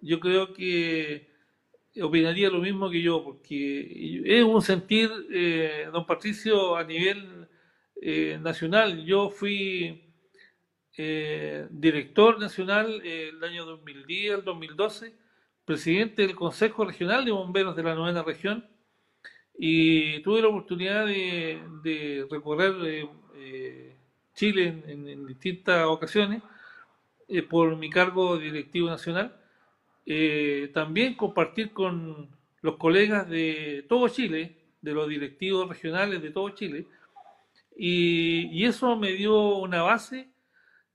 yo 0.00 0.20
creo 0.20 0.54
que 0.54 1.28
opinaría 2.00 2.48
lo 2.48 2.60
mismo 2.60 2.88
que 2.88 3.02
yo, 3.02 3.22
porque 3.22 4.22
es 4.24 4.42
un 4.42 4.62
sentir, 4.62 5.10
eh, 5.30 5.90
don 5.92 6.06
Patricio, 6.06 6.76
a 6.76 6.84
nivel 6.84 7.46
nacional. 8.40 9.04
Yo 9.04 9.28
fui 9.28 10.06
eh, 10.98 11.66
director 11.68 12.40
nacional 12.40 13.02
eh, 13.04 13.28
el 13.28 13.44
año 13.44 13.66
2010 13.66 14.36
al 14.36 14.44
2012, 14.44 15.12
presidente 15.66 16.22
del 16.22 16.34
Consejo 16.34 16.84
Regional 16.86 17.24
de 17.24 17.32
Bomberos 17.32 17.76
de 17.76 17.82
la 17.82 17.94
novena 17.94 18.22
región 18.22 18.66
y 19.58 20.20
tuve 20.22 20.40
la 20.40 20.48
oportunidad 20.48 21.06
de, 21.06 22.26
recorrer 22.30 22.74
eh, 23.34 23.96
Chile 24.34 24.82
en, 24.86 25.26
distintas 25.26 25.84
ocasiones 25.86 26.42
por 27.50 27.76
mi 27.76 27.90
cargo 27.90 28.38
directivo 28.38 28.88
nacional. 28.88 29.36
también 30.72 31.14
compartir 31.14 31.72
con 31.72 32.28
los 32.62 32.76
colegas 32.76 33.28
de 33.28 33.84
todo 33.88 34.08
Chile, 34.08 34.56
de 34.80 34.92
los 34.92 35.08
directivos 35.08 35.68
regionales 35.68 36.22
de 36.22 36.30
todo 36.30 36.48
Chile, 36.50 36.86
y, 37.76 38.46
y 38.52 38.64
eso 38.64 38.96
me 38.96 39.12
dio 39.12 39.56
una 39.56 39.82
base 39.82 40.28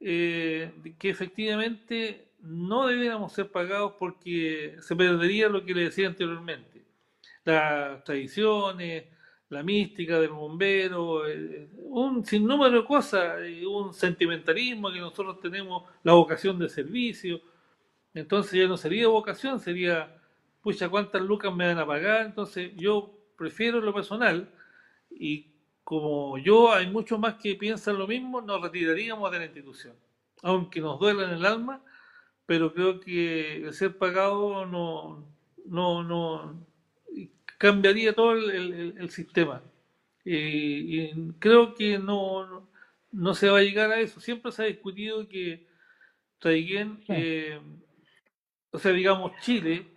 eh, 0.04 0.72
que 0.98 1.12
efectivamente 1.12 2.31
no 2.42 2.88
debiéramos 2.88 3.34
ser 3.34 3.52
pagados 3.52 3.94
porque 4.00 4.78
se 4.82 4.96
perdería 4.96 5.50
lo 5.50 5.64
que 5.64 5.74
le 5.74 5.84
decía 5.86 6.08
anteriormente. 6.08 6.86
Las 7.44 8.04
tradiciones, 8.04 9.06
la 9.50 9.64
mística 9.64 10.20
del 10.20 10.32
bombero, 10.32 11.28
eh, 11.28 11.70
un 11.84 12.26
sinnúmero 12.26 12.82
de 12.82 12.86
cosas, 12.86 13.39
un 13.68 13.94
sentimentalismo 13.94 14.92
que 14.92 15.00
nosotros 15.00 15.39
tenemos, 15.39 15.84
la 16.04 16.14
vocación 16.14 16.58
de 16.58 16.70
servicio. 16.70 17.42
Entonces 18.14 18.54
ya 18.54 18.68
no 18.68 18.78
sería 18.78 19.08
vocación, 19.08 19.60
sería, 19.60 20.18
pucha, 20.62 20.89
¿cuántas 20.89 21.22
lucas 21.22 21.54
me 21.54 21.68
van 21.68 21.80
a 21.80 21.86
pagar? 21.86 22.26
Entonces 22.26 22.72
yo 22.76 23.14
prefiero 23.38 23.82
lo 23.82 23.94
personal 23.94 24.50
y 25.10 25.48
como 25.84 26.38
yo, 26.38 26.72
hay 26.72 26.89
muchos 26.89 27.20
más 27.20 27.36
que 27.36 27.56
piensan 27.56 27.98
lo 27.98 28.08
mismo, 28.08 28.39
nos 28.39 28.62
retiraríamos 28.62 29.30
de 29.32 29.39
la 29.39 29.46
institución, 29.46 29.94
aunque 30.42 30.80
nos 30.80 31.00
duela 31.00 31.26
en 31.26 31.32
el 31.32 31.46
alma, 31.46 31.82
pero 32.52 32.74
creo 32.74 32.99
que 32.99 33.64
el 33.64 33.74
ser 33.74 33.97
pagado 33.97 34.66
no, 34.66 35.26
no, 35.68 36.04
no 36.04 36.68
cambiaría 37.58 38.12
todo 38.12 38.34
el, 38.34 39.10
sistema. 39.10 39.64
y 40.26 41.32
creo 41.39 41.74
que 41.74 41.97
no, 41.97 42.68
no, 43.10 43.36
se 43.36 43.49
va 43.49 43.60
a 43.60 43.64
llegar 43.64 43.89
a 43.89 44.02
eso. 44.02 44.20
Siempre 44.20 44.52
se 44.52 44.64
ha 44.64 44.66
discutido 44.66 45.30
que 45.30 45.66
Traiguén, 46.39 47.02
eh, 47.08 47.58
o 48.70 48.78
sea, 48.78 48.91
digamos, 48.91 49.32
Chile 49.39 49.88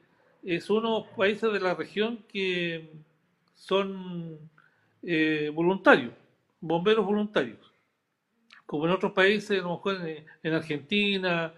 es 0.44 0.70
uno 0.70 0.80
de 0.80 1.07
los 1.07 1.16
países 1.16 1.52
de 1.52 1.59
la 1.59 1.74
región 1.74 2.24
que 2.28 2.88
son 3.57 4.38
eh, 5.02 5.50
voluntarios, 5.52 6.14
bomberos 6.61 7.05
voluntarios. 7.05 7.59
Como 8.64 8.86
en 8.86 8.92
otros 8.92 9.11
países, 9.11 9.59
a 9.59 9.62
lo 9.64 9.70
mejor 9.70 9.96
en, 10.44 10.55
Argentina, 10.55 11.52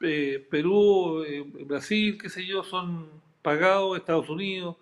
eh, 0.00 0.46
Perú, 0.50 1.24
Brasil, 1.66 2.18
qué 2.20 2.28
sé 2.28 2.46
yo, 2.46 2.62
son 2.64 3.08
pagados, 3.42 3.96
Estados 3.96 4.28
Unidos, 4.28 4.76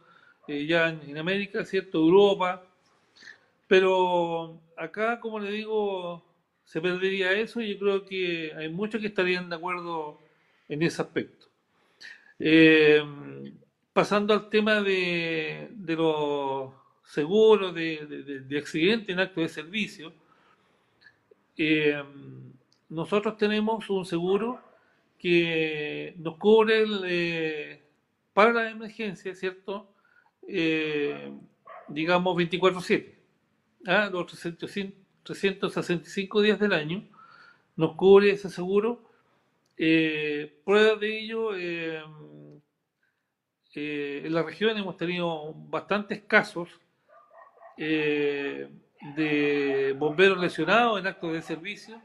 ya 0.48 0.88
en, 0.88 1.18
América, 1.18 1.64
¿cierto? 1.64 1.98
Europa. 1.98 2.62
Pero 3.66 4.60
acá, 4.76 5.18
como 5.20 5.40
le 5.40 5.50
digo, 5.50 6.22
se 6.64 6.80
perdería 6.80 7.32
eso 7.32 7.60
y 7.60 7.74
yo 7.74 7.78
creo 7.78 8.04
que 8.04 8.52
hay 8.56 8.68
muchos 8.68 9.00
que 9.00 9.08
estarían 9.08 9.48
de 9.48 9.56
acuerdo 9.56 10.18
en 10.68 10.82
ese 10.82 11.02
aspecto. 11.02 11.46
Eh, 12.38 13.02
pasando 13.92 14.34
al 14.34 14.50
tema 14.50 14.82
de, 14.82 15.70
los 15.86 16.70
seguros 17.04 17.74
de, 17.74 18.44
de, 18.46 18.58
accidente 18.58 19.12
en 19.12 19.20
acto 19.20 19.40
de 19.40 19.48
servicio, 19.48 20.12
eh, 21.56 22.02
nosotros 22.88 23.36
tenemos 23.38 23.88
un 23.88 24.04
seguro 24.04 24.60
que 25.18 26.14
nos 26.18 26.36
cubre 26.38 26.84
eh, 27.06 27.82
para 28.32 28.52
la 28.52 28.70
emergencia, 28.70 29.34
¿cierto? 29.34 29.92
digamos 31.88 32.36
24/7, 32.36 33.14
¿ah? 33.86 34.08
los 34.12 34.26
365 34.26 36.40
días 36.40 36.60
del 36.60 36.72
año, 36.72 37.08
nos 37.76 37.94
cubre 37.94 38.30
ese 38.30 38.50
seguro. 38.50 39.02
Eh, 39.76 40.60
prueba 40.64 40.96
de 40.96 41.18
ello, 41.18 41.54
eh, 41.54 42.02
eh, 43.74 44.22
en 44.24 44.34
la 44.34 44.42
región 44.42 44.76
hemos 44.78 44.96
tenido 44.96 45.52
bastantes 45.54 46.22
casos 46.22 46.70
de 47.76 48.70
bomberos 49.98 50.38
lesionados 50.38 50.98
en 50.98 51.06
actos 51.06 51.34
de 51.34 51.42
servicio 51.42 52.00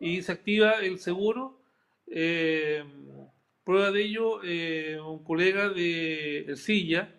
y 0.00 0.20
se 0.22 0.32
activa 0.32 0.80
el 0.80 0.98
seguro. 0.98 1.61
Prueba 3.64 3.90
de 3.90 4.02
ello, 4.02 4.40
un 5.06 5.24
colega 5.24 5.68
de 5.68 6.40
El 6.40 6.56
Silla, 6.56 7.14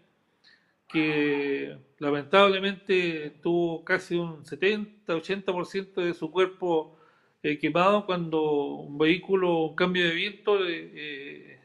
que 0.94 1.76
lamentablemente 1.98 3.32
tuvo 3.41 3.84
casi 3.84 4.16
un 4.16 4.46
70-80% 4.46 5.96
de 5.96 6.14
su 6.14 6.30
cuerpo 6.30 7.00
eh, 7.41 7.58
quemado 7.58 8.06
cuando 8.06 8.76
un 8.76 8.98
vehículo, 9.00 9.66
un 9.66 9.76
cambio 9.76 10.08
de 10.08 10.14
viento, 10.14 10.66
eh, 10.68 11.60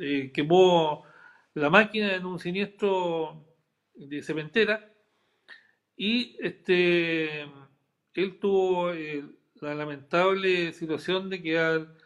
eh, 0.00 0.30
quemó 0.32 1.04
la 1.54 1.70
máquina 1.70 2.14
en 2.14 2.26
un 2.26 2.38
siniestro 2.38 3.46
de 3.94 4.22
cementera. 4.22 4.92
Y 5.96 6.36
este, 6.40 7.42
él 8.14 8.38
tuvo 8.40 8.92
la 9.60 9.74
lamentable 9.74 10.72
situación 10.74 11.30
de 11.30 11.42
quedar 11.42 11.96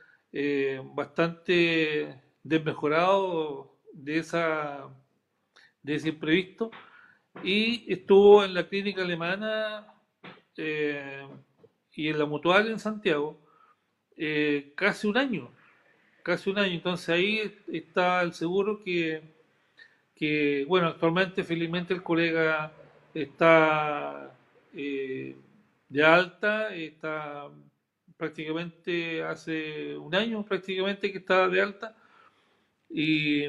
bastante 0.95 2.21
desmejorado 2.43 3.79
de 3.93 4.19
esa 4.19 4.89
de 5.83 5.95
ese 5.95 6.11
imprevisto 6.11 6.71
y 7.43 7.91
estuvo 7.93 8.45
en 8.45 8.55
la 8.55 8.69
clínica 8.69 9.03
alemana 9.03 9.87
eh, 10.57 11.27
y 11.93 12.09
en 12.09 12.19
la 12.19 12.27
mutual 12.27 12.69
en 12.69 12.79
Santiago 12.79 13.39
eh, 14.17 14.73
casi 14.75 15.07
un 15.07 15.17
año, 15.17 15.51
casi 16.23 16.51
un 16.51 16.59
año. 16.59 16.75
Entonces 16.75 17.09
ahí 17.09 17.55
está 17.69 18.23
el 18.23 18.35
seguro 18.35 18.83
que, 18.83 19.23
que 20.15 20.65
bueno, 20.69 20.89
actualmente 20.89 21.45
felizmente 21.45 21.95
el 21.95 22.03
colega 22.03 22.73
está 23.15 24.37
eh, 24.75 25.37
de 25.89 26.05
alta, 26.05 26.75
está 26.75 27.49
prácticamente 28.19 29.23
hace 29.23 29.97
un 29.97 30.15
año 30.15 30.45
prácticamente 30.45 31.11
que 31.11 31.19
está 31.19 31.49
de 31.49 31.63
alta 31.63 31.97
y, 32.91 33.45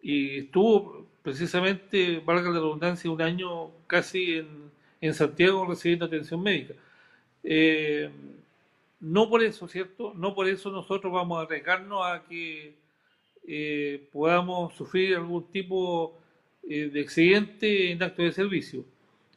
y 0.00 0.38
estuvo 0.38 1.06
precisamente, 1.22 2.20
valga 2.20 2.48
la 2.48 2.54
redundancia, 2.60 3.10
un 3.10 3.20
año 3.20 3.70
casi 3.86 4.36
en, 4.38 4.70
en 5.00 5.14
Santiago 5.14 5.66
recibiendo 5.66 6.06
atención 6.06 6.42
médica. 6.42 6.74
Eh, 7.42 8.10
no 9.00 9.28
por 9.28 9.42
eso, 9.42 9.66
¿cierto? 9.66 10.12
No 10.14 10.34
por 10.34 10.48
eso 10.48 10.70
nosotros 10.70 11.12
vamos 11.12 11.38
a 11.38 11.42
arriesgarnos 11.42 12.06
a 12.06 12.22
que 12.28 12.74
eh, 13.46 14.08
podamos 14.12 14.74
sufrir 14.74 15.16
algún 15.16 15.50
tipo 15.50 16.18
eh, 16.68 16.90
de 16.92 17.00
accidente 17.00 17.90
en 17.92 18.02
acto 18.02 18.22
de 18.22 18.32
servicio. 18.32 18.84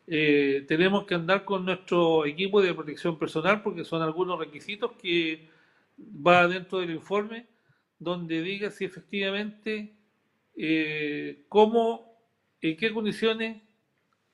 Tenemos 0.06 1.06
que 1.06 1.16
andar 1.16 1.46
con 1.46 1.66
nuestro 1.66 2.26
equipo 2.26 2.62
de 2.62 2.74
protección 2.74 3.18
personal 3.18 3.62
porque 3.62 3.86
son 3.86 4.02
algunos 4.02 4.38
requisitos 4.38 4.92
que 5.02 5.50
va 6.00 6.48
dentro 6.48 6.80
del 6.80 6.92
informe 6.92 7.48
donde 8.00 8.42
diga 8.42 8.70
si 8.70 8.86
efectivamente 8.86 9.94
eh, 10.56 11.46
cómo, 11.50 12.18
en 12.62 12.78
qué 12.78 12.94
condiciones 12.94 13.62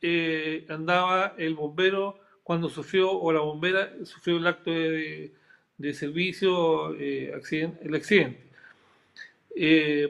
eh, 0.01 0.65
andaba 0.69 1.35
el 1.37 1.55
bombero 1.55 2.19
cuando 2.43 2.69
sufrió 2.69 3.11
o 3.11 3.31
la 3.31 3.41
bombera 3.41 3.93
sufrió 4.05 4.37
el 4.37 4.47
acto 4.47 4.71
de, 4.71 5.31
servicio, 5.93 6.95
eh, 6.95 7.31
el 7.81 7.95
accidente. 7.95 8.49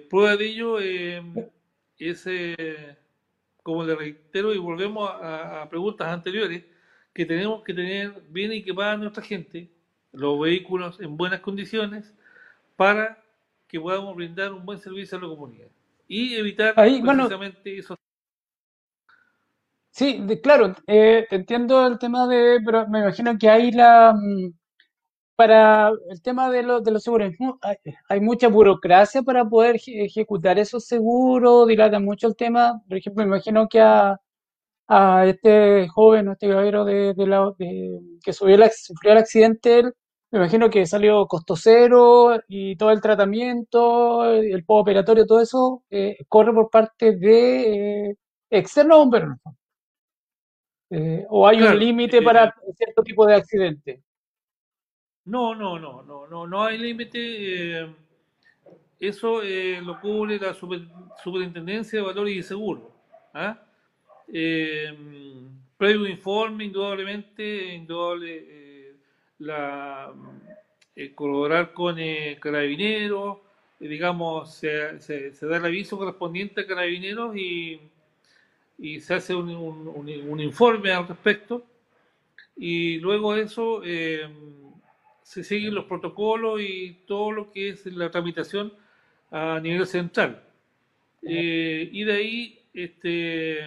prueba 0.10 0.38
de 0.38 0.46
ello 0.46 0.80
es, 0.80 2.26
como 3.70 3.84
le 3.84 3.96
reitero 3.96 4.52
y 4.52 4.58
volvemos 4.58 5.08
a, 5.22 5.68
preguntas 5.70 6.08
anteriores, 6.08 6.66
que 7.14 7.24
tenemos 7.24 7.64
que 7.64 7.72
tener 7.72 8.20
bien 8.30 8.52
equipada 8.52 8.98
nuestra 8.98 9.22
gente, 9.22 9.70
los 10.12 10.40
vehículos 10.40 11.00
en 11.00 11.16
buenas 11.16 11.42
condiciones, 11.42 12.16
para 12.76 13.24
que 13.68 13.80
podamos 13.80 14.16
brindar 14.16 14.54
un 14.54 14.66
buen 14.66 14.80
servicio 14.80 15.20
a 15.20 15.22
la 15.22 15.28
comunidad 15.28 15.68
y 16.08 16.34
evitar 16.34 16.74
precisamente 16.74 17.78
eso. 17.78 17.96
Sí, 19.92 20.26
claro, 20.42 20.76
eh, 20.88 21.28
entiendo 21.30 21.86
el 21.86 22.00
tema 22.00 22.28
de, 22.28 22.60
pero 22.66 22.88
me 22.88 23.02
imagino 23.02 23.38
que 23.38 23.50
hay 23.52 23.72
la, 23.72 24.16
mm, 24.16 24.52
para 25.40 25.92
el 26.10 26.22
tema 26.22 26.52
de, 26.52 26.64
los 26.64 26.84
de 26.84 26.92
los 26.92 27.02
seguros, 27.02 27.34
hay, 28.10 28.20
mucha 28.20 28.50
burocracia 28.50 29.22
para 29.24 29.46
poder 29.46 29.78
ejecutar 29.88 30.60
esos 30.60 30.84
seguros, 30.86 31.66
dilata 31.66 31.98
mucho 32.02 32.28
el 32.28 32.36
tema, 32.36 32.82
por 32.90 32.98
ejemplo, 32.98 33.24
me 33.24 33.36
imagino 33.38 33.70
que 33.70 33.80
a, 33.80 34.20
a 34.90 35.26
este 35.26 35.88
joven, 35.88 36.28
a 36.28 36.34
este 36.34 36.50
caballero 36.50 36.84
de, 36.84 37.14
la, 37.26 37.54
que 37.58 38.34
subió 38.34 38.56
el, 38.56 38.70
sufrió 38.72 39.14
el 39.14 39.20
accidente, 39.20 39.84
me 40.32 40.40
imagino 40.40 40.70
que 40.70 40.86
salió 40.86 41.26
costo 41.26 41.56
cero 41.56 42.38
y 42.50 42.76
todo 42.76 42.92
el 42.92 43.00
tratamiento, 43.00 44.26
el 44.26 44.66
operatorio, 44.68 45.26
todo 45.26 45.40
eso 45.40 45.84
eh, 45.90 46.18
corre 46.28 46.52
por 46.54 46.70
parte 46.70 47.16
de 47.16 48.10
eh, 48.10 48.16
externo 48.50 48.98
bomberos. 48.98 49.38
Eh, 50.90 51.26
¿O 51.30 51.48
hay 51.48 51.62
un 51.62 51.80
límite 51.80 52.22
para 52.22 52.54
cierto 52.76 53.04
tipo 53.04 53.26
de 53.26 53.36
accidente? 53.36 54.04
No, 55.30 55.56
no, 55.56 55.80
no, 55.80 56.04
no, 56.04 56.28
no, 56.28 56.48
no 56.48 56.64
hay 56.64 56.78
límite. 56.78 57.88
eso 59.00 59.42
lo 59.82 60.00
cubre 60.00 60.40
la 60.40 60.54
Superintendencia 60.54 62.00
de 62.00 62.06
Valores 62.06 62.36
y 62.36 62.44
Seguros. 62.44 62.84
¿ah? 63.34 63.58
previo 65.78 66.08
informe, 66.08 66.66
indudablemente, 66.66 67.74
indudable 67.74 68.60
la, 69.40 70.14
eh, 71.02 71.14
colaborar 71.16 71.72
con 71.72 71.98
eh, 71.98 72.38
carabineros, 72.42 73.38
eh, 73.80 73.88
digamos, 73.88 74.54
se, 74.54 75.00
se, 75.00 75.46
da 75.46 75.56
el 75.56 75.66
aviso 75.66 75.98
correspondiente 75.98 76.60
a 76.60 76.68
carabineros 76.68 77.38
y, 77.38 77.80
se 79.00 79.14
hace 79.14 79.34
un, 79.34 80.40
informe 80.42 80.92
al 80.92 81.08
respecto 81.08 81.66
y 82.58 82.98
luego 82.98 83.34
eso 83.36 83.82
se 85.30 85.44
siguen 85.44 85.76
los 85.76 85.86
protocolos 85.86 86.60
y 86.60 87.04
todo 87.06 87.32
lo 87.32 87.52
que 87.52 87.70
es 87.70 87.86
la 87.86 88.10
tramitación 88.10 88.74
a 89.30 89.60
nivel 89.60 89.86
central. 89.86 90.44
y 91.22 92.04
de 92.04 92.14
ahí 92.14 92.60
este, 92.74 93.60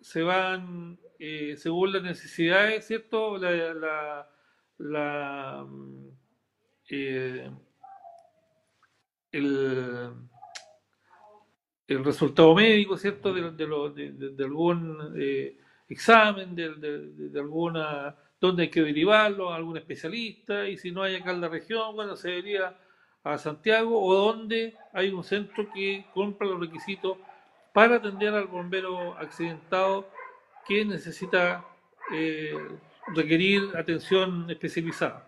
se 0.00 0.22
van 0.22 0.98
eh, 1.18 1.54
según 1.58 1.92
las 1.92 2.02
necesidades, 2.02 2.86
¿cierto? 2.86 3.36
La, 3.36 4.26
la, 4.78 5.66
mm, 5.68 6.08
eh, 6.88 7.50
el, 9.32 10.10
el, 11.88 12.04
resultado 12.04 12.54
médico, 12.54 12.96
¿cierto? 12.96 13.34
De, 13.34 13.50
de, 13.50 14.44
algún 14.44 15.12
eh, 15.18 15.58
examen, 15.90 16.54
de, 16.54 17.38
alguna, 17.38 18.16
donde 18.46 18.64
hay 18.64 18.70
que 18.70 18.82
derivarlo 18.82 19.50
a 19.50 19.56
algún 19.56 19.76
especialista, 19.76 20.68
y 20.68 20.76
si 20.76 20.90
no 20.90 21.02
hay 21.02 21.16
acá 21.16 21.30
en 21.30 21.40
la 21.40 21.48
región, 21.48 21.94
bueno, 21.94 22.16
se 22.16 22.28
debería 22.28 22.76
a 23.22 23.38
Santiago, 23.38 24.02
o 24.02 24.14
donde 24.14 24.76
hay 24.92 25.10
un 25.10 25.24
centro 25.24 25.66
que 25.72 26.04
compra 26.12 26.46
los 26.46 26.60
requisitos 26.60 27.16
para 27.72 27.96
atender 27.96 28.34
al 28.34 28.46
bombero 28.46 29.14
accidentado 29.14 30.08
que 30.66 30.84
necesita 30.84 31.64
eh, 32.12 32.54
requerir 33.14 33.76
atención 33.76 34.48
especializada. 34.50 35.26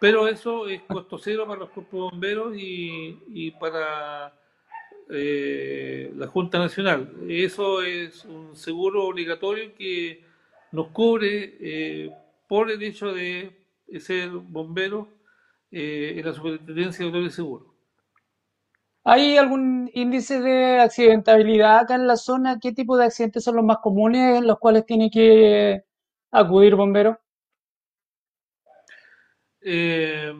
Pero 0.00 0.28
eso 0.28 0.68
es 0.68 0.82
costo 0.82 1.18
cero 1.18 1.46
para 1.46 1.60
los 1.60 1.70
cuerpos 1.70 2.10
bomberos 2.10 2.52
y, 2.56 3.50
para 3.52 4.34
eh, 5.08 6.12
la 6.16 6.26
Junta 6.26 6.58
Nacional. 6.58 7.10
Eso 7.28 7.80
es 7.80 8.24
un 8.24 8.56
seguro 8.56 9.04
obligatorio 9.04 9.74
que 9.74 10.24
nos 10.72 10.88
cubre 10.88 11.56
eh, 11.60 12.10
por 12.48 12.70
el 12.70 12.82
hecho 12.82 13.12
de 13.12 13.66
ser 13.98 14.30
bombero 14.30 15.08
en 15.70 16.24
la 16.24 16.32
superintendencia 16.32 17.04
de 17.04 17.10
doble 17.10 17.30
seguro. 17.30 17.74
¿Hay 19.06 19.36
algún 19.36 19.90
índice 19.92 20.40
de 20.40 20.80
accidentabilidad 20.80 21.80
acá 21.80 21.94
en 21.94 22.06
la 22.06 22.16
zona? 22.16 22.58
¿Qué 22.58 22.72
tipo 22.72 22.96
de 22.96 23.04
accidentes 23.04 23.44
son 23.44 23.56
los 23.56 23.64
más 23.64 23.78
comunes 23.82 24.38
en 24.38 24.46
los 24.46 24.58
cuales 24.58 24.86
tiene 24.86 25.10
que 25.10 25.84
acudir 26.30 26.74
bomberos? 26.74 27.18
Eh, 29.60 30.32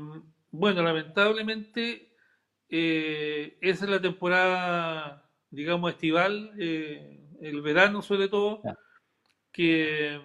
bueno, 0.51 0.83
lamentablemente 0.83 2.11
eh, 2.71 3.59
esa 3.61 3.85
es 3.85 3.91
la 3.91 4.01
temporada, 4.01 5.31
digamos, 5.51 5.93
estival, 5.93 6.53
eh, 6.59 7.21
el 7.43 7.61
verano 7.61 8.01
sobre 8.01 8.29
todo, 8.29 8.63
que 9.53 10.21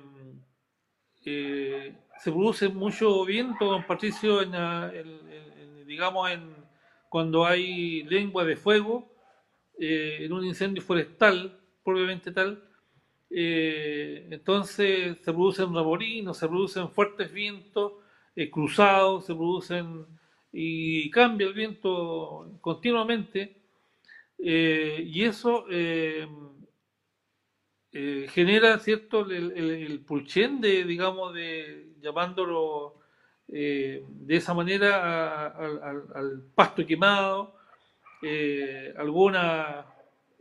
se 2.19 2.31
produce 2.31 2.69
mucho 2.69 3.23
viento, 3.25 3.65
don 3.65 3.83
Patricio, 3.85 4.41
en, 4.41 5.85
digamos, 5.85 6.29
en 6.29 6.53
cuando 7.09 7.45
hay 7.45 8.03
lengua 8.03 8.45
de 8.45 8.55
fuego 8.55 9.09
eh, 9.79 10.19
en 10.21 10.33
un 10.33 10.45
incendio 10.45 10.83
forestal, 10.83 11.57
probablemente 11.83 12.31
tal, 12.31 12.63
eh, 13.29 14.27
entonces 14.29 15.17
se 15.17 15.33
producen 15.33 15.73
remolinos, 15.73 16.37
se 16.37 16.47
producen 16.47 16.89
fuertes 16.89 17.31
vientos 17.31 17.93
eh, 18.35 18.49
cruzados, 18.49 19.25
se 19.25 19.33
producen 19.33 20.05
y 20.51 21.09
cambia 21.11 21.47
el 21.47 21.53
viento 21.53 22.57
continuamente 22.61 23.55
y 24.41 25.23
eso 25.23 25.65
genera 27.91 28.77
cierto 28.79 29.21
el, 29.29 29.51
el, 29.51 29.99
pulchén 30.01 30.61
de 30.61 30.83
digamos 30.83 31.33
de 31.33 31.87
llamándolo 32.01 32.99
eh, 33.51 34.03
de 34.07 34.35
esa 34.35 34.53
manera 34.53 35.47
al 35.47 36.43
pasto 36.53 36.85
quemado, 36.85 37.55
eh, 38.21 38.93
algunas 38.95 39.85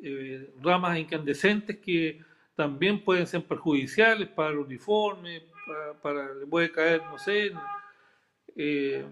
eh, 0.02 0.50
ramas 0.60 0.98
incandescentes 0.98 1.78
que 1.78 2.20
también 2.54 3.02
pueden 3.02 3.26
ser 3.26 3.44
perjudiciales 3.44 4.28
para 4.28 4.50
el 4.50 4.58
uniforme, 4.58 5.42
para, 6.02 6.34
le 6.34 6.46
puede 6.46 6.70
caer, 6.70 7.02
no 7.04 7.18
sé, 7.18 7.52
que 8.54 9.04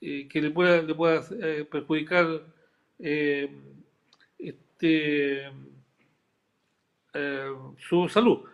le 0.00 0.50
pueda, 0.50 0.80
le 0.80 0.94
pueda 0.94 1.22
perjudicar 1.70 2.42
este, 4.38 5.50
su 7.78 8.08
salud 8.08 8.44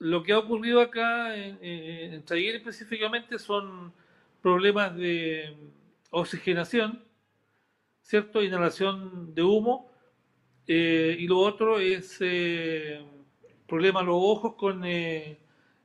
lo 0.00 0.22
que 0.22 0.32
ha 0.32 0.38
ocurrido 0.38 0.80
acá 0.80 1.36
en, 1.36 1.58
en, 1.62 2.24
específicamente 2.54 3.38
son 3.38 3.92
problemas 4.40 4.96
de 4.96 5.54
oxigenación, 6.10 7.04
¿cierto? 8.02 8.42
Inhalación 8.42 9.34
de 9.34 9.42
humo. 9.42 9.90
Eh, 10.66 11.16
y 11.18 11.26
lo 11.26 11.38
otro 11.38 11.78
es 11.78 12.16
eh, 12.20 13.04
problemas 13.68 14.04
los 14.06 14.16
ojos 14.18 14.54
con 14.54 14.84
eh, 14.84 15.38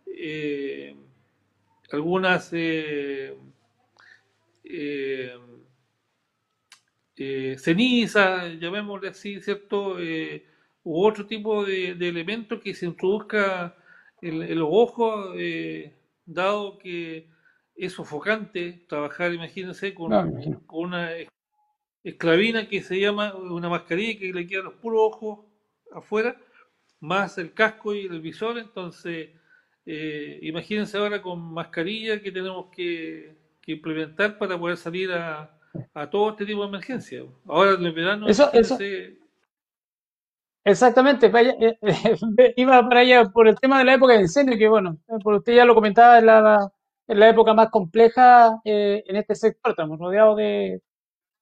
eh 0.06 0.96
algunas 1.92 2.50
cenizas, 7.58 8.60
llamémosle 8.60 9.10
así, 9.10 9.40
¿cierto? 9.40 9.98
U 10.86 11.04
otro 11.04 11.26
tipo 11.26 11.66
de, 11.66 11.96
de 11.96 12.08
elementos 12.08 12.62
que 12.62 12.74
se 12.74 12.86
introduzca 12.86 13.76
el, 14.22 14.56
los 14.56 14.70
ojos, 14.72 15.34
eh, 15.36 15.94
dado 16.26 16.78
que 16.78 17.28
es 17.76 17.92
sofocante 17.92 18.86
trabajar, 18.88 19.34
imagínense, 19.34 19.96
con, 19.96 20.14
una 20.70 21.12
esclavina 22.04 22.70
que 22.70 22.82
se 22.82 23.00
llama 23.00 23.34
una 23.34 23.68
mascarilla 23.68 24.20
que 24.20 24.32
le 24.32 24.48
queda 24.48 24.62
los 24.62 24.76
puros 24.76 25.02
ojos 25.02 25.40
afuera, 25.92 26.40
más 27.00 27.38
el 27.40 27.52
casco 27.54 27.96
y 27.96 28.06
el 28.06 28.22
visor, 28.22 28.60
entonces 28.60 29.30
eh, 29.88 30.40
imagínense 30.44 30.98
ahora 30.98 31.20
con 31.20 31.40
mascarilla 31.52 32.22
que 32.22 32.32
tenemos 32.32 32.68
que, 32.72 33.44
implementar 33.68 34.38
para 34.38 34.60
poder 34.60 34.78
salir 34.78 35.12
a, 35.12 35.50
a, 35.96 36.08
todo 36.08 36.30
este 36.30 36.46
tipo 36.46 36.62
de 36.62 36.68
emergencia. 36.68 37.24
Ahora 37.48 37.74
en 37.74 37.84
el 37.84 37.94
verano, 37.94 38.28
eso, 38.28 38.52
Exactamente, 40.68 41.32
eh, 41.32 41.78
iba 42.58 42.82
para 42.90 43.02
allá 43.02 43.26
por 43.26 43.48
el 43.48 43.56
tema 43.60 43.78
de 43.78 43.86
la 43.86 43.94
época 43.94 44.14
de 44.14 44.22
incendio, 44.22 44.58
que 44.58 44.68
bueno, 44.68 44.98
por 45.24 45.36
usted 45.36 45.54
ya 45.56 45.64
lo 45.66 45.76
comentaba, 45.76 46.18
en 46.18 46.26
la, 46.26 47.30
época 47.30 47.54
más 47.54 47.70
compleja 47.70 48.60
eh, 48.66 49.04
en 49.06 49.16
este 49.16 49.36
sector, 49.36 49.72
estamos 49.72 50.00
rodeados 50.00 50.38
de, 50.38 50.82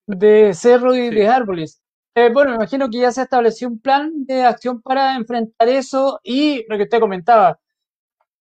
de 0.08 0.54
cerros 0.56 0.98
y 0.98 1.10
de 1.10 1.28
árboles. 1.28 1.82
Eh, 2.16 2.32
bueno, 2.34 2.52
me 2.52 2.58
imagino 2.58 2.90
que 2.90 3.00
ya 3.00 3.12
se 3.12 3.24
estableció 3.24 3.70
un 3.70 3.80
plan 3.80 4.26
de 4.26 4.44
acción 4.46 4.82
para 4.82 5.16
enfrentar 5.16 5.70
eso 5.70 6.20
y 6.24 6.66
lo 6.70 6.78
que 6.78 6.84
usted 6.84 7.00
comentaba, 7.00 7.60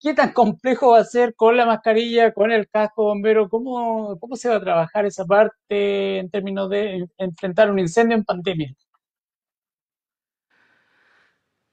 ¿qué 0.00 0.14
tan 0.14 0.32
complejo 0.32 0.92
va 0.92 1.00
a 1.00 1.04
ser 1.04 1.34
con 1.36 1.56
la 1.56 1.66
mascarilla, 1.66 2.32
con 2.34 2.52
el 2.52 2.68
casco 2.68 3.04
bombero? 3.04 3.48
¿Cómo, 3.48 4.18
cómo 4.20 4.36
se 4.36 4.48
va 4.48 4.56
a 4.56 4.60
trabajar 4.60 5.06
esa 5.06 5.24
parte 5.26 6.18
en 6.18 6.30
términos 6.30 6.70
de 6.70 7.08
enfrentar 7.18 7.70
un 7.70 7.78
incendio 7.80 8.16
en 8.16 8.24
pandemia? 8.24 8.74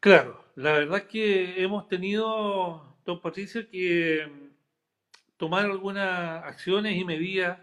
Claro, 0.02 0.46
la 0.56 0.74
verdad 0.74 1.00
es 1.00 1.04
que 1.06 1.62
hemos 1.62 1.90
tenido, 1.90 2.96
don 3.06 3.22
Patricio, 3.22 3.70
que 3.70 4.26
mm, 4.28 4.50
tomar 5.38 5.66
algunas 5.66 6.44
acciones 6.46 6.96
y 6.98 7.04
medidas 7.04 7.60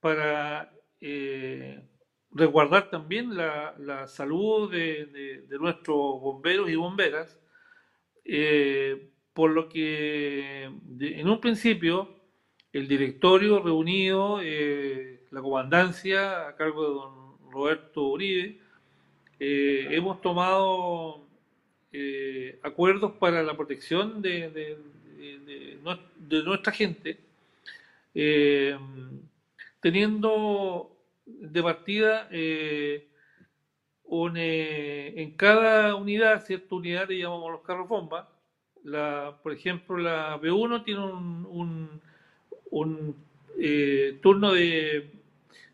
para 0.00 0.72
eh, 1.00 1.82
resguardar 2.30 2.90
también 2.90 3.36
la, 3.36 4.06
salud 4.06 4.70
de, 4.70 5.46
nuestros 5.60 5.96
bomberos 6.20 6.70
y 6.70 6.76
bomberas, 6.76 7.40
eh, 8.24 9.10
por 9.32 9.50
lo 9.50 9.68
que 9.68 10.64
en 11.00 11.28
un 11.28 11.40
principio 11.40 12.08
el 12.72 12.86
directorio 12.88 13.60
reunido, 13.60 14.40
eh, 14.42 15.24
la 15.30 15.42
comandancia 15.42 16.48
a 16.48 16.56
cargo 16.56 16.82
de 16.88 16.94
don 16.94 17.50
Roberto 17.52 18.02
Uribe, 18.08 18.60
hemos 19.40 20.20
tomado 20.20 21.23
eh, 21.96 22.58
acuerdos 22.64 23.12
para 23.20 23.40
la 23.44 23.56
protección 23.56 24.20
de, 24.20 24.76
nuestra 26.44 26.72
gente, 26.72 27.20
eh, 28.16 28.76
teniendo 29.78 30.90
de 31.24 31.62
partida 31.62 32.26
eh, 32.32 33.06
en 34.10 35.30
cada 35.36 35.94
unidad, 35.94 36.44
cierta 36.44 36.74
unidad 36.74 37.08
le 37.08 37.18
llamamos 37.18 37.52
los 37.52 37.60
carros 37.60 37.86
bomba. 37.86 38.28
Por 39.44 39.52
ejemplo, 39.52 39.96
la 39.96 40.36
B1 40.40 40.82
tiene 40.84 41.00
un, 41.00 42.00
un, 42.72 43.16
turno 44.20 44.52
de 44.52 45.12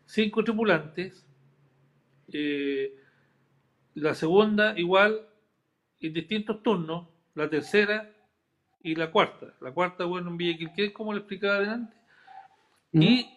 cinco 0.05 0.43
tripulantes. 0.43 1.25
la 3.95 4.13
segunda 4.13 4.77
igual 4.77 5.25
en 6.01 6.13
distintos 6.13 6.63
turnos, 6.63 7.07
la 7.35 7.49
tercera 7.49 8.11
y 8.83 8.95
la 8.95 9.11
cuarta. 9.11 9.53
La 9.61 9.71
cuarta, 9.71 10.05
bueno, 10.05 10.29
en 10.29 10.37
Villa 10.37 10.57
Quilqué, 10.57 10.91
como 10.91 11.13
le 11.13 11.19
explicaba 11.19 11.55
adelante. 11.55 11.95
Y 12.91 13.29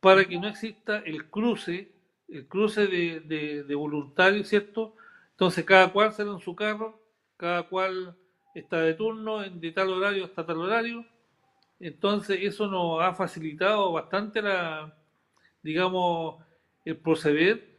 para 0.00 0.24
que 0.24 0.38
no 0.38 0.48
exista 0.48 0.98
el 0.98 1.30
cruce, 1.30 1.92
el 2.28 2.46
cruce 2.46 2.86
de, 2.86 3.20
de, 3.64 3.74
voluntarios, 3.74 4.48
¿cierto? 4.48 4.96
Entonces 5.30 5.64
cada 5.64 5.92
cual 5.92 6.12
sale 6.12 6.30
en 6.30 6.40
su 6.40 6.54
carro, 6.54 7.00
cada 7.36 7.62
cual 7.64 8.16
está 8.54 8.80
de 8.80 8.94
turno, 8.94 9.40
de 9.40 9.72
tal 9.72 9.90
horario 9.90 10.24
hasta 10.24 10.44
tal 10.44 10.58
horario. 10.58 11.06
Entonces 11.80 12.38
eso 12.42 12.66
nos 12.66 13.02
ha 13.02 13.14
facilitado 13.14 13.92
bastante 13.92 14.42
la, 14.42 14.94
digamos, 15.62 16.44
el 16.84 16.96
proceder 16.96 17.78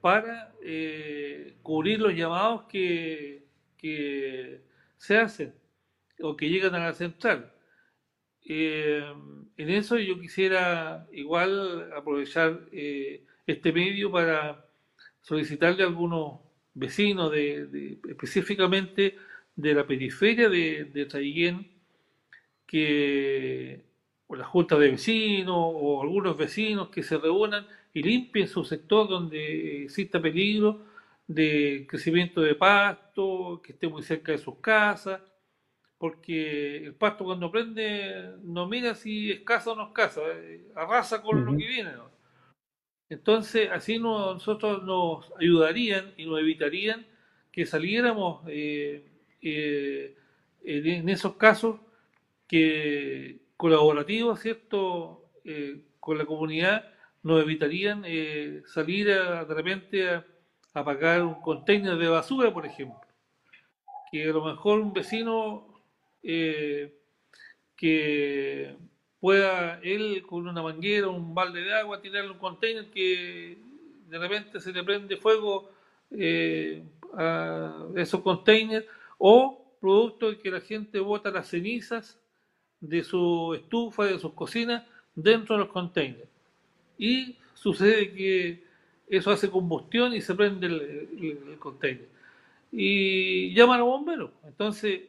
para 0.00 0.52
eh, 0.62 1.56
cubrir 1.62 2.00
los 2.00 2.14
llamados 2.14 2.64
que, 2.64 3.43
que, 3.84 4.62
se 4.96 5.18
hacen 5.18 5.52
o 6.22 6.34
que 6.36 6.48
llegan 6.48 6.74
a 6.74 6.86
la 6.86 6.94
central. 6.94 7.52
Eh, 8.46 9.04
en 9.58 9.70
eso 9.70 9.98
yo 9.98 10.18
quisiera 10.18 11.06
igual 11.12 11.92
aprovechar 11.92 12.60
eh, 12.72 13.24
este 13.46 13.72
medio 13.72 14.10
para 14.10 14.64
solicitarle 15.20 15.82
a 15.82 15.86
algunos 15.86 16.40
vecinos 16.72 17.30
de, 17.30 17.98
específicamente 18.08 19.18
de 19.54 19.74
la 19.74 19.86
periferia 19.86 20.48
de, 20.48 20.84
de 20.84 21.64
que 22.66 23.84
o 24.26 24.36
la 24.36 24.44
junta 24.44 24.78
de 24.78 24.90
vecinos 24.92 25.56
o 25.58 26.02
algunos 26.02 26.36
vecinos 26.38 26.88
que 26.88 27.02
se 27.02 27.18
reúnan 27.18 27.66
y 27.92 28.02
limpien 28.02 28.48
su 28.48 28.64
sector 28.64 29.08
donde 29.08 29.84
exista 29.84 30.20
peligro 30.20 30.93
de 31.26 31.86
crecimiento 31.88 32.40
de 32.40 32.54
pasto, 32.54 33.60
que 33.62 33.72
esté 33.72 33.88
muy 33.88 34.02
cerca 34.02 34.32
de 34.32 34.38
sus 34.38 34.56
casas, 34.58 35.20
porque 35.98 36.78
el 36.78 36.94
pasto 36.94 37.24
cuando 37.24 37.50
prende 37.50 38.34
no 38.42 38.66
mira 38.68 38.94
si 38.94 39.30
es 39.30 39.40
casa 39.40 39.72
o 39.72 39.76
no 39.76 39.86
es 39.88 39.92
casa, 39.92 40.20
eh, 40.34 40.66
arrasa 40.74 41.22
con 41.22 41.44
lo 41.44 41.56
que 41.56 41.66
viene. 41.66 41.92
Entonces, 43.08 43.70
así 43.70 43.98
nosotros 43.98 44.82
nos 44.82 45.32
ayudarían 45.40 46.12
y 46.16 46.26
nos 46.26 46.40
evitarían 46.40 47.06
que 47.52 47.64
saliéramos 47.64 48.42
eh, 48.48 49.08
eh, 49.40 50.16
en 50.64 51.08
esos 51.08 51.36
casos 51.36 51.80
que 52.46 53.40
colaborativos, 53.56 54.40
¿cierto?, 54.40 55.30
con 56.00 56.18
la 56.18 56.24
comunidad 56.24 56.90
nos 57.22 57.42
evitarían 57.42 58.04
salir 58.66 59.06
de 59.06 59.54
repente 59.54 60.08
a, 60.08 60.24
a 60.74 60.84
pagar 60.84 61.22
un 61.22 61.40
container 61.40 61.96
de 61.96 62.08
basura, 62.08 62.52
por 62.52 62.66
ejemplo. 62.66 63.00
Que 64.10 64.24
a 64.28 64.32
lo 64.32 64.44
mejor 64.44 64.80
un 64.80 64.92
vecino 64.92 65.66
eh, 66.22 66.92
que 67.76 68.76
pueda 69.20 69.78
él 69.82 70.22
con 70.26 70.46
una 70.46 70.62
manguera, 70.62 71.08
un 71.08 71.34
balde 71.34 71.62
de 71.62 71.74
agua, 71.74 72.00
tirarle 72.02 72.32
un 72.32 72.38
container 72.38 72.90
que 72.90 73.56
de 74.08 74.18
repente 74.18 74.60
se 74.60 74.72
le 74.72 74.82
prende 74.84 75.16
fuego 75.16 75.70
eh, 76.10 76.82
a 77.16 77.86
esos 77.96 78.20
containers 78.20 78.86
o 79.18 79.64
producto 79.80 80.30
de 80.30 80.38
que 80.38 80.50
la 80.50 80.60
gente 80.60 80.98
bota 80.98 81.30
las 81.30 81.48
cenizas 81.48 82.18
de 82.80 83.04
su 83.04 83.54
estufa, 83.54 84.04
de 84.04 84.18
sus 84.18 84.32
cocinas 84.32 84.84
dentro 85.14 85.54
de 85.54 85.64
los 85.64 85.72
containers. 85.72 86.28
Y 86.98 87.36
sucede 87.54 88.12
que 88.12 88.63
eso 89.08 89.30
hace 89.30 89.50
combustión 89.50 90.14
y 90.14 90.20
se 90.20 90.34
prende 90.34 90.66
el, 90.66 91.56
container. 91.58 92.08
Y 92.72 93.54
llaman 93.54 93.80
a 93.80 93.84
bomberos. 93.84 94.30
Entonces, 94.44 95.02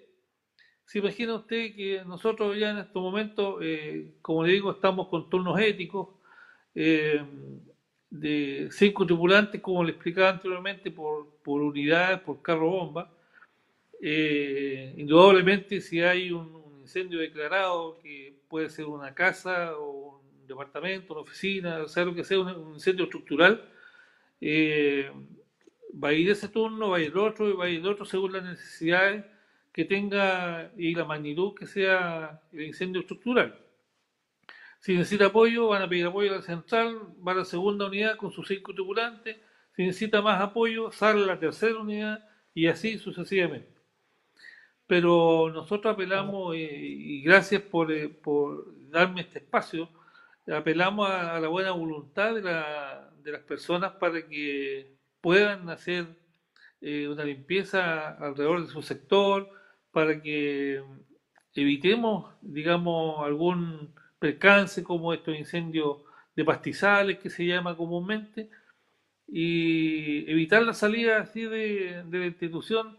¿Se 0.86 1.00
imagina 1.00 1.34
usted 1.34 1.76
que 1.76 2.04
nosotros 2.06 2.56
ya 2.58 2.70
en 2.70 2.78
estos 2.78 3.02
momentos, 3.02 3.58
eh, 3.62 4.14
como 4.22 4.43
le 4.46 4.54
digo, 4.54 4.72
estamos 4.72 5.08
con 5.08 5.30
turnos 5.32 5.60
éticos 5.60 6.10
eh, 6.76 7.24
de 8.10 8.70
cinco 8.72 9.06
tripulantes, 9.06 9.62
como 9.62 9.84
le 9.84 9.93
explicaba 9.93 10.30
anteriormente, 10.30 10.91
por, 10.91 11.38
por 11.43 11.62
unidades, 11.62 12.20
por 12.20 12.41
carro 12.41 12.70
bomba? 12.70 13.12
Eh, 14.00 14.93
indudablemente, 14.98 15.82
si 15.82 16.02
hay 16.02 16.32
un, 16.32 16.64
incendio 16.82 17.20
declarado, 17.20 17.98
que 17.98 18.38
puede 18.48 18.70
ser 18.70 18.86
una 18.86 19.12
casa 19.16 19.76
o 19.76 20.20
un 20.20 20.48
departamento, 20.48 21.14
una 21.14 21.24
oficina, 21.24 21.80
o 21.82 21.88
sea, 21.88 22.06
lo 22.06 22.14
que 22.14 22.24
sea, 22.24 22.39
un, 22.39 22.76
incendio 22.76 23.06
estructural, 23.06 23.68
va 24.41 26.09
a 26.09 26.13
ir 26.13 26.29
ese 26.29 26.49
turno, 26.49 26.89
va 26.89 26.97
a 26.97 27.01
ir 27.01 27.11
el 27.11 27.17
otro, 27.17 27.57
va 27.57 27.65
a 27.65 27.69
ir 27.69 27.79
el 27.79 27.88
otro 27.88 28.05
según 28.05 28.33
las 28.33 28.43
necesidades 28.43 29.25
que 29.71 29.86
tenga 29.86 30.71
y 30.77 30.95
la 30.95 31.05
magnitud 31.05 31.53
que 31.53 31.67
sea 31.67 32.41
el 32.53 32.61
incendio 32.61 33.01
estructural. 33.01 33.59
Si 34.79 34.95
necesita 34.95 35.25
apoyo, 35.25 35.67
van 35.67 35.81
a 35.81 35.89
pedir 35.89 36.05
apoyo 36.05 36.31
a 36.31 36.38
la 36.38 36.41
central, 36.41 36.99
va 37.27 37.31
a 37.31 37.36
la 37.36 37.45
segunda 37.45 37.88
unidad 37.88 38.17
con 38.17 38.31
sus 38.31 38.47
cinco 38.47 38.73
tripulantes. 38.73 39.38
Si 39.75 39.83
necesita 39.83 40.21
más 40.21 40.39
apoyo, 40.41 40.91
sale 40.91 41.25
la 41.25 41.39
tercera 41.39 41.79
unidad 41.79 42.23
y 42.53 42.67
así 42.67 42.99
sucesivamente. 42.99 43.75
Pero 44.88 45.51
nosotros 45.51 45.93
apelamos, 45.93 46.55
eh, 46.55 46.59
y 46.59 47.21
gracias 47.23 47.63
por, 47.63 47.91
eh, 47.91 48.09
por, 48.09 48.75
darme 48.91 49.21
este 49.21 49.39
espacio, 49.39 49.89
apelamos 50.47 51.09
a, 51.09 51.39
la 51.39 51.47
buena 51.47 51.71
voluntad 51.71 52.36
de, 52.36 52.41
la, 52.43 53.11
de, 53.26 53.32
las 53.32 53.41
personas 53.41 53.93
para 53.93 54.26
que 54.28 54.95
puedan 55.19 55.69
hacer 55.69 56.05
eh, 56.82 57.07
una 57.07 57.23
limpieza 57.23 58.11
alrededor 58.11 58.65
de 58.65 58.71
su 58.71 58.82
sector, 58.82 59.49
para 59.91 60.21
que 60.21 60.84
evitemos, 61.55 62.34
digamos, 62.41 63.26
algún 63.26 63.93
percance 64.19 64.84
como 64.84 65.13
estos 65.13 65.36
incendios 65.36 65.97
de 66.36 66.43
pastizales 66.43 67.19
que 67.19 67.30
se 67.30 67.45
llama 67.45 67.76
comúnmente 67.76 68.49
y 69.28 70.30
evitar 70.30 70.63
la 70.63 70.73
salida 70.73 71.19
así 71.19 71.43
de, 71.43 72.03
la 72.09 72.26
institución 72.26 72.97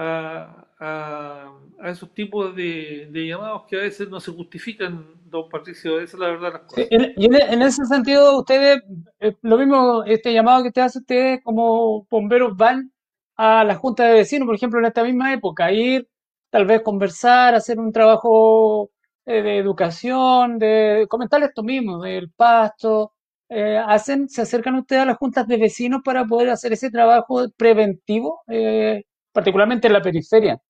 a, 0.00 1.52
esos 1.84 2.12
tipos 2.14 2.54
de, 2.54 3.08
llamados 3.12 3.62
que 3.68 3.76
a 3.76 3.82
veces 3.82 4.08
no 4.08 4.20
se 4.20 4.32
justifican, 4.32 5.06
don 5.24 5.48
Patricio, 5.48 6.00
esa 6.00 6.16
es 6.16 6.20
la 6.20 6.28
verdad. 6.28 6.62
y 6.76 7.26
en, 7.26 7.62
ese 7.62 7.84
sentido, 7.84 8.38
ustedes, 8.38 8.82
eh, 9.20 9.34
lo 9.42 9.58
mismo, 9.58 10.04
este 10.04 10.32
llamado 10.32 10.62
que 10.62 10.70
te 10.70 10.80
hace 10.80 11.00
ustedes 11.00 11.40
como 11.42 12.06
bomberos 12.10 12.56
van 12.56 12.92
a 13.36 13.64
la 13.64 13.76
junta 13.76 14.04
de 14.04 14.14
vecinos, 14.14 14.46
por 14.46 14.54
ejemplo, 14.54 14.78
en 14.80 14.86
esta 14.86 15.04
misma 15.04 15.32
época, 15.32 15.72
ir 15.72 16.08
tal 16.50 16.66
vez 16.66 16.82
conversar, 16.82 17.54
hacer 17.54 17.78
un 17.78 17.92
trabajo 17.92 18.90
eh, 19.26 19.42
de 19.42 19.58
educación, 19.58 20.58
de 20.58 21.06
comentar 21.08 21.42
esto 21.42 21.62
mismo, 21.62 22.02
del 22.02 22.30
pasto. 22.30 23.12
Eh, 23.50 23.78
hacen, 23.78 24.28
se 24.28 24.42
acercan 24.42 24.74
ustedes 24.76 25.02
a 25.02 25.06
las 25.06 25.16
juntas 25.18 25.46
de 25.46 25.56
vecinos 25.56 26.02
para 26.04 26.24
poder 26.26 26.50
hacer 26.50 26.72
ese 26.72 26.90
trabajo 26.90 27.46
preventivo, 27.56 28.42
eh, 28.48 29.04
particularmente 29.38 29.86
en 29.86 29.92
la 29.92 30.02
periferia. 30.02 30.60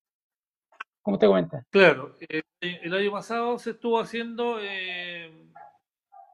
¿Cómo 1.01 1.19
te 1.19 1.27
cuentas? 1.27 1.65
Claro, 1.71 2.19
el 2.61 2.95
año 2.95 3.13
pasado 3.13 3.59
se 3.59 3.71
estuvo 3.71 3.99
haciendo, 3.99 4.59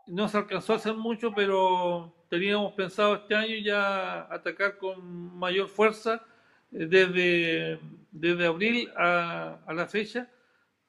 no 0.08 0.28
se 0.28 0.36
alcanzó 0.36 0.72
a 0.72 0.76
hacer 0.76 0.94
mucho, 0.94 1.32
pero 1.32 2.12
teníamos 2.28 2.72
pensado 2.72 3.14
este 3.14 3.36
año 3.36 3.54
ya 3.58 4.22
atacar 4.22 4.78
con 4.78 5.38
mayor 5.38 5.68
fuerza 5.68 6.26
desde, 6.72 7.78
desde 8.10 8.46
abril 8.46 8.90
a, 8.96 9.72
la 9.72 9.86
fecha, 9.86 10.28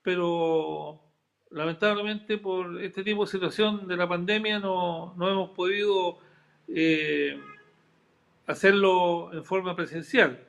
pero 0.01 0.99
lamentablemente 1.51 2.39
por 2.39 2.81
este 2.81 3.03
tipo 3.03 3.23
de 3.23 3.31
situación 3.31 3.87
de 3.87 3.97
la 3.97 4.09
pandemia 4.09 4.57
no, 4.57 5.13
no 5.15 5.29
hemos 5.29 5.51
podido 5.51 6.17
eh, 6.67 7.39
hacerlo 8.47 9.31
en 9.31 9.45
forma 9.45 9.75
presencial, 9.75 10.43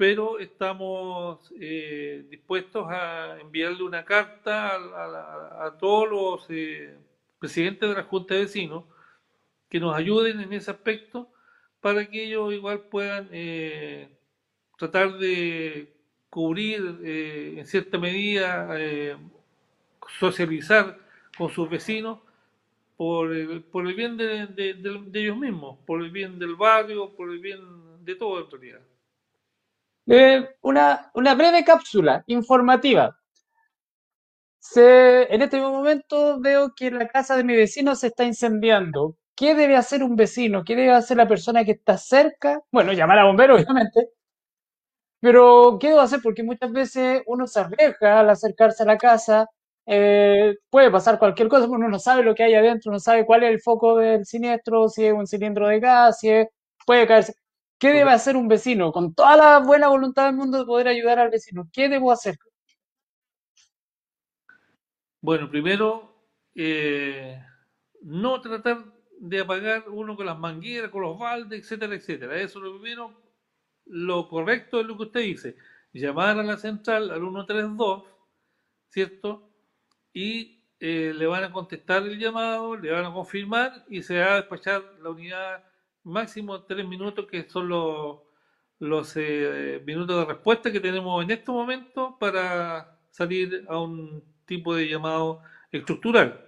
pero 0.00 0.38
estamos 0.38 1.52
eh, 1.60 2.24
dispuestos 2.30 2.86
a 2.88 3.38
enviarle 3.38 3.82
una 3.82 4.02
carta 4.02 4.76
a, 4.76 5.76
todos 5.78 6.08
los 6.08 6.46
eh, 6.48 6.96
presidentes 7.38 7.86
de 7.86 7.94
la 7.94 8.04
Junta 8.04 8.32
de 8.32 8.40
Vecinos 8.40 8.84
que 9.68 9.78
nos 9.78 9.94
ayuden 9.94 10.40
en 10.40 10.54
ese 10.54 10.70
aspecto 10.70 11.28
para 11.82 12.08
que 12.08 12.24
ellos 12.24 12.50
igual 12.50 12.80
puedan 12.88 13.28
tratar 14.78 15.18
de 15.18 15.92
cubrir 16.30 17.00
eh, 17.02 17.56
en 17.58 17.66
cierta 17.66 17.98
medida, 17.98 18.70
eh, 18.80 19.18
socializar 20.18 20.96
con 21.36 21.50
sus 21.50 21.68
vecinos 21.68 22.20
por 22.96 23.34
el, 23.34 23.60
por 23.64 23.86
el 23.86 23.94
bien 23.94 24.16
de, 24.16 24.48
ellos 25.12 25.36
mismos, 25.36 25.78
por 25.84 26.02
el 26.02 26.10
bien 26.10 26.38
del 26.38 26.54
barrio, 26.54 27.10
por 27.10 27.30
el 27.30 27.38
bien 27.40 27.60
de 28.02 28.14
todo 28.14 28.42
en 28.42 28.50
realidad. 28.50 28.89
Eh, 30.06 30.48
una, 30.62 31.10
breve 31.14 31.64
cápsula 31.64 32.24
informativa. 32.26 33.16
en 34.76 35.42
este 35.42 35.60
momento 35.60 36.40
veo 36.40 36.72
que 36.74 36.90
la 36.90 37.08
casa 37.08 37.36
de 37.36 37.44
mi 37.44 37.56
vecino 37.56 37.94
se 37.94 38.08
está 38.08 38.24
incendiando. 38.24 39.16
¿Qué 39.36 39.54
debe 39.54 39.76
hacer 39.76 40.02
un 40.02 40.16
vecino? 40.16 40.64
¿Qué 40.64 40.76
debe 40.76 40.92
hacer 40.92 41.16
la 41.16 41.28
persona 41.28 41.64
que 41.64 41.72
está 41.72 41.96
cerca? 41.96 42.60
Bueno, 42.70 42.92
llamar 42.92 43.18
a 43.18 43.24
bomberos, 43.24 43.62
obviamente, 43.64 44.10
pero, 45.20 45.78
¿qué 45.80 45.88
debo 45.88 46.00
hacer? 46.00 46.20
Porque 46.22 46.42
muchas 46.42 46.72
veces 46.72 47.22
uno 47.26 47.46
se 47.46 47.60
arriesga 47.60 48.20
al 48.20 48.30
acercarse 48.30 48.82
a 48.82 48.86
la 48.86 48.96
casa, 48.96 49.46
eh, 49.86 50.54
puede 50.70 50.90
pasar 50.90 51.18
cualquier 51.18 51.48
cosa, 51.48 51.66
uno 51.66 51.88
no 51.88 51.98
sabe 51.98 52.22
lo 52.22 52.34
que 52.34 52.44
hay 52.44 52.54
adentro, 52.54 52.90
no 52.90 52.98
sabe 53.00 53.26
cuál 53.26 53.42
es 53.44 53.50
el 53.50 53.60
foco 53.60 53.96
del 53.98 54.24
siniestro, 54.24 54.88
si 54.88 55.04
es 55.06 55.12
un 55.12 55.26
cilindro 55.26 55.68
de 55.68 55.80
gas, 55.80 56.20
si 56.20 56.30
es, 56.30 56.48
puede 56.86 57.06
caerse. 57.06 57.34
¿Qué 57.80 57.94
debe 57.94 58.10
hacer 58.10 58.36
un 58.36 58.46
vecino 58.46 58.92
con 58.92 59.14
toda 59.14 59.36
la 59.38 59.58
buena 59.60 59.88
voluntad 59.88 60.26
del 60.26 60.36
mundo 60.36 60.58
de 60.58 60.66
poder 60.66 60.86
ayudar 60.88 61.18
al 61.18 61.30
vecino? 61.30 61.66
¿Qué 61.72 61.88
debo 61.88 62.12
hacer? 62.12 62.36
Bueno, 65.22 65.48
primero, 65.48 66.14
eh, 66.54 67.42
no 68.02 68.38
tratar 68.42 68.84
de 69.18 69.40
apagar 69.40 69.88
uno 69.88 70.14
con 70.14 70.26
las 70.26 70.38
mangueras, 70.38 70.90
con 70.90 71.00
los 71.00 71.18
baldes, 71.18 71.60
etcétera, 71.60 71.94
etcétera. 71.94 72.38
Eso 72.38 72.60
lo 72.60 72.78
primero, 72.78 73.18
lo 73.86 74.28
correcto 74.28 74.80
es 74.80 74.86
lo 74.86 74.98
que 74.98 75.04
usted 75.04 75.20
dice. 75.20 75.56
Llamar 75.94 76.38
a 76.38 76.42
la 76.42 76.58
central 76.58 77.10
al 77.10 77.20
132, 77.20 78.04
¿cierto? 78.90 79.50
Y 80.12 80.66
eh, 80.80 81.14
le 81.16 81.26
van 81.26 81.44
a 81.44 81.52
contestar 81.52 82.02
el 82.02 82.18
llamado, 82.18 82.76
le 82.76 82.92
van 82.92 83.06
a 83.06 83.12
confirmar 83.12 83.86
y 83.88 84.02
se 84.02 84.18
va 84.18 84.34
a 84.34 84.36
despachar 84.36 84.82
la 85.00 85.08
unidad 85.08 85.69
máximo 86.04 86.62
tres 86.62 86.86
minutos, 86.86 87.26
que 87.26 87.48
son 87.48 87.68
los, 87.68 88.18
los 88.78 89.12
eh, 89.16 89.82
minutos 89.86 90.18
de 90.18 90.32
respuesta 90.32 90.72
que 90.72 90.80
tenemos 90.80 91.22
en 91.22 91.30
este 91.30 91.50
momento 91.50 92.16
para 92.18 92.98
salir 93.10 93.64
a 93.68 93.78
un 93.78 94.22
tipo 94.46 94.74
de 94.74 94.88
llamado 94.88 95.42
estructural. 95.70 96.46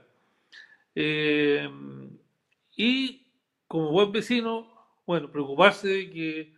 Eh, 0.95 1.69
y 2.77 3.27
como 3.69 3.91
buen 3.91 4.13
vecino, 4.13 4.69
bueno, 5.07 5.31
preocuparse 5.31 5.89
de 5.89 6.11
que 6.11 6.55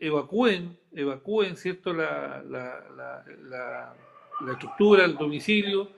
evacúen, 0.00 0.78
evacúen, 0.92 1.56
¿cierto?, 1.56 1.92
la, 1.92 2.42
la, 2.42 3.94
la, 4.40 4.52
estructura, 4.52 5.04
el 5.04 5.16
domicilio, 5.16 5.90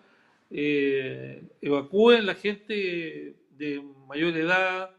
eh, 0.51 1.43
evacúen 1.61 2.27
la 2.27 2.35
gente 2.35 3.37
de 3.51 3.83
mayor 4.09 4.37
edad, 4.37 4.91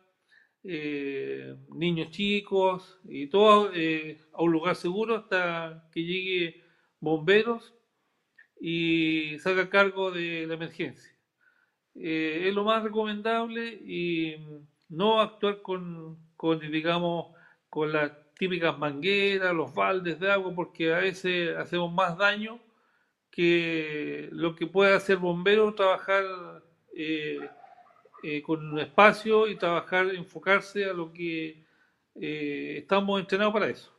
eh, 0.64 1.56
niños 1.70 2.12
chicos 2.12 3.00
y 3.06 3.28
todo 3.28 3.72
eh, 3.74 4.22
a 4.34 4.44
un 4.44 4.52
lugar 4.52 4.76
seguro 4.76 5.16
hasta 5.16 5.90
que 5.92 6.04
llegue 6.04 6.64
bomberos 7.00 7.74
y 8.60 9.40
salga 9.40 9.64
a 9.64 9.70
cargo 9.70 10.12
de 10.12 10.46
la 10.46 10.54
emergencia. 10.54 11.12
Eh, 11.96 12.46
es 12.48 12.54
lo 12.54 12.64
más 12.64 12.84
recomendable 12.84 13.68
y 13.68 14.36
no 14.90 15.20
actuar 15.20 15.62
con, 15.62 16.18
digamos, 16.72 17.36
con 17.70 17.92
las 17.92 18.12
típicas 18.38 18.78
mangueras, 18.78 19.54
los 19.54 19.74
baldes 19.74 20.20
de 20.20 20.32
agua, 20.32 20.54
porque 20.56 20.94
a 20.94 21.00
veces 21.00 21.56
hacemos 21.58 21.92
más 21.92 22.18
daño 22.18 22.60
que 23.32 24.30
lo 24.32 24.56
que 24.56 24.68
puede 24.68 24.94
hacer 24.94 25.18
bombero 25.18 25.74
trabajar 25.74 26.24
eh, 28.24 28.38
eh, 28.38 28.42
con 28.42 28.74
un 28.74 28.80
espacio 28.80 29.48
y 29.48 29.58
trabajar, 29.58 30.08
enfocarse 30.10 30.86
a 30.86 30.94
lo 30.94 31.12
que 31.12 31.64
estamos 32.14 33.20
entrenados 33.20 33.54
para 33.54 33.70
eso. 33.70 33.92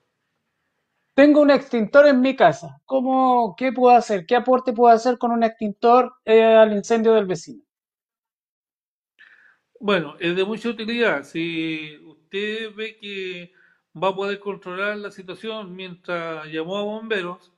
Tengo 1.14 1.40
un 1.40 1.50
extintor 1.50 2.06
en 2.06 2.20
mi 2.20 2.36
casa. 2.36 2.80
¿Cómo, 2.84 3.54
¿Qué 3.56 3.72
puedo 3.72 3.96
hacer? 3.96 4.26
¿Qué 4.26 4.36
aporte 4.36 4.72
puedo 4.72 4.94
hacer 4.94 5.18
con 5.18 5.30
un 5.30 5.42
extintor 5.42 6.12
al 6.26 6.72
incendio 6.72 7.14
del 7.14 7.26
vecino? 7.26 7.62
Bueno, 9.80 10.14
es 10.20 10.36
de 10.36 10.44
mucha 10.44 10.68
utilidad. 10.68 11.24
Si 11.24 11.98
usted 12.06 12.74
ve 12.74 12.96
que 12.98 13.52
va 14.00 14.08
a 14.08 14.14
poder 14.14 14.38
controlar 14.38 14.96
la 14.96 15.10
situación 15.10 15.74
mientras 15.74 16.46
llamó 16.46 16.76
a 16.76 16.82
bomberos, 16.82 17.52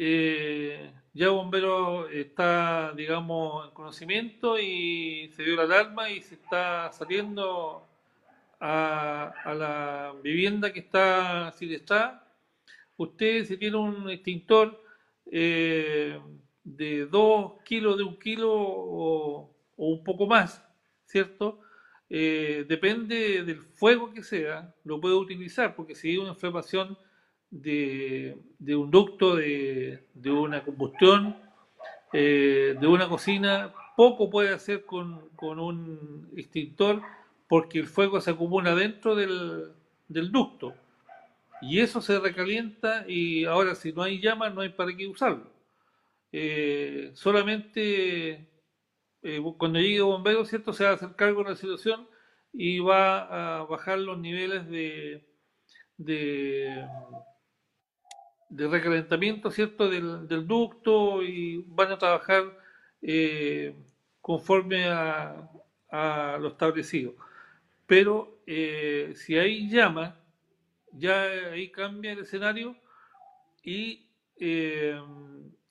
eh, 0.00 0.92
ya 1.12 1.30
bomberos 1.30 2.08
está, 2.12 2.92
digamos, 2.94 3.66
en 3.66 3.74
conocimiento 3.74 4.58
y 4.58 5.30
se 5.34 5.42
dio 5.42 5.56
la 5.56 5.64
alarma 5.64 6.08
y 6.10 6.22
se 6.22 6.36
está 6.36 6.92
saliendo 6.92 7.84
a, 8.60 9.32
la 9.44 10.14
vivienda 10.22 10.72
que 10.72 10.80
está 10.80 11.52
está. 11.60 12.24
Usted, 12.96 13.44
si 13.44 13.56
tiene 13.56 13.76
un 13.76 14.08
extintor 14.10 14.80
eh, 15.26 16.20
de 16.62 17.06
2 17.06 17.62
kilos, 17.64 17.96
de 17.96 18.04
un 18.04 18.18
kilo 18.18 18.52
o 18.54 19.50
un 19.76 20.04
poco 20.04 20.26
más, 20.26 20.64
¿cierto? 21.06 21.60
Eh, 22.10 22.64
depende 22.68 23.44
del 23.44 23.60
fuego 23.60 24.10
que 24.10 24.22
sea, 24.22 24.74
lo 24.84 25.00
puede 25.00 25.14
utilizar, 25.14 25.74
porque 25.74 25.94
si 25.94 26.10
hay 26.10 26.18
una 26.18 26.30
inflamación 26.30 26.96
de, 27.50 28.36
un 28.76 28.90
ducto, 28.90 29.36
de, 29.36 30.02
una 30.24 30.62
combustión, 30.64 31.36
eh, 32.12 32.76
de 32.78 32.86
una 32.86 33.08
cocina, 33.08 33.72
poco 33.96 34.30
puede 34.30 34.54
hacer 34.54 34.84
con, 34.84 35.30
un 35.40 36.30
extintor 36.36 37.02
porque 37.48 37.78
el 37.78 37.86
fuego 37.86 38.20
se 38.20 38.30
acumula 38.30 38.74
dentro 38.74 39.14
del, 39.14 39.72
ducto. 40.08 40.74
Y 41.60 41.80
eso 41.80 42.00
se 42.00 42.20
recalienta 42.20 43.04
y 43.08 43.44
ahora 43.44 43.74
si 43.74 43.92
no 43.92 44.02
hay 44.02 44.20
llama 44.20 44.48
no 44.50 44.60
hay 44.60 44.68
para 44.68 44.96
qué 44.96 45.08
usarlo. 45.08 45.50
Eh, 46.30 47.10
solamente 47.14 48.48
eh, 49.22 49.42
cuando 49.56 49.80
llegue 49.80 50.00
bombero, 50.02 50.44
¿cierto? 50.44 50.72
Se 50.72 50.84
va 50.84 50.90
a 50.90 50.94
hacer 50.94 51.16
cargo 51.16 51.42
de 51.42 51.50
la 51.50 51.56
situación 51.56 52.06
y 52.52 52.78
va 52.78 53.60
a 53.60 53.64
bajar 53.64 53.98
los 53.98 54.18
niveles 54.18 54.68
de, 54.68 55.26
de, 55.96 56.86
recalentamiento, 58.50 59.50
¿cierto? 59.50 59.88
Del, 59.88 60.46
ducto 60.46 61.22
y 61.22 61.64
van 61.68 61.92
a 61.92 61.98
trabajar 61.98 62.44
eh, 63.02 63.74
conforme 64.20 64.86
a, 64.86 65.48
lo 66.40 66.48
establecido. 66.48 67.14
Pero 67.86 68.38
eh, 68.46 69.14
si 69.16 69.38
hay 69.38 69.68
llama, 69.70 70.16
ya 70.92 71.22
ahí 71.52 71.70
cambia 71.70 72.12
el 72.12 72.20
escenario 72.20 72.76
y 73.62 74.06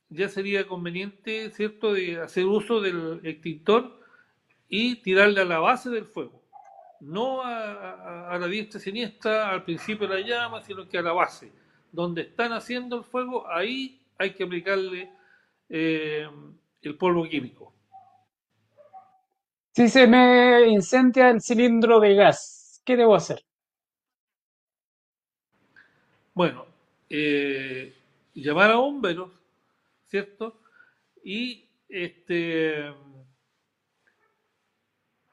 ya 0.10 0.30
sería 0.30 0.68
conveniente, 0.68 1.50
¿cierto?, 1.52 1.94
de 1.94 2.20
hacer 2.20 2.46
uso 2.46 2.82
del 2.82 3.22
extintor 3.24 4.00
y 4.70 4.96
tirarle 4.98 5.42
a 5.42 5.46
la 5.46 5.60
base 5.60 5.90
del 5.90 6.06
fuego. 6.06 6.42
No 7.00 7.42
a, 7.44 8.36
la 8.40 8.48
diestra 8.48 8.80
siniestra, 8.80 9.50
al 9.50 9.64
principio 9.64 10.08
de 10.08 10.22
la 10.22 10.28
llama, 10.28 10.62
sino 10.62 10.88
que 10.88 10.98
a 10.98 11.02
la 11.02 11.14
base. 11.14 11.52
Donde 11.92 12.24
están 12.24 12.54
haciendo 12.54 12.98
el 12.98 13.04
fuego, 13.04 13.50
ahí 13.50 14.02
hay 14.18 14.34
que 14.34 14.44
aplicarle 14.44 15.12
eh, 15.70 16.28
el 16.82 16.98
polvo 16.98 17.28
químico. 17.28 17.74
Si 19.72 19.88
se 19.90 20.08
me 20.08 20.68
incendia 20.68 21.30
el 21.30 21.42
cilindro 21.42 22.00
de 22.00 22.16
gas, 22.16 22.82
¿qué 22.84 22.98
debo 22.98 23.16
hacer? 23.16 23.44
Bueno, 26.34 26.66
eh, 27.10 27.96
llamar 28.34 28.72
a 28.72 28.76
bomberos 28.76 29.32
¿cierto? 30.08 30.60
Y 31.24 31.70
este, 31.90 32.88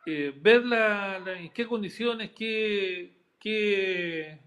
eh, 0.07 0.35
ver 0.37 0.65
la, 0.65 1.19
en 1.39 1.51
qué 1.53 1.67
condiciones, 1.67 2.33
qué, 2.33 3.13
qué, 3.39 4.39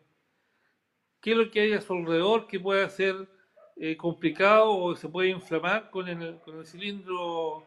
qué, 1.27 1.35
lo 1.35 1.51
que 1.51 1.59
hay 1.59 1.73
a 1.73 1.81
su 1.81 1.93
alrededor 1.93 2.47
que 2.47 2.59
puede 2.59 2.87
ser 2.89 3.27
eh, 3.75 3.97
complicado 3.97 4.71
o 4.71 4.95
se 4.95 5.09
puede 5.09 5.29
inflamar 5.29 5.89
con 5.89 6.07
el, 6.07 6.39
el 6.47 6.65
cilindro, 6.65 7.65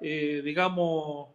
eh, 0.00 0.40
digamos, 0.42 1.28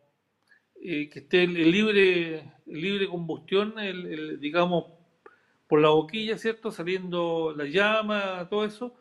que 0.82 1.10
esté 1.14 1.44
el, 1.44 1.72
libre, 1.72 2.52
libre 2.66 3.08
combustión, 3.08 3.78
el, 3.78 4.40
digamos, 4.40 4.86
por 5.68 5.80
la 5.80 5.90
boquilla, 5.90 6.38
¿cierto? 6.38 6.72
Saliendo 6.72 7.54
la 7.56 7.66
llama, 7.66 8.48
todo 8.50 8.66
eso 8.66 8.96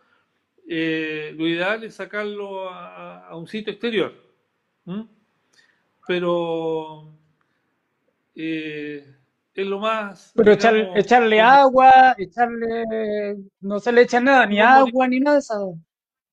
eh, 0.69 1.33
lo 1.37 1.47
ideal 1.47 1.83
es 1.85 1.95
sacarlo 1.95 2.69
a, 2.69 3.35
un 3.37 3.47
sitio 3.47 3.73
exterior. 3.73 4.13
Pero 6.07 7.09
eh, 8.35 9.16
es 9.63 9.67
lo 9.67 9.79
más... 9.79 10.33
Pero 10.37 10.53
echarle 10.53 11.41
agua, 11.41 12.15
echarle... 12.19 13.37
No 13.61 13.79
se 13.81 13.93
le 13.93 14.03
echa 14.03 14.21
nada, 14.21 14.47
ni 14.47 14.61
agua, 14.61 15.09
ni 15.09 15.21
nada 15.21 15.37
de 15.37 15.41
eso. 15.41 15.79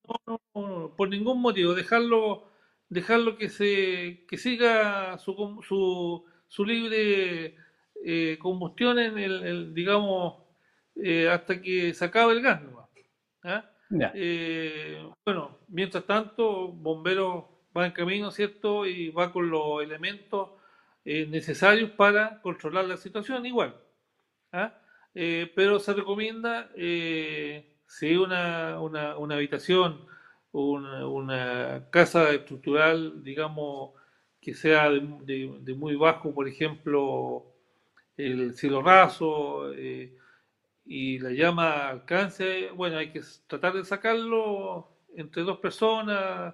No, 0.08 0.16
no, 0.28 0.40
no, 0.54 0.95
por 0.95 1.10
ningún 1.10 1.41
motivo. 1.41 1.74
Dejarlo, 1.74 2.50
dejarlo 2.90 3.38
que, 3.38 3.50
se, 3.50 4.26
que 4.28 4.38
siga 4.38 5.18
su, 5.18 5.60
su, 5.68 6.26
su 6.48 6.66
libre 6.66 7.56
eh, 8.06 8.38
combustión 8.40 9.00
en 9.00 9.18
el, 9.18 9.74
digamos, 9.74 10.44
hasta 11.32 11.62
que 11.62 11.94
se 11.94 12.06
acabe 12.06 12.34
el 12.34 12.41
gas. 12.41 12.62
¿no? 12.62 12.90
¿Ah? 13.44 13.70
Eh, 14.14 15.08
bueno, 15.26 15.60
mientras 15.68 16.06
tanto, 16.06 16.70
Bomberos 16.70 17.45
va 17.76 17.86
en 17.86 17.91
camino, 17.91 18.32
¿cierto? 18.32 18.86
Y 18.86 19.10
va 19.10 19.32
con 19.32 19.50
los 19.50 19.82
elementos 19.84 20.50
eh, 21.06 21.26
necesarios 21.28 21.92
para 21.92 22.42
controlar 22.42 22.86
la 22.86 22.98
situación 22.98 23.46
igual. 23.46 23.76
¿ah? 24.52 24.74
Eh, 25.14 25.52
pero 25.56 25.80
se 25.80 25.94
recomienda, 25.94 26.70
si 26.76 28.16
una, 28.16 28.80
una, 28.80 29.36
habitación, 29.36 30.06
una, 30.52 31.08
una, 31.08 31.88
casa 31.92 32.32
estructural, 32.32 33.24
digamos, 33.24 33.92
que 34.44 34.54
sea 34.54 34.90
de, 34.90 35.76
muy 35.78 35.96
bajo, 35.96 36.34
por 36.34 36.48
ejemplo, 36.48 37.46
el 38.18 38.54
cielo 38.56 38.82
raso 38.82 39.74
eh, 39.74 40.18
y 40.86 41.20
la 41.20 41.32
llama 41.32 41.88
alcance, 41.90 42.70
bueno, 42.72 42.98
hay 42.98 43.12
que 43.12 43.22
tratar 43.48 43.74
de 43.74 43.86
sacarlo 43.86 44.90
entre 45.16 45.44
dos 45.44 45.60
personas, 45.60 46.54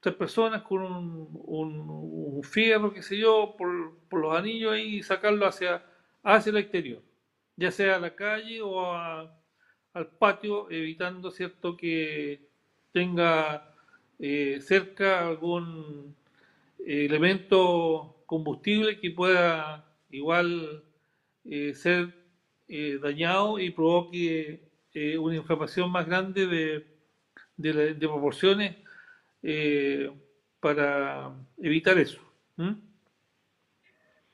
tres 0.00 0.14
personas 0.14 0.62
con 0.62 0.82
un, 0.82 2.42
fierro, 2.42 2.92
qué 2.92 3.02
sé 3.02 3.18
yo, 3.18 3.56
por, 3.58 4.20
los 4.20 4.36
anillos 4.36 4.78
y 4.78 5.02
sacarlo 5.02 5.46
hacia, 5.46 5.84
hacia 6.22 6.50
el 6.50 6.58
exterior, 6.58 7.02
ya 7.56 7.70
sea 7.70 7.96
a 7.96 8.00
la 8.00 8.14
calle 8.14 8.62
o 8.62 8.92
al 8.94 10.06
patio, 10.18 10.70
evitando, 10.70 11.30
¿cierto?, 11.30 11.76
que 11.76 12.48
tenga 12.92 13.74
eh, 14.18 14.58
cerca 14.60 15.28
algún 15.28 16.16
elemento 16.84 18.22
combustible 18.26 18.98
que 18.98 19.10
pueda 19.10 19.84
igual 20.10 20.82
eh, 21.44 21.74
ser 21.74 22.14
eh, 22.68 22.98
dañado 23.00 23.58
y 23.58 23.70
provoque 23.70 24.62
una 25.20 25.36
inflamación 25.36 25.92
más 25.92 26.06
grande 26.08 26.46
de, 26.48 26.98
de, 27.56 27.94
proporciones 28.08 28.76
para 30.60 31.34
evitar 31.58 31.98
eso. 31.98 32.20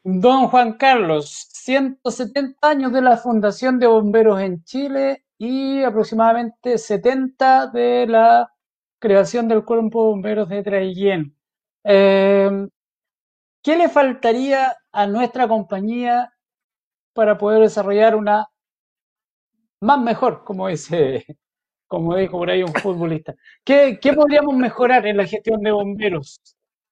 Don 0.02 0.48
Juan 0.48 0.74
Carlos, 0.74 1.48
170 1.52 2.68
años 2.68 2.92
de 2.92 3.00
la 3.00 3.16
Fundación 3.16 3.78
de 3.78 3.86
Bomberos 3.86 4.40
en 4.40 4.62
Chile 4.64 5.24
y 5.38 5.82
aproximadamente 5.82 6.78
70 6.78 7.68
de 7.68 8.06
la 8.06 8.52
creación 8.98 9.48
del 9.48 9.64
Cuerpo 9.64 10.04
de 10.04 10.10
Bomberos 10.10 10.48
de 10.48 10.62
Traillén. 10.62 11.36
Eh, 11.84 12.68
¿Qué 13.62 13.76
le 13.76 13.88
faltaría 13.88 14.76
a 14.92 15.06
nuestra 15.06 15.48
compañía 15.48 16.34
para 17.14 17.38
poder 17.38 17.62
desarrollar 17.62 18.14
una 18.14 18.46
más 19.80 20.00
mejor, 20.00 20.44
como 20.44 20.68
dice, 20.68 21.24
como 21.94 22.16
dijo 22.16 22.38
por 22.38 22.50
ahí 22.50 22.62
un 22.62 22.72
futbolista? 22.74 23.34
¿Qué, 23.64 23.98
podríamos 24.14 24.56
mejorar 24.56 25.06
en 25.06 25.16
la 25.16 25.26
gestión 25.26 25.60
de 25.62 25.72
bomberos? 25.72 26.40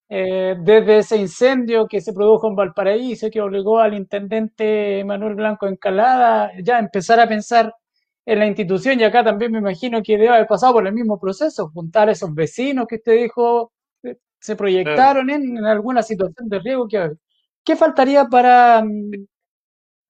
Eh, 0.08 0.56
desde 0.60 0.98
ese 0.98 1.16
incendio 1.16 1.86
que 1.88 2.00
se 2.00 2.12
produjo 2.12 2.48
en 2.48 2.56
Valparaíso, 2.56 3.30
que 3.30 3.40
obligó 3.40 3.78
al 3.80 3.94
intendente 3.94 5.02
Manuel 5.04 5.34
Blanco 5.36 5.66
Encalada 5.66 6.52
ya 6.62 6.76
a 6.76 6.80
empezar 6.80 7.18
a 7.18 7.28
pensar 7.28 7.72
en 8.26 8.38
la 8.38 8.46
institución 8.46 9.00
y 9.00 9.04
acá 9.04 9.24
también 9.24 9.52
me 9.52 9.58
imagino 9.58 10.02
que 10.02 10.18
debe 10.18 10.28
haber 10.28 10.46
pasado 10.46 10.74
por 10.74 10.86
el 10.86 10.92
mismo 10.92 11.18
proceso, 11.18 11.70
juntar 11.70 12.08
esos 12.10 12.34
vecinos 12.34 12.86
que 12.88 12.96
usted 12.96 13.22
dijo 13.22 13.72
eh, 14.02 14.16
se 14.38 14.56
proyectaron 14.56 15.30
en, 15.30 15.64
alguna 15.64 16.02
situación 16.02 16.48
de 16.48 16.58
riesgo. 16.60 16.88
Que, 16.88 17.12
¿Qué 17.64 17.76
faltaría 17.76 18.26
para 18.26 18.82
mm, 18.84 19.26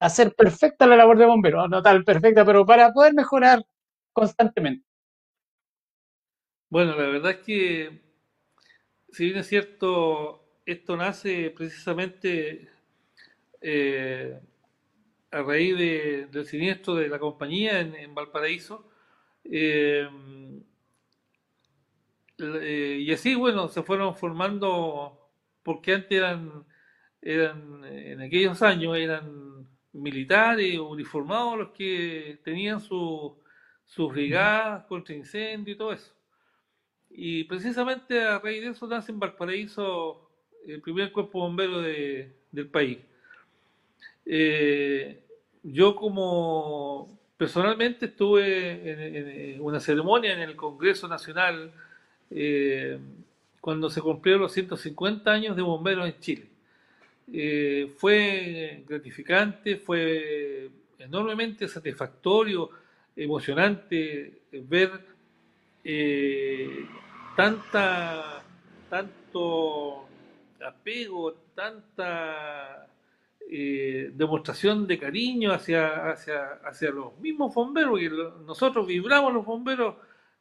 hacer 0.01 0.35
perfecta 0.35 0.87
la 0.87 0.97
labor 0.97 1.19
de 1.19 1.27
bombero? 1.27 1.69
No 1.69 1.83
tal 1.83 2.05
perfecta, 2.05 2.45
pero 2.45 2.67
para 2.67 2.93
poder 2.93 3.15
mejorar 3.15 3.63
constantemente. 4.13 4.87
Bueno, 6.69 6.97
la 6.97 7.07
verdad 7.07 7.33
es 7.33 7.39
que, 7.39 8.01
si 9.11 9.27
bien 9.27 9.39
es 9.39 9.47
cierto, 9.47 10.43
esto 10.65 10.97
nace 10.97 11.51
precisamente 11.51 12.71
eh, 13.61 14.41
a 15.31 15.43
raíz 15.43 15.77
del 16.31 16.47
siniestro 16.47 16.95
de 16.95 17.09
la 17.09 17.19
compañía 17.19 17.81
en, 17.81 18.15
Valparaíso. 18.15 18.89
Eh, 19.45 20.09
eh, 22.39 22.99
y 23.01 23.13
así, 23.13 23.35
bueno, 23.35 23.69
se 23.69 23.83
fueron 23.83 24.17
formando, 24.17 25.31
porque 25.63 25.95
antes 25.95 26.13
eran, 26.19 26.65
eran, 27.21 27.85
en 27.85 28.21
aquellos 28.21 28.63
años 28.63 28.97
eran 28.97 29.69
militares 29.93 30.79
uniformados 30.79 31.59
los 31.59 31.71
que 31.73 32.41
tenían 32.45 32.81
sus 33.95 34.11
brigadas 34.11 34.85
contra 34.87 35.15
incendio 35.15 35.75
y 35.75 35.77
todo 35.77 35.93
eso. 35.93 36.13
Y 37.11 37.45
precisamente 37.45 38.23
a 38.23 38.39
raíz 38.39 38.63
de 38.63 38.69
eso 38.69 38.87
nace 38.87 39.13
en 39.13 39.19
Valparaíso 39.19 40.31
el 40.67 40.81
primer 40.81 41.13
cuerpo 41.13 41.41
bombero 41.41 41.83
del 41.83 42.69
país. 42.71 42.99
Eh, 44.25 45.21
yo 45.63 45.95
como 45.95 47.19
personalmente 47.37 48.07
estuve 48.07 49.57
en, 49.57 49.61
una 49.61 49.79
ceremonia 49.79 50.33
en 50.33 50.41
el 50.41 50.57
Congreso 50.57 51.07
Nacional 51.07 51.71
eh, 52.31 52.99
cuando 53.61 53.91
se 53.91 54.01
cumplieron 54.01 54.41
los 54.41 54.53
150 54.53 55.31
años 55.31 55.55
de 55.55 55.61
bomberos 55.61 56.07
en 56.07 56.19
Chile. 56.19 56.47
Eh, 57.31 57.93
fue 57.99 58.85
gratificante, 58.89 59.77
fue 59.77 60.71
enormemente 60.99 61.69
satisfactorio, 61.69 62.71
emocionante 63.17 64.43
ver 64.53 64.91
tanta, 67.37 68.43
tanto 68.89 70.07
apego, 70.65 71.35
tanta 71.55 72.87
eh, 73.51 74.11
demostración 74.15 74.87
de 74.87 74.99
cariño 74.99 75.53
hacia, 75.53 76.11
hacia, 76.11 76.55
hacia, 76.65 76.91
los 76.91 77.19
mismos 77.19 77.55
bomberos, 77.55 78.01
y 78.01 78.09
nosotros 78.47 78.87
vibramos 78.87 79.33
los 79.33 79.45
bomberos 79.45 79.97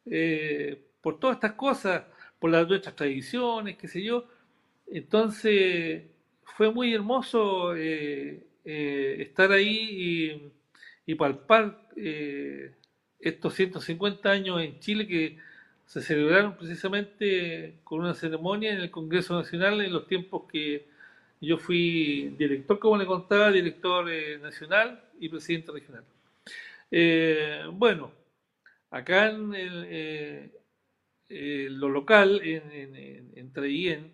eh, 0.06 0.82
por 1.02 1.20
todas 1.20 1.36
estas 1.36 1.54
cosas, 1.54 2.04
por 2.40 2.52
las 2.52 2.68
nuestras 2.68 2.96
tradiciones, 2.96 3.78
qué 3.78 3.88
sé 3.88 4.04
yo. 4.04 4.26
Entonces 4.88 6.04
fue 6.44 6.72
muy 6.72 6.94
hermoso 6.94 7.76
eh, 7.76 8.46
estar 8.64 9.52
ahí 9.52 9.90
y, 9.92 10.52
y 11.12 11.16
palpar 11.16 11.90
estos 13.20 13.54
150 13.54 14.30
años 14.30 14.62
en 14.62 14.80
Chile 14.80 15.08
que 15.08 15.38
se 15.86 16.02
celebraron 16.02 16.56
precisamente 16.56 17.80
con 17.84 18.00
una 18.00 18.14
ceremonia 18.14 18.72
en 18.72 18.80
el 18.80 18.90
Congreso 18.90 19.36
Nacional 19.36 19.82
en 19.82 19.92
los 19.92 20.08
tiempos 20.08 20.44
que 20.50 20.88
yo 21.42 21.58
fui 21.58 22.34
director, 22.38 22.80
como 22.80 22.98
le 22.98 23.06
contaba, 23.06 23.52
director 23.52 24.10
eh, 24.10 24.38
nacional 24.38 25.04
y 25.20 25.28
presidente 25.28 25.74
regional. 25.74 26.06
Eh, 26.90 27.64
bueno, 27.74 28.14
acá 28.90 29.32
en 29.32 29.52
eh, 29.56 30.50
lo 31.72 31.90
local, 31.90 32.40
en, 32.42 32.72
en, 32.72 34.12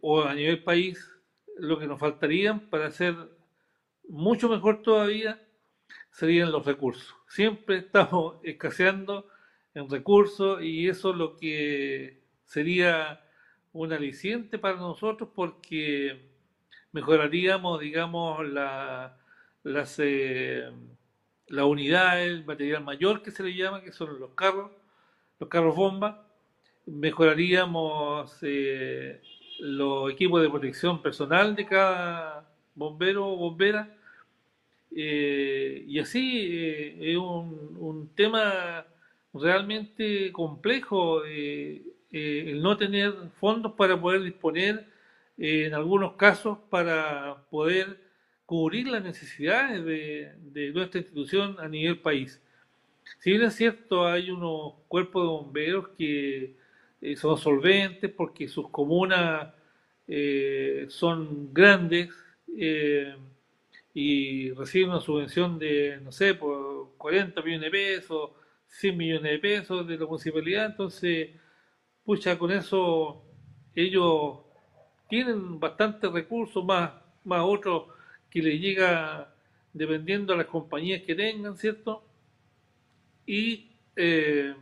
o 0.00 0.22
a 0.22 0.34
nivel 0.34 0.62
país, 0.62 1.04
lo 1.58 1.78
que 1.78 1.86
nos 1.86 1.98
faltarían 2.00 2.60
para 2.70 2.86
hacer 2.86 3.14
mucho 4.08 4.48
mejor 4.48 4.82
todavía 4.82 5.40
serían 6.10 6.50
los 6.50 6.66
recursos. 6.66 7.14
Siempre 7.28 7.78
estamos 7.78 8.36
escaseando 8.42 9.28
en 9.74 9.88
recursos 9.88 10.62
y 10.62 10.88
eso 10.88 11.10
es 11.10 11.16
lo 11.16 11.36
que 11.36 12.22
sería 12.44 13.24
un 13.72 13.92
aliciente 13.92 14.58
para 14.58 14.76
nosotros 14.76 15.28
porque 15.34 16.28
mejoraríamos, 16.92 17.80
digamos, 17.80 18.46
la, 18.48 19.18
las, 19.62 19.96
eh, 19.98 20.70
unidad, 21.48 22.22
el 22.22 22.44
material 22.44 22.82
mayor 22.82 23.22
que 23.22 23.30
se 23.30 23.42
le 23.42 23.54
llama, 23.54 23.82
que 23.82 23.92
son 23.92 24.18
los 24.18 24.30
carros, 24.30 24.72
los 25.38 25.48
carros 25.48 25.76
bomba. 25.76 26.26
Mejoraríamos 26.86 28.38
eh, 28.42 29.20
los 29.60 30.10
equipos 30.10 30.40
de 30.42 30.48
protección 30.48 31.02
personal 31.02 31.54
de 31.54 31.66
cada 31.66 32.50
bombero 32.74 33.28
o 33.28 33.36
bombera. 33.36 33.97
Eh, 34.94 35.84
y 35.86 35.98
así 35.98 36.48
es 37.00 37.16
un, 37.16 38.10
tema 38.14 38.86
realmente 39.32 40.32
complejo. 40.32 41.22
Eh, 42.10 42.50
el 42.50 42.62
no 42.62 42.76
tener 42.76 43.12
fondos 43.38 43.72
para 43.74 44.00
poder 44.00 44.22
disponer, 44.22 44.86
eh, 45.36 45.66
en 45.66 45.74
algunos 45.74 46.14
casos, 46.14 46.58
para 46.70 47.44
poder 47.50 47.98
cubrir 48.46 48.88
las 48.88 49.02
necesidades 49.02 49.84
de, 49.84 50.72
nuestra 50.72 51.00
institución 51.00 51.56
a 51.58 51.68
nivel 51.68 51.98
país. 51.98 52.40
Si 53.20 53.30
bien 53.30 53.42
es 53.42 53.54
cierto, 53.54 54.06
hay 54.06 54.30
unos 54.30 54.74
cuerpos 54.88 55.22
de 55.22 55.28
bomberos 55.28 55.88
que 55.98 56.54
eh, 57.02 57.16
son 57.16 57.36
solventes 57.38 58.10
porque 58.10 58.48
sus 58.48 58.68
comunas 58.70 59.54
son 60.88 61.52
grandes 61.52 62.08
y 64.00 64.52
reciben 64.52 64.90
una 64.90 65.00
subvención 65.00 65.58
de, 65.58 65.98
no 66.00 66.12
sé, 66.12 66.32
por 66.32 66.96
40 66.98 67.42
millones 67.42 67.62
de 67.62 67.70
pesos, 67.70 68.30
100 68.68 68.96
millones 68.96 69.32
de 69.32 69.38
pesos 69.40 69.88
de 69.88 69.98
la 69.98 70.06
municipalidad, 70.06 70.66
entonces 70.66 71.30
pucha, 72.04 72.38
con 72.38 72.52
eso 72.52 73.24
ellos 73.74 74.38
tienen 75.08 75.58
bastantes 75.58 76.12
recursos, 76.12 76.64
más, 76.64 76.92
más 77.24 77.42
otros 77.42 77.86
que 78.30 78.40
les 78.40 78.60
llega 78.60 79.34
dependiendo 79.72 80.32
a 80.32 80.36
las 80.36 80.46
compañías 80.46 81.02
que 81.02 81.16
tengan, 81.16 81.56
¿cierto? 81.56 82.04
Y, 83.26 83.72
eh, 83.96 84.54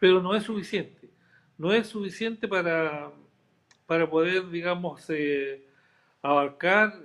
pero 0.00 0.20
no 0.20 0.34
es 0.34 0.42
suficiente, 0.42 1.10
no 1.58 1.72
es 1.72 1.86
suficiente 1.86 2.48
para, 2.48 3.12
para 3.86 4.10
poder, 4.10 4.50
digamos, 4.50 5.08
eh, 5.10 5.64
abarcar 6.24 7.02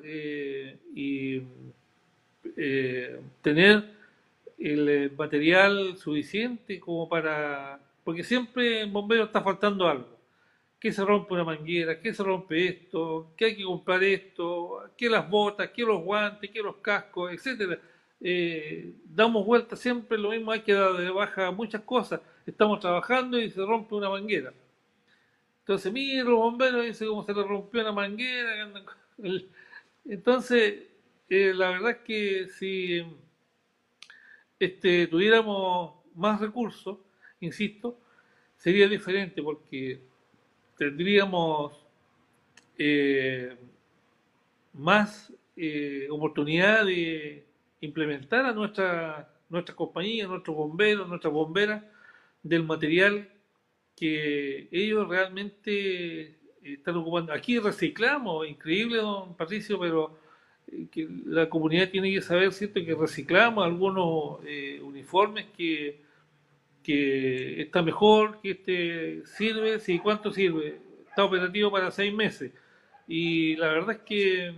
y 0.96 1.44
tener 3.42 3.84
el 4.58 5.12
material 5.18 5.98
suficiente 5.98 6.80
como 6.80 7.08
para... 7.08 7.80
Porque 8.04 8.24
siempre 8.24 8.82
en 8.82 8.92
bombero 8.92 9.26
está 9.26 9.42
faltando 9.42 9.88
algo 9.88 10.20
que 10.80 10.94
se 10.94 11.04
rompe 11.04 11.34
una 11.34 11.44
manguera, 11.44 12.00
que 12.00 12.14
se 12.14 12.24
rompe 12.24 12.68
esto, 12.68 13.34
que 13.36 13.46
hay 13.46 13.56
que 13.58 13.64
comprar 13.64 14.02
esto, 14.04 14.90
que 14.96 15.10
las 15.10 15.30
botas, 15.30 15.70
que 15.72 15.84
los 15.84 16.02
guantes, 16.02 16.50
que 16.50 16.62
los 16.62 16.78
cascos, 16.78 17.34
etcétera. 17.34 17.78
Eh, 18.22 18.94
damos 19.06 19.46
vuelta 19.46 19.76
siempre 19.76 20.18
lo 20.18 20.30
mismo, 20.32 20.52
hay 20.52 20.62
que 20.62 20.74
dar 20.74 20.94
de 20.94 21.10
baja 21.10 21.52
muchas 21.52 21.82
cosas. 21.82 22.22
Estamos 22.46 22.80
trabajando 22.80 23.38
y 23.38 23.52
se 23.52 23.62
rompe 23.66 23.94
una 23.96 24.10
manguera. 24.10 24.54
Entonces, 25.60 25.92
mira, 25.92 26.24
los 26.24 26.38
bomberos 26.38 26.86
dice 26.86 27.06
cómo 27.06 27.24
se 27.26 27.34
le 27.34 27.44
rompió 27.44 27.82
una 27.82 27.92
manguera. 27.92 28.72
Entonces, 30.06 30.84
eh, 31.30 31.54
la 31.54 31.70
verdad 31.70 31.92
es 31.92 31.98
que 31.98 32.48
si 32.48 33.04
este, 34.60 35.08
tuviéramos 35.08 35.94
más 36.16 36.42
recursos, 36.42 36.98
insisto, 37.40 38.00
sería 38.58 38.88
diferente 38.88 39.42
porque 39.42 40.02
tendríamos 40.78 41.74
eh, 42.78 43.56
más 44.74 45.32
eh, 45.56 46.08
oportunidad 46.10 46.86
de 46.86 47.46
implementar 47.82 48.46
a 48.46 48.54
nuestra, 48.54 49.32
nuestra 49.50 49.76
compañía, 49.76 50.28
nuestros 50.28 50.56
bomberos, 50.56 51.08
nuestras 51.08 51.34
bomberas, 51.34 51.84
del 52.42 52.64
material 52.64 53.30
que 53.96 54.70
ellos 54.72 55.08
realmente 55.10 56.39
están 56.64 56.98
ocupando. 56.98 57.34
Aquí 57.34 57.60
reciclamos, 57.60 58.48
increíble, 58.48 58.98
don 58.98 59.36
Patricio, 59.36 59.80
pero 59.80 60.18
eh, 60.68 60.88
que 60.92 61.08
la 61.26 61.50
comunidad 61.50 61.90
tiene 61.90 62.12
que 62.12 62.22
saber, 62.22 62.52
¿cierto?, 62.54 62.84
que 62.84 62.96
reciclamos 62.96 63.66
algunos 63.66 64.40
uniformes 64.84 65.48
que 65.58 66.10
que 66.84 67.62
está 67.62 67.82
mejor, 67.82 68.40
que 68.42 68.52
este 68.52 69.26
sirve, 69.26 69.80
sí, 69.80 70.00
¿cuánto 70.00 70.32
sirve? 70.32 70.80
Está 71.08 71.24
operativo 71.26 71.72
para 71.72 71.92
seis 71.92 72.14
meses. 72.14 72.52
Y 73.08 73.56
la 73.58 73.68
verdad 73.68 73.92
es 73.92 74.00
que, 74.00 74.54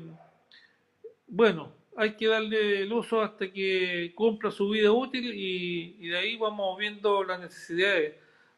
bueno, 1.28 1.74
hay 1.96 2.12
que 2.14 2.28
darle 2.28 2.84
el 2.84 2.94
uso 2.94 3.22
hasta 3.22 3.52
que 3.52 4.14
cumpla 4.16 4.52
su 4.52 4.70
vida 4.70 4.92
útil 4.92 5.32
y, 5.34 6.08
de 6.08 6.18
ahí 6.18 6.38
vamos 6.38 6.78
viendo 6.78 7.24
las 7.24 7.40
necesidades 7.40 8.16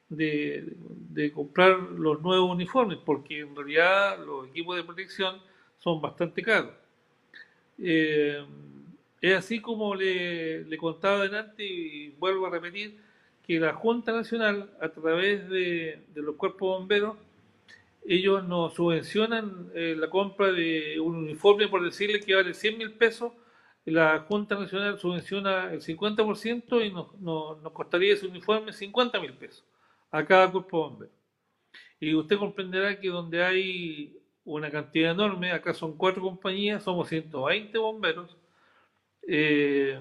de, 0.10 1.32
comprar 1.34 1.80
los 1.80 2.22
nuevos 2.22 2.52
uniformes, 2.52 3.00
porque 3.04 3.40
en 3.40 3.56
realidad 3.56 4.24
los 4.26 4.48
equipos 4.48 4.76
de 4.76 4.84
protección 4.84 5.40
son 5.80 6.02
bastante 6.02 6.42
caros. 6.42 6.74
Eh, 7.78 8.44
es 9.22 9.38
así 9.38 9.60
como 9.60 9.96
le, 9.96 10.66
le 10.66 10.78
contaba 10.78 11.18
adelante 11.18 11.66
y 11.66 12.10
vuelvo 12.20 12.48
a 12.48 12.50
repetir, 12.50 12.98
que 13.46 13.60
la 13.60 13.74
Junta 13.74 14.12
Nacional, 14.14 14.70
a 14.82 14.90
través 14.90 15.50
de, 15.50 16.02
los 16.16 16.36
cuerpos 16.36 16.80
bomberos, 16.80 17.18
ellos 18.06 18.44
nos 18.44 18.74
subvencionan 18.74 19.70
eh, 19.76 19.96
la 19.98 20.10
compra 20.10 20.52
de 20.52 21.00
un 21.00 21.16
uniforme, 21.16 21.68
por 21.68 21.84
decirle 21.84 22.20
que 22.20 22.36
vale 22.36 22.54
100 22.54 22.78
mil 22.78 22.92
pesos, 22.94 23.34
la 23.86 24.20
Junta 24.28 24.56
Nacional 24.56 24.98
subvenciona 24.98 25.74
el 25.74 25.82
50% 25.82 26.86
y 26.86 26.92
nos, 26.92 27.14
nos, 27.20 27.72
costaría 27.74 28.14
ese 28.14 28.28
uniforme 28.28 28.72
50 28.72 29.20
mil 29.20 29.34
pesos 29.34 29.64
a 30.14 30.24
cada 30.24 30.52
cuerpo 30.52 30.90
bombero. 30.90 31.12
Y 32.00 32.14
usted 32.14 32.38
comprenderá 32.38 33.00
que 33.00 33.10
donde 33.10 33.44
hay 33.44 34.16
una 34.46 34.70
cantidad 34.70 35.12
enorme, 35.12 35.52
acá 35.52 35.74
son 35.74 35.98
cuatro 35.98 36.22
compañías, 36.22 36.84
somos 36.84 37.10
120 37.10 37.78
bomberos, 37.80 38.38
eh, 39.28 40.00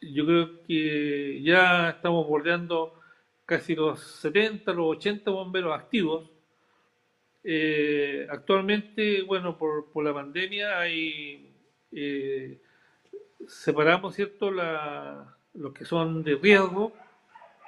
yo 0.00 0.24
creo 0.24 0.62
que 0.62 1.42
ya 1.42 1.90
estamos 1.90 2.28
bordeando 2.28 2.94
casi 3.44 3.74
los 3.74 4.00
70, 4.00 4.72
los 4.72 4.96
80 4.96 5.30
bomberos 5.32 5.74
activos. 5.74 6.30
Eh, 7.42 8.26
actualmente, 8.30 9.22
bueno, 9.22 9.58
por, 9.58 9.90
por, 9.90 10.04
la 10.04 10.14
pandemia 10.14 10.78
hay 10.78 11.54
eh, 11.90 12.60
separamos, 13.48 14.14
¿cierto?, 14.14 14.50
la, 14.52 15.36
los 15.54 15.72
que 15.72 15.84
son 15.84 16.22
de 16.22 16.36
riesgo, 16.36 16.92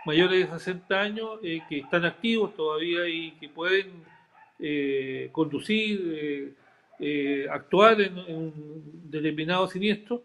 mayores 0.09 0.51
de 0.51 0.59
60 0.59 1.01
años, 1.01 1.39
eh, 1.43 1.61
que 1.69 1.79
están 1.79 2.05
activos 2.05 2.55
todavía 2.55 3.09
y 3.09 3.33
que 3.33 3.49
pueden 3.49 4.07
conducir, 5.31 6.57
actuar 7.49 8.01
en, 8.01 8.19
un 8.19 8.53
determinado 9.09 9.69
siniestro 9.69 10.25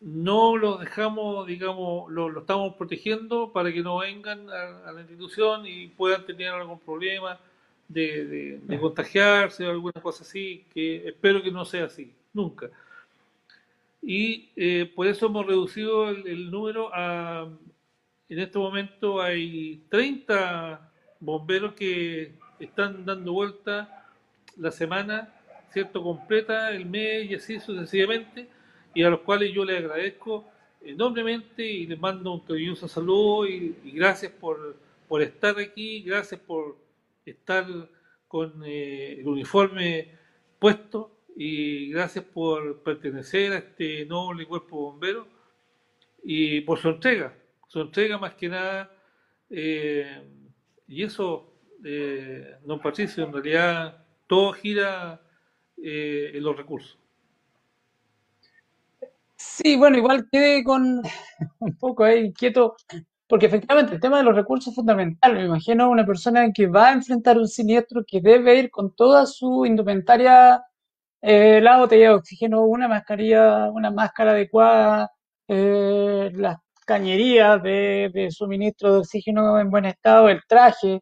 no 0.00 0.56
los 0.56 0.80
dejamos, 0.80 1.46
digamos, 1.46 2.10
lo, 2.10 2.38
estamos 2.38 2.74
protegiendo 2.76 3.52
para 3.52 3.72
que 3.72 3.82
no 3.82 3.98
vengan 3.98 4.48
a, 4.50 4.92
la 4.92 5.00
institución 5.00 5.66
y 5.66 5.88
puedan 5.88 6.24
tener 6.24 6.48
algún 6.50 6.78
problema 6.78 7.40
de, 7.88 8.60
contagiarse 8.80 9.66
o 9.66 9.70
alguna 9.70 10.00
cosa 10.00 10.22
así, 10.22 10.64
que 10.72 11.08
espero 11.08 11.42
que 11.42 11.50
no 11.50 11.64
sea 11.64 11.86
así, 11.86 12.12
nunca. 12.32 12.70
Y 14.02 14.50
eh, 14.56 14.90
por 14.94 15.06
eso 15.06 15.26
hemos 15.26 15.46
reducido 15.46 16.08
el, 16.08 16.50
número 16.50 16.90
a, 16.94 17.48
en 18.28 18.38
este 18.38 18.58
momento 18.58 19.20
hay 19.20 19.84
30 19.90 20.92
bomberos 21.20 21.74
que 21.74 22.32
están 22.60 23.04
dando 23.04 23.32
vuelta 23.32 24.06
la 24.56 24.70
semana, 24.70 25.34
¿cierto? 25.70 26.02
Completa, 26.02 26.70
el 26.70 26.86
mes 26.86 27.30
y 27.30 27.34
así 27.34 27.60
sucesivamente 27.60 28.48
y 28.94 29.02
a 29.02 29.10
los 29.10 29.20
cuales 29.20 29.52
yo 29.52 29.64
les 29.64 29.78
agradezco 29.78 30.44
enormemente 30.80 31.64
y 31.64 31.86
les 31.86 31.98
mando 31.98 32.32
un 32.32 32.40
cariñoso 32.40 32.88
saludo 32.88 33.46
y, 33.46 33.76
gracias 33.94 34.32
por, 34.32 34.76
por, 35.08 35.22
estar 35.22 35.58
aquí, 35.58 36.02
gracias 36.02 36.40
por 36.40 36.76
estar 37.26 37.66
con 38.26 38.62
eh, 38.64 39.20
el 39.20 39.28
uniforme 39.28 40.08
puesto 40.58 41.17
y 41.40 41.90
gracias 41.90 42.24
por 42.24 42.82
pertenecer 42.82 43.52
a 43.52 43.58
este 43.58 44.04
noble 44.06 44.44
cuerpo 44.44 44.90
bombero 44.90 45.28
y 46.24 46.62
por 46.62 46.80
su 46.80 46.88
entrega, 46.88 47.32
su 47.68 47.80
entrega 47.80 48.18
más 48.18 48.34
que 48.34 48.48
nada 48.48 48.90
eh, 49.48 50.20
y 50.88 51.04
eso, 51.04 51.54
eh, 51.84 52.56
don 52.64 52.80
Patricio, 52.80 53.24
en 53.24 53.32
realidad 53.32 54.04
todo 54.26 54.52
gira 54.52 55.22
en 55.76 56.42
los 56.42 56.56
recursos. 56.56 56.98
Sí, 59.36 59.76
bueno, 59.76 59.96
igual 59.96 60.28
quedé 60.32 60.64
con 60.64 61.00
un 61.60 61.76
poco 61.78 62.02
ahí 62.02 62.32
quieto, 62.32 62.74
porque 63.28 63.46
efectivamente 63.46 63.94
el 63.94 64.00
tema 64.00 64.18
de 64.18 64.24
los 64.24 64.34
recursos 64.34 64.72
es 64.72 64.74
fundamental. 64.74 65.34
Me 65.34 65.44
imagino 65.44 65.88
una 65.88 66.04
persona 66.04 66.52
que 66.52 66.66
va 66.66 66.88
a 66.88 66.92
enfrentar 66.94 67.38
un 67.38 67.46
siniestro 67.46 68.04
que 68.04 68.20
debe 68.20 68.58
ir 68.58 68.70
con 68.70 68.92
toda 68.96 69.26
su 69.26 69.64
indumentaria, 69.64 70.64
eh, 71.22 71.60
la 71.60 71.78
botella 71.78 72.10
de 72.10 72.14
oxígeno, 72.14 72.64
una 72.64 72.88
mascarilla, 72.88 73.70
una 73.70 73.90
máscara 73.90 74.32
adecuada, 74.32 75.10
eh, 75.48 76.30
las 76.34 76.58
cañerías 76.86 77.62
de, 77.62 78.28
suministro 78.30 78.92
de 78.94 78.98
oxígeno 79.00 79.58
en 79.60 79.70
buen 79.70 79.84
estado, 79.86 80.28
el 80.28 80.40
traje, 80.48 81.00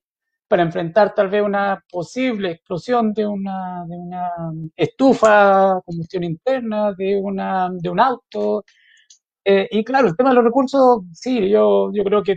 para 0.48 0.62
enfrentar 0.62 1.14
tal 1.14 1.28
vez 1.28 1.42
una 1.42 1.82
posible 1.90 2.52
explosión 2.52 3.12
de 3.14 3.26
una, 3.26 3.84
de 3.88 3.96
una 3.96 4.30
estufa, 4.76 5.80
combustión 5.84 6.24
interna, 6.24 6.92
de, 6.92 7.16
una, 7.16 7.68
de 7.72 7.90
un 7.90 8.00
auto. 8.00 8.64
Eh, 9.44 9.68
y 9.70 9.84
claro, 9.84 10.08
el 10.08 10.16
tema 10.16 10.30
de 10.30 10.36
los 10.36 10.44
recursos, 10.44 11.02
sí, 11.12 11.48
yo, 11.48 11.90
yo 11.92 12.04
creo 12.04 12.22
que 12.22 12.36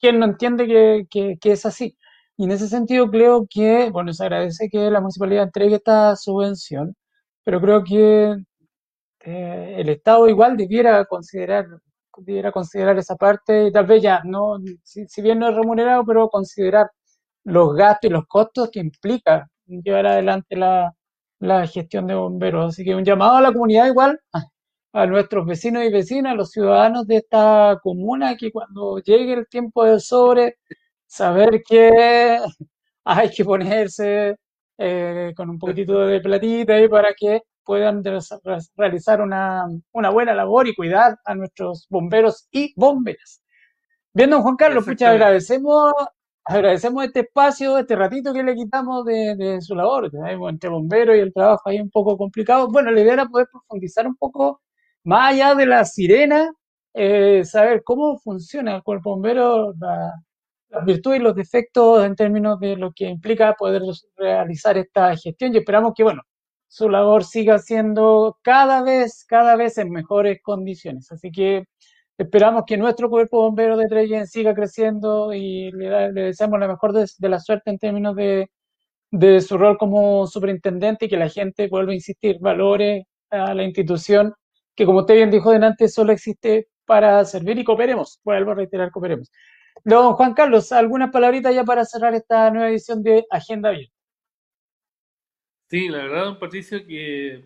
quien 0.00 0.18
no 0.18 0.26
entiende 0.26 0.66
que, 1.08 1.36
que, 1.40 1.52
es 1.52 1.66
así. 1.66 1.96
Y 2.36 2.44
en 2.44 2.50
ese 2.52 2.68
sentido 2.68 3.10
creo 3.10 3.46
que, 3.48 3.90
bueno, 3.90 4.12
se 4.12 4.24
agradece 4.24 4.68
que 4.70 4.90
la 4.90 5.00
municipalidad 5.00 5.44
entregue 5.44 5.76
esta 5.76 6.16
subvención, 6.16 6.96
pero 7.44 7.60
creo 7.60 7.84
que 7.84 8.36
eh, 9.20 9.76
el 9.78 9.88
Estado 9.88 10.28
igual 10.28 10.56
debiera 10.56 11.04
considerar 11.06 11.66
debiera 12.18 12.52
considerar 12.52 12.96
esa 12.98 13.16
parte 13.16 13.72
tal 13.72 13.86
vez 13.86 14.02
ya 14.02 14.22
no 14.24 14.58
si, 14.84 15.06
si 15.08 15.22
bien 15.22 15.40
no 15.40 15.48
es 15.48 15.56
remunerado 15.56 16.04
pero 16.06 16.28
considerar 16.28 16.88
los 17.44 17.74
gastos 17.76 18.10
y 18.10 18.12
los 18.12 18.26
costos 18.26 18.70
que 18.70 18.80
implica 18.80 19.48
llevar 19.66 20.06
adelante 20.06 20.56
la, 20.56 20.92
gestión 21.66 22.06
de 22.06 22.14
bomberos. 22.14 22.70
Así 22.70 22.84
que 22.84 22.94
un 22.94 23.04
llamado 23.04 23.36
a 23.36 23.40
la 23.42 23.52
comunidad 23.52 23.86
igual, 23.86 24.18
a 24.92 25.06
nuestros 25.06 25.46
vecinos 25.46 25.84
y 25.84 25.92
vecinas, 25.92 26.32
a 26.32 26.36
los 26.36 26.50
ciudadanos 26.50 27.06
de 27.06 27.16
esta 27.16 27.78
comuna, 27.82 28.36
que 28.36 28.50
cuando 28.52 28.98
llegue 28.98 29.34
el 29.34 29.46
tiempo 29.48 29.84
del 29.84 30.00
sobre, 30.00 30.56
saber 31.14 31.62
que 31.62 32.38
hay 33.04 33.30
que 33.30 33.44
ponerse 33.44 34.36
eh, 34.78 35.32
con 35.36 35.50
un 35.50 35.58
poquitito 35.58 36.06
de 36.06 36.20
platita 36.20 36.74
ahí 36.74 36.88
para 36.88 37.14
que 37.14 37.42
puedan 37.64 38.02
realizar 38.76 39.22
una, 39.22 39.64
una, 39.92 40.10
buena 40.10 40.34
labor 40.34 40.68
y 40.68 40.74
cuidar 40.74 41.16
a 41.24 41.34
nuestros 41.34 41.86
bomberos 41.88 42.48
y 42.50 42.72
bomberas. 42.76 43.40
Bien, 44.12 44.30
don 44.30 44.42
Juan 44.42 44.56
Carlos, 44.56 44.86
muchas 44.86 45.10
agradecemos 45.10 45.92
agradecemos 46.46 47.04
este 47.04 47.20
espacio, 47.20 47.78
este 47.78 47.96
ratito 47.96 48.32
que 48.34 48.42
le 48.42 48.54
quitamos 48.54 49.04
de, 49.06 49.58
su 49.62 49.74
labor. 49.74 50.10
Entre 50.48 50.68
bomberos 50.68 51.16
y 51.16 51.20
el 51.20 51.32
trabajo 51.32 51.62
ahí 51.68 51.80
un 51.80 51.90
poco 51.90 52.18
complicado. 52.18 52.68
Bueno, 52.68 52.90
la 52.90 53.00
idea 53.00 53.14
era 53.14 53.26
poder 53.26 53.48
profundizar 53.50 54.06
un 54.06 54.16
poco 54.16 54.60
más 55.04 55.32
allá 55.32 55.54
de 55.54 55.66
la 55.66 55.84
sirena, 55.84 56.52
eh, 56.92 57.44
saber 57.44 57.82
cómo 57.84 58.18
funciona 58.18 58.76
el 58.76 58.82
cuerpo 58.82 59.10
bombero, 59.10 59.72
las 60.74 60.84
virtudes 60.84 61.20
y 61.20 61.22
los 61.22 61.34
defectos 61.34 62.04
en 62.04 62.16
términos 62.16 62.58
de 62.60 62.76
lo 62.76 62.92
que 62.92 63.06
implica 63.06 63.54
poder 63.54 63.82
realizar 64.16 64.76
esta 64.78 65.16
gestión 65.16 65.54
y 65.54 65.58
esperamos 65.58 65.92
que, 65.96 66.02
bueno, 66.02 66.22
su 66.68 66.88
labor 66.90 67.24
siga 67.24 67.58
siendo 67.58 68.38
cada 68.42 68.82
vez, 68.82 69.24
cada 69.26 69.56
vez 69.56 69.78
en 69.78 69.90
mejores 69.90 70.40
condiciones. 70.42 71.10
Así 71.12 71.30
que 71.30 71.64
Esperamos 72.16 72.62
que 72.64 72.76
nuestro 72.76 73.10
cuerpo 73.10 73.42
bombero 73.42 73.76
de 73.76 73.88
Treyen 73.88 74.28
siga 74.28 74.54
creciendo 74.54 75.32
y 75.34 75.72
le, 75.72 76.12
deseamos 76.12 76.60
la 76.60 76.68
mejor 76.68 76.92
de, 76.92 77.08
la 77.28 77.40
suerte 77.40 77.70
en 77.70 77.78
términos 77.78 78.14
de, 78.14 78.48
su 79.40 79.58
rol 79.58 79.76
como 79.76 80.26
superintendente 80.28 81.06
y 81.06 81.08
que 81.08 81.16
la 81.16 81.28
gente, 81.28 81.66
vuelva 81.68 81.90
a 81.90 81.96
insistir, 81.96 82.38
valore 82.40 83.08
a 83.30 83.52
la 83.54 83.64
institución 83.64 84.32
que, 84.76 84.86
como 84.86 85.00
usted 85.00 85.14
bien 85.14 85.30
dijo 85.30 85.50
delante, 85.50 85.88
solo 85.88 86.12
existe 86.12 86.68
para 86.84 87.24
servir 87.24 87.58
y 87.58 87.64
cooperemos. 87.64 88.20
Vuelvo 88.24 88.52
a 88.52 88.54
reiterar, 88.54 88.92
cooperemos. 88.92 89.30
Don 89.82 90.14
Juan 90.14 90.34
Carlos, 90.34 90.70
¿algunas 90.72 91.10
palabritas 91.10 91.54
ya 91.54 91.64
para 91.64 91.84
cerrar 91.84 92.14
esta 92.14 92.50
nueva 92.50 92.70
edición 92.70 93.02
de 93.02 93.26
Agenda 93.30 93.70
Abierta? 93.70 93.94
Sí, 95.68 95.88
la 95.88 95.98
verdad, 95.98 96.24
don 96.26 96.38
Patricio, 96.38 96.86
que 96.86 97.42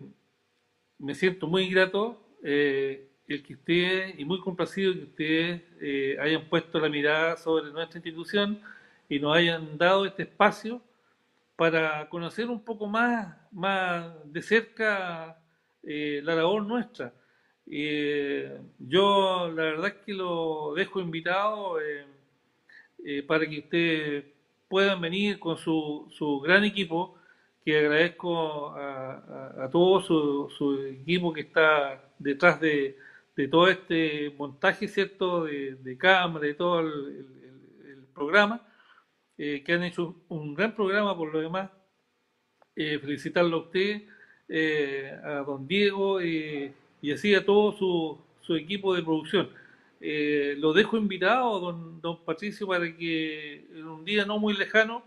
me 0.99 1.15
siento 1.15 1.47
muy 1.47 1.69
grato. 1.69 2.21
Eh, 2.43 3.09
el 3.29 3.43
que 3.43 3.53
ustedes, 3.53 4.19
y 4.19 4.25
muy 4.25 4.39
complacido 4.39 4.93
que 4.93 5.03
ustedes 5.03 5.61
eh, 5.79 6.17
hayan 6.19 6.49
puesto 6.49 6.79
la 6.79 6.89
mirada 6.89 7.37
sobre 7.37 7.71
nuestra 7.71 7.99
institución 7.99 8.59
y 9.07 9.19
nos 9.19 9.37
hayan 9.37 9.77
dado 9.77 10.05
este 10.05 10.23
espacio 10.23 10.81
para 11.55 12.09
conocer 12.09 12.49
un 12.49 12.63
poco 12.63 12.87
más, 12.87 13.37
más 13.51 14.13
de 14.25 14.41
cerca 14.41 15.39
eh, 15.83 16.21
la 16.23 16.35
labor 16.35 16.65
nuestra. 16.65 17.13
Eh, 17.67 18.59
yo 18.79 19.51
la 19.55 19.63
verdad 19.63 19.87
es 19.87 19.93
que 20.05 20.13
lo 20.13 20.73
dejo 20.73 20.99
invitado 20.99 21.77
para 23.27 23.47
que 23.47 23.59
ustedes 23.59 24.25
puedan 24.67 25.01
venir 25.01 25.39
con 25.39 25.57
su, 25.57 26.07
su 26.11 26.39
gran 26.39 26.63
equipo, 26.63 27.15
que 27.63 27.77
agradezco 27.77 28.69
a, 28.75 29.69
todo 29.71 30.01
su, 30.01 30.49
su 30.57 30.83
equipo 30.85 31.33
que 31.33 31.41
está 31.41 32.03
detrás 32.19 32.59
de, 32.59 32.97
de 33.39 33.47
todo 33.47 33.69
este 33.69 34.31
montaje, 34.37 34.85
¿cierto?, 34.89 35.45
de, 35.45 35.97
cámara, 35.97 36.45
de 36.45 36.55
todo 36.55 36.81
el, 36.81 37.25
programa, 38.13 38.61
eh, 39.37 39.63
que 39.65 39.71
han 39.71 39.83
hecho 39.83 40.13
un 40.27 40.53
gran 40.53 40.75
programa 40.75 41.15
por 41.15 41.31
lo 41.33 41.39
demás. 41.39 41.69
Eh, 42.75 42.99
felicitarlo 42.99 43.55
a 43.55 43.59
usted, 43.61 44.01
eh, 44.49 45.17
a 45.23 45.35
don 45.47 45.65
Diego 45.65 46.21
y 46.21 46.73
así 47.13 47.33
a 47.33 47.45
todo 47.45 47.71
su, 48.41 48.55
equipo 48.57 48.93
de 48.93 49.03
producción. 49.03 49.49
Lo 49.99 50.73
dejo 50.73 50.97
invitado, 50.97 51.59
don, 51.59 52.01
don 52.01 52.23
Patricio, 52.23 52.67
para 52.67 52.95
que 52.95 53.65
en 53.73 53.87
un 53.87 54.05
día 54.05 54.25
no 54.25 54.39
muy 54.39 54.55
lejano 54.55 55.03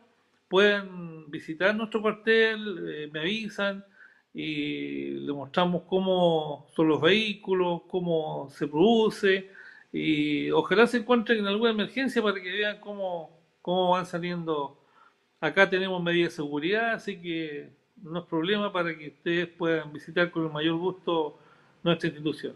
puedan 0.49 1.31
visitar 1.31 1.75
nuestro 1.75 2.03
cuartel, 2.03 3.11
me 3.13 3.21
avisan, 3.21 3.85
y 4.35 5.11
le 5.11 5.33
mostramos 5.33 5.83
cómo 5.83 6.67
son 6.75 6.89
los 6.89 7.01
vehículos, 7.01 7.83
cómo 7.89 8.49
se 8.51 8.67
produce 8.67 9.51
y 9.93 10.51
ojalá 10.51 10.87
se 10.87 10.99
encuentren 10.99 11.41
en 11.41 11.47
alguna 11.47 11.73
emergencia 11.73 12.23
para 12.23 12.41
que 12.41 12.51
vean 12.51 12.81
cómo, 12.81 13.31
cómo 13.61 13.91
van 13.91 14.07
saliendo. 14.07 14.79
Acá 15.41 15.69
tenemos 15.69 16.03
medidas 16.03 16.33
de 16.33 16.37
seguridad, 16.37 16.93
así 16.93 17.21
que 17.21 17.69
no 18.03 18.21
es 18.21 18.27
problema 18.27 18.73
para 18.73 18.97
que 18.97 19.09
ustedes 19.09 19.49
puedan 19.49 19.93
visitar 19.93 20.31
con 20.31 20.47
el 20.47 20.53
mayor 20.53 20.77
gusto 20.77 21.39
nuestra 21.83 22.09
institución. 22.09 22.55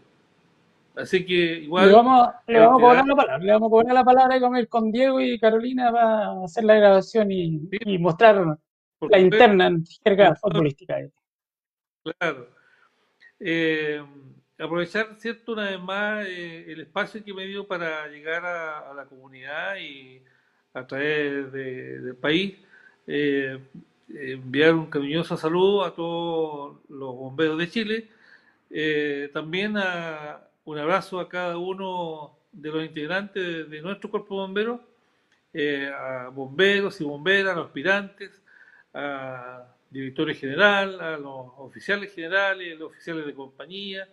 Así 0.97 1.23
que 1.23 1.59
igual... 1.59 1.89
Le 1.89 1.93
vamos, 1.93 2.29
le 2.47 2.59
vamos 2.59 2.79
a 2.79 2.85
cobrar 2.85 3.07
la 3.07 3.15
palabra, 3.15 3.37
le 3.37 3.51
vamos 3.51 3.67
a 3.67 3.69
cobrar 3.69 3.93
la 3.93 4.03
palabra 4.03 4.37
y 4.37 4.41
comer 4.41 4.67
con 4.67 4.91
Diego 4.91 5.21
y 5.21 5.39
Carolina 5.39 5.91
va 5.91 6.25
a 6.25 6.45
hacer 6.45 6.63
la 6.63 6.75
grabación 6.75 7.31
y, 7.31 7.69
mostrar 7.99 8.57
la 9.01 9.19
interna 9.19 9.67
en 9.67 9.85
jerga 10.03 10.35
futbolística. 10.35 10.97
Claro. 12.03 12.49
Eh, 13.39 14.03
aprovechar, 14.57 15.15
¿cierto? 15.19 15.51
Una 15.51 15.69
vez 15.69 15.79
más 15.79 16.25
eh, 16.25 16.71
el 16.71 16.81
espacio 16.81 17.23
que 17.23 17.33
me 17.33 17.45
dio 17.45 17.67
para 17.67 18.07
llegar 18.07 18.43
a, 18.43 18.91
la 18.95 19.05
comunidad 19.05 19.77
y 19.77 20.23
a 20.73 20.87
través 20.87 21.51
del 21.51 22.15
país. 22.15 22.57
Eh, 23.05 23.59
enviar 24.09 24.73
un 24.73 24.87
cariñoso 24.87 25.37
saludo 25.37 25.85
a 25.85 25.93
todos 25.93 26.79
los 26.89 27.15
bomberos 27.15 27.59
de 27.59 27.69
Chile. 27.69 28.09
también 29.31 29.77
un 30.67 30.77
abrazo 30.77 31.21
a 31.21 31.29
cada 31.29 31.57
uno 31.57 32.39
de 32.51 32.69
los 32.69 32.83
integrantes 32.83 33.69
de, 33.69 33.81
nuestro 33.81 34.11
cuerpo 34.11 34.35
bombero, 34.35 34.83
a 35.95 36.27
bomberos 36.27 36.99
y 36.99 37.05
bomberas, 37.05 37.53
a 37.53 37.59
los 37.59 37.67
aspirantes, 37.67 38.41
a 38.93 39.65
directores 39.89 40.37
general, 40.37 40.99
a 40.99 41.17
los 41.17 41.53
oficiales 41.59 42.13
generales, 42.13 42.77
los 42.77 42.91
oficiales 42.91 43.25
de 43.25 43.33
compañía, 43.33 44.09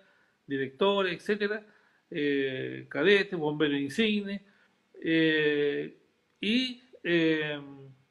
directores, 0.46 1.16
etcétera, 1.16 1.60
eh, 2.08 2.86
cadetes, 2.88 3.36
bomberos 3.36 3.80
insignes, 3.80 4.40
eh, 5.02 5.98
y 6.40 6.84
eh, 7.02 7.60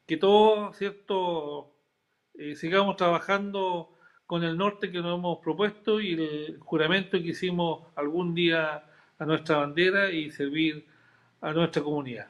que 0.06 0.18
todos, 0.18 0.76
¿cierto?, 0.76 1.70
sigamos 2.56 2.96
trabajando 2.96 3.93
con 4.26 4.42
el 4.42 4.56
norte 4.56 4.90
que 4.90 5.00
nos 5.00 5.18
hemos 5.18 5.38
propuesto 5.38 6.00
y 6.00 6.14
el 6.14 6.58
juramento 6.60 7.18
que 7.18 7.28
hicimos 7.28 7.86
algún 7.94 8.34
día 8.34 8.84
a 9.18 9.24
nuestra 9.24 9.58
bandera 9.58 10.10
y 10.10 10.30
servir 10.30 10.86
a 11.40 11.52
nuestra 11.52 11.82
comunidad. 11.82 12.28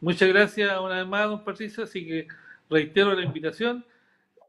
Muchas 0.00 0.28
gracias 0.28 0.78
una 0.80 0.98
vez 0.98 1.06
más, 1.06 1.28
don 1.28 1.44
Patricio, 1.44 1.84
así 1.84 2.06
que 2.06 2.28
reitero 2.68 3.14
la 3.14 3.22
invitación 3.22 3.84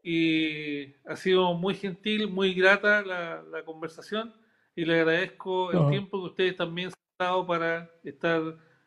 y 0.03 0.93
ha 1.05 1.15
sido 1.15 1.53
muy 1.53 1.75
gentil, 1.75 2.29
muy 2.29 2.53
grata 2.53 3.01
la, 3.03 3.63
conversación 3.65 4.33
y 4.75 4.85
le 4.85 5.01
agradezco 5.01 5.71
el 5.71 5.89
tiempo 5.89 6.19
que 6.19 6.29
ustedes 6.29 6.55
también 6.55 6.89
se 6.91 6.95
han 6.95 7.27
dado 7.27 7.45
para 7.45 7.89
estar, 8.03 8.41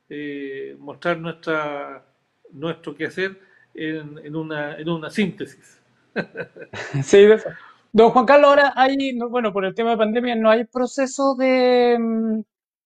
eh, 0.09 0.77
mostrar 0.79 1.19
nuestra, 1.19 2.07
nuestro 2.51 2.95
quehacer 2.95 3.41
en, 3.75 4.19
en, 4.19 4.37
una, 4.37 4.77
en 4.77 4.89
una 4.89 5.11
síntesis. 5.11 5.82
Sí, 7.05 7.27
Don 7.93 8.11
Juan 8.11 8.25
Carlos, 8.25 8.49
ahora 8.49 8.73
hay, 8.75 9.19
bueno, 9.19 9.53
por 9.53 9.65
el 9.65 9.75
tema 9.75 9.91
de 9.91 9.97
pandemia, 9.99 10.35
¿no 10.35 10.51
hay 10.51 10.65
proceso 10.65 11.35
de, 11.35 11.99
mm, 11.99 12.41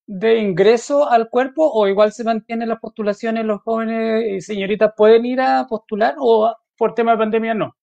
de 0.07 0.39
ingreso 0.39 1.09
al 1.09 1.28
cuerpo 1.31 1.70
o 1.73 1.86
igual 1.86 2.12
se 2.12 2.24
mantienen 2.24 2.69
las 2.69 2.81
postulaciones, 2.81 3.44
los 3.44 3.62
jóvenes 3.62 4.24
y 4.28 4.40
señoritas 4.40 4.93
pueden 4.97 5.24
ir 5.27 5.40
a 5.40 5.66
postular 5.69 6.15
o 6.19 6.55
por 6.77 6.94
tema 6.94 7.12
de 7.12 7.19
pandemia 7.19 7.55
no? 7.55 7.77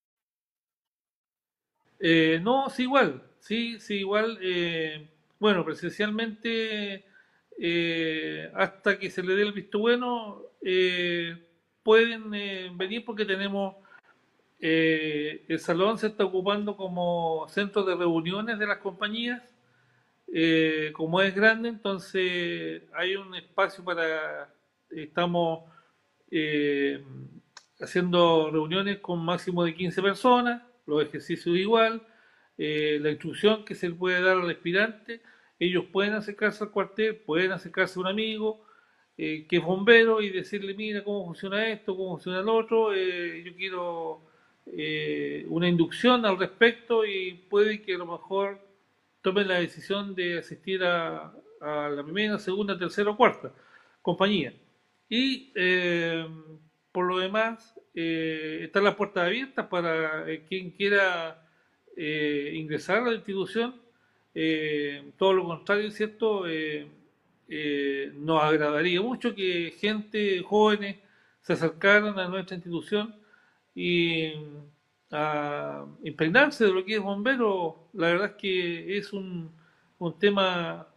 Eh, 2.00 2.40
no, 2.42 2.70
sí, 2.70 2.84
igual, 2.84 3.24
sí, 3.40 3.80
sí, 3.80 3.96
igual. 4.00 4.38
Eh, 4.42 5.10
bueno, 5.40 5.64
presencialmente, 5.64 7.06
eh, 7.58 8.52
hasta 8.54 9.00
que 9.00 9.10
se 9.10 9.24
le 9.24 9.36
dé 9.36 9.44
el 9.44 9.54
visto 9.54 9.80
bueno, 9.80 10.42
pueden 11.84 12.30
venir 12.78 13.06
porque 13.06 13.26
tenemos 13.26 13.76
el 14.66 15.60
salón 15.60 15.98
se 15.98 16.08
está 16.08 16.24
ocupando 16.24 16.78
como 16.78 17.48
centro 17.50 17.84
de 17.84 17.96
reuniones 17.96 18.60
de 18.60 18.68
las 18.68 18.78
compañías. 18.78 19.42
como 20.94 21.22
es 21.22 21.36
grande, 21.36 21.70
entonces 21.70 22.84
hay 22.94 23.16
un 23.16 23.36
espacio 23.36 23.84
para, 23.84 24.54
estamos 24.90 25.66
haciendo 27.80 28.52
reuniones 28.52 29.00
con 29.00 29.24
máximo 29.24 29.64
de 29.66 29.76
15 29.76 30.02
personas 30.02 30.62
los 30.86 31.04
ejercicios 31.04 31.56
igual, 31.58 32.02
eh, 32.58 33.00
la 33.02 33.10
instrucción 33.10 33.66
que 33.66 33.76
se 33.76 33.90
le 33.90 33.96
puede 33.96 34.22
dar 34.22 34.38
al 34.38 34.50
aspirante, 34.50 35.22
ellos 35.60 35.86
pueden 35.92 36.14
acercarse 36.14 36.64
al 36.64 36.72
cuartel, 36.72 37.18
pueden 37.18 37.52
acercarse 37.52 38.00
a 38.00 38.02
un 38.02 38.08
amigo 38.08 38.66
eh, 39.18 39.46
que 39.48 39.58
es 39.58 39.64
bombero 39.64 40.22
y 40.22 40.30
decirle, 40.30 40.74
mira 40.74 41.04
cómo 41.04 41.26
funciona 41.26 41.68
esto, 41.68 41.96
cómo 41.96 42.12
funciona 42.16 42.40
el 42.40 42.50
otro, 42.50 42.94
eh, 42.94 43.44
yo 43.46 43.56
quiero 43.56 44.26
una 44.66 45.68
inducción 45.68 46.26
al 46.26 46.40
respecto 46.40 47.06
y 47.06 47.34
puede 47.50 47.82
que 47.82 47.96
a 47.96 47.98
lo 47.98 48.06
mejor 48.06 48.60
tomen 49.22 49.48
la 49.48 49.60
decisión 49.60 50.16
de 50.16 50.40
asistir 50.40 50.84
a, 50.84 51.34
la 51.62 52.04
primera, 52.04 52.40
segunda, 52.40 52.78
tercera 52.78 53.12
o 53.12 53.18
cuarta 53.18 53.52
compañía. 54.02 54.54
Y 55.10 55.52
por 56.94 57.06
lo 57.06 57.20
demás, 57.20 57.76
eh, 57.96 58.62
están 58.64 58.84
las 58.84 58.96
puertas 58.96 59.26
abiertas 59.26 59.68
para 59.68 60.30
eh, 60.30 60.44
quien 60.48 60.72
quiera 60.72 61.48
eh, 61.98 62.52
ingresar 62.56 62.98
a 63.00 63.10
la 63.10 63.16
institución. 63.16 63.76
Eh, 64.34 65.12
todo 65.18 65.34
lo 65.34 65.46
contrario, 65.46 65.92
¿cierto? 65.92 66.46
nos 68.16 68.44
agradaría 68.44 69.00
mucho 69.02 69.36
que 69.36 69.76
gente, 69.80 70.42
jóvenes, 70.42 70.98
se 71.42 71.54
acercaran 71.54 72.18
a 72.18 72.28
nuestra 72.28 72.56
institución 72.56 73.14
y 73.76 74.34
a 75.12 75.86
impregnarse 76.04 76.66
de 76.66 76.74
lo 76.74 76.84
que 76.84 76.96
es 76.96 77.02
bombero. 77.02 77.90
La 77.94 78.08
verdad 78.08 78.32
es 78.32 78.36
que 78.36 78.98
es 78.98 79.14
un, 79.14 79.52
un 80.00 80.20
tema 80.20 80.88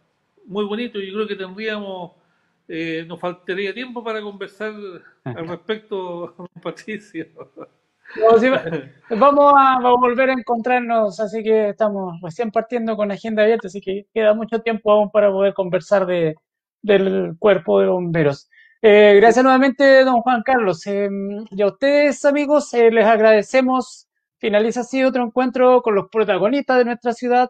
muy 0.45 0.65
bonito. 0.65 0.99
y 0.99 1.11
creo 1.13 1.27
que 1.27 1.35
tendríamos, 1.35 2.11
eh, 2.67 3.05
nos 3.07 3.19
faltaría 3.19 3.73
tiempo 3.73 4.03
para 4.03 4.21
conversar 4.21 4.73
al 5.23 5.47
respecto, 5.47 6.35
Patricio. 6.63 7.25
vamos 9.09 9.53
a, 9.55 9.79
volver 9.79 10.29
a 10.29 10.33
encontrarnos, 10.33 11.19
así 11.19 11.43
que 11.43 11.69
estamos 11.69 12.19
recién 12.21 12.51
partiendo 12.51 12.95
con 12.95 13.11
agenda 13.11 13.43
abierta, 13.43 13.67
así 13.67 13.81
que 13.81 14.07
queda 14.13 14.33
mucho 14.33 14.59
tiempo 14.61 14.91
aún 14.91 15.11
para 15.11 15.29
poder 15.31 15.53
conversar 15.53 16.05
de, 16.05 16.35
del 16.81 17.35
cuerpo 17.37 17.79
de 17.81 17.87
bomberos. 17.87 18.49
Eh, 18.81 19.15
gracias 19.19 19.43
nuevamente, 19.43 20.03
don 20.03 20.21
Juan 20.21 20.43
Carlos. 20.43 20.85
Eh, 20.85 21.09
y 21.51 21.61
a 21.61 21.67
ustedes, 21.67 22.23
amigos, 22.25 22.73
eh, 22.73 22.91
les 22.91 23.05
agradecemos. 23.05 24.07
Finaliza 24.39 24.81
así 24.81 25.03
otro 25.03 25.23
encuentro 25.23 25.81
con 25.81 25.95
los 25.95 26.09
protagonistas 26.11 26.77
de 26.77 26.85
nuestra 26.85 27.13
ciudad, 27.13 27.49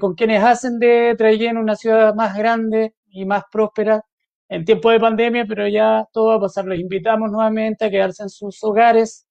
con 0.00 0.14
quienes 0.14 0.42
hacen 0.44 0.78
de 0.78 1.16
Traillén 1.18 1.56
una 1.58 1.74
ciudad 1.74 2.14
más 2.14 2.36
grande 2.36 2.94
y 3.08 3.24
más 3.24 3.42
próspera 3.50 4.04
en 4.48 4.64
tiempo 4.64 4.90
de 4.90 5.00
pandemia, 5.00 5.44
pero 5.48 5.66
ya 5.68 6.06
todo 6.12 6.28
va 6.28 6.36
a 6.36 6.40
pasar. 6.40 6.66
Los 6.66 6.78
invitamos 6.78 7.32
nuevamente 7.32 7.86
a 7.86 7.90
quedarse 7.90 8.22
en 8.22 8.28
sus 8.30 8.62
hogares. 8.62 9.26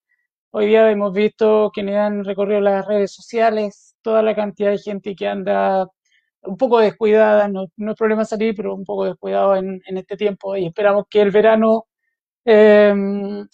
Hoy 0.51 0.67
día 0.67 0.91
hemos 0.91 1.13
visto 1.13 1.71
quienes 1.73 1.95
han 1.97 2.25
recorrido 2.25 2.59
las 2.61 2.85
redes 2.85 3.13
sociales, 3.13 3.95
toda 4.01 4.21
la 4.21 4.35
cantidad 4.35 4.71
de 4.71 4.77
gente 4.79 5.15
que 5.15 5.27
anda 5.27 5.87
un 6.47 6.57
poco 6.57 6.79
descuidada, 6.79 7.47
no, 7.47 7.67
no 7.77 7.91
es 7.91 7.97
problema 7.97 8.25
salir, 8.25 8.55
pero 8.55 8.75
un 8.75 8.85
poco 8.85 9.05
descuidado 9.05 9.55
en, 9.55 9.81
este 9.85 10.17
tiempo 10.17 10.55
y 10.55 10.65
esperamos 10.67 11.05
que 11.09 11.21
el 11.21 11.31
verano 11.31 11.85
em, 12.45 13.47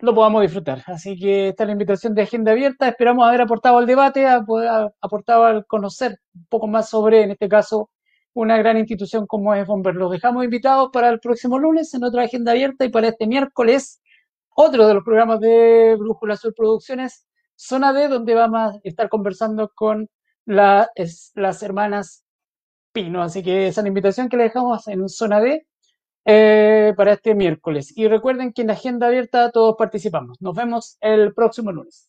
lo 0.00 0.14
podamos 0.14 0.42
disfrutar. 0.42 0.82
Así 0.86 1.18
que 1.18 1.48
esta 1.48 1.64
es 1.64 1.68
la 1.68 1.72
invitación 1.72 2.14
de 2.14 2.22
Agenda 2.22 2.52
Abierta. 2.52 2.88
Esperamos 2.88 3.26
haber 3.26 3.42
aportado 3.42 3.78
al 3.78 3.86
debate, 3.86 4.26
aportado 4.26 5.44
al 5.44 5.66
conocer 5.66 6.18
un 6.34 6.46
poco 6.48 6.66
más 6.66 6.88
sobre, 6.90 7.22
en 7.22 7.32
este 7.32 7.48
caso, 7.48 7.90
una 8.34 8.56
gran 8.58 8.78
institución 8.78 9.26
como 9.26 9.54
es 9.54 9.66
Bomber. 9.66 9.94
Los 9.94 10.10
dejamos 10.10 10.44
invitados 10.44 10.90
para 10.92 11.08
el 11.08 11.20
próximo 11.20 11.58
lunes 11.58 11.92
en 11.94 12.04
otra 12.04 12.24
Agenda 12.24 12.52
Abierta 12.52 12.84
y 12.84 12.90
para 12.90 13.08
este 13.08 13.26
miércoles, 13.26 14.00
otro 14.54 14.86
de 14.86 14.94
los 14.94 15.04
programas 15.04 15.40
de 15.40 15.96
Brújula 15.98 16.36
Sur 16.36 16.54
Producciones, 16.54 17.26
Zona 17.56 17.92
D, 17.92 18.08
donde 18.08 18.34
vamos 18.34 18.74
a 18.74 18.78
estar 18.84 19.08
conversando 19.08 19.70
con 19.74 20.08
la, 20.46 20.90
las 21.34 21.62
hermanas 21.62 22.24
Pino. 22.92 23.22
Así 23.22 23.42
que 23.42 23.68
esa 23.68 23.80
es 23.80 23.84
la 23.84 23.88
invitación 23.88 24.28
que 24.28 24.36
le 24.36 24.44
dejamos 24.44 24.86
en 24.88 25.08
zona 25.08 25.40
D 25.40 25.66
eh, 26.24 26.94
para 26.96 27.14
este 27.14 27.34
miércoles. 27.34 27.92
Y 27.96 28.08
recuerden 28.08 28.52
que 28.52 28.62
en 28.62 28.68
la 28.68 28.74
agenda 28.74 29.08
abierta 29.08 29.50
todos 29.50 29.76
participamos. 29.78 30.40
Nos 30.40 30.54
vemos 30.54 30.98
el 31.00 31.34
próximo 31.34 31.72
lunes. 31.72 32.08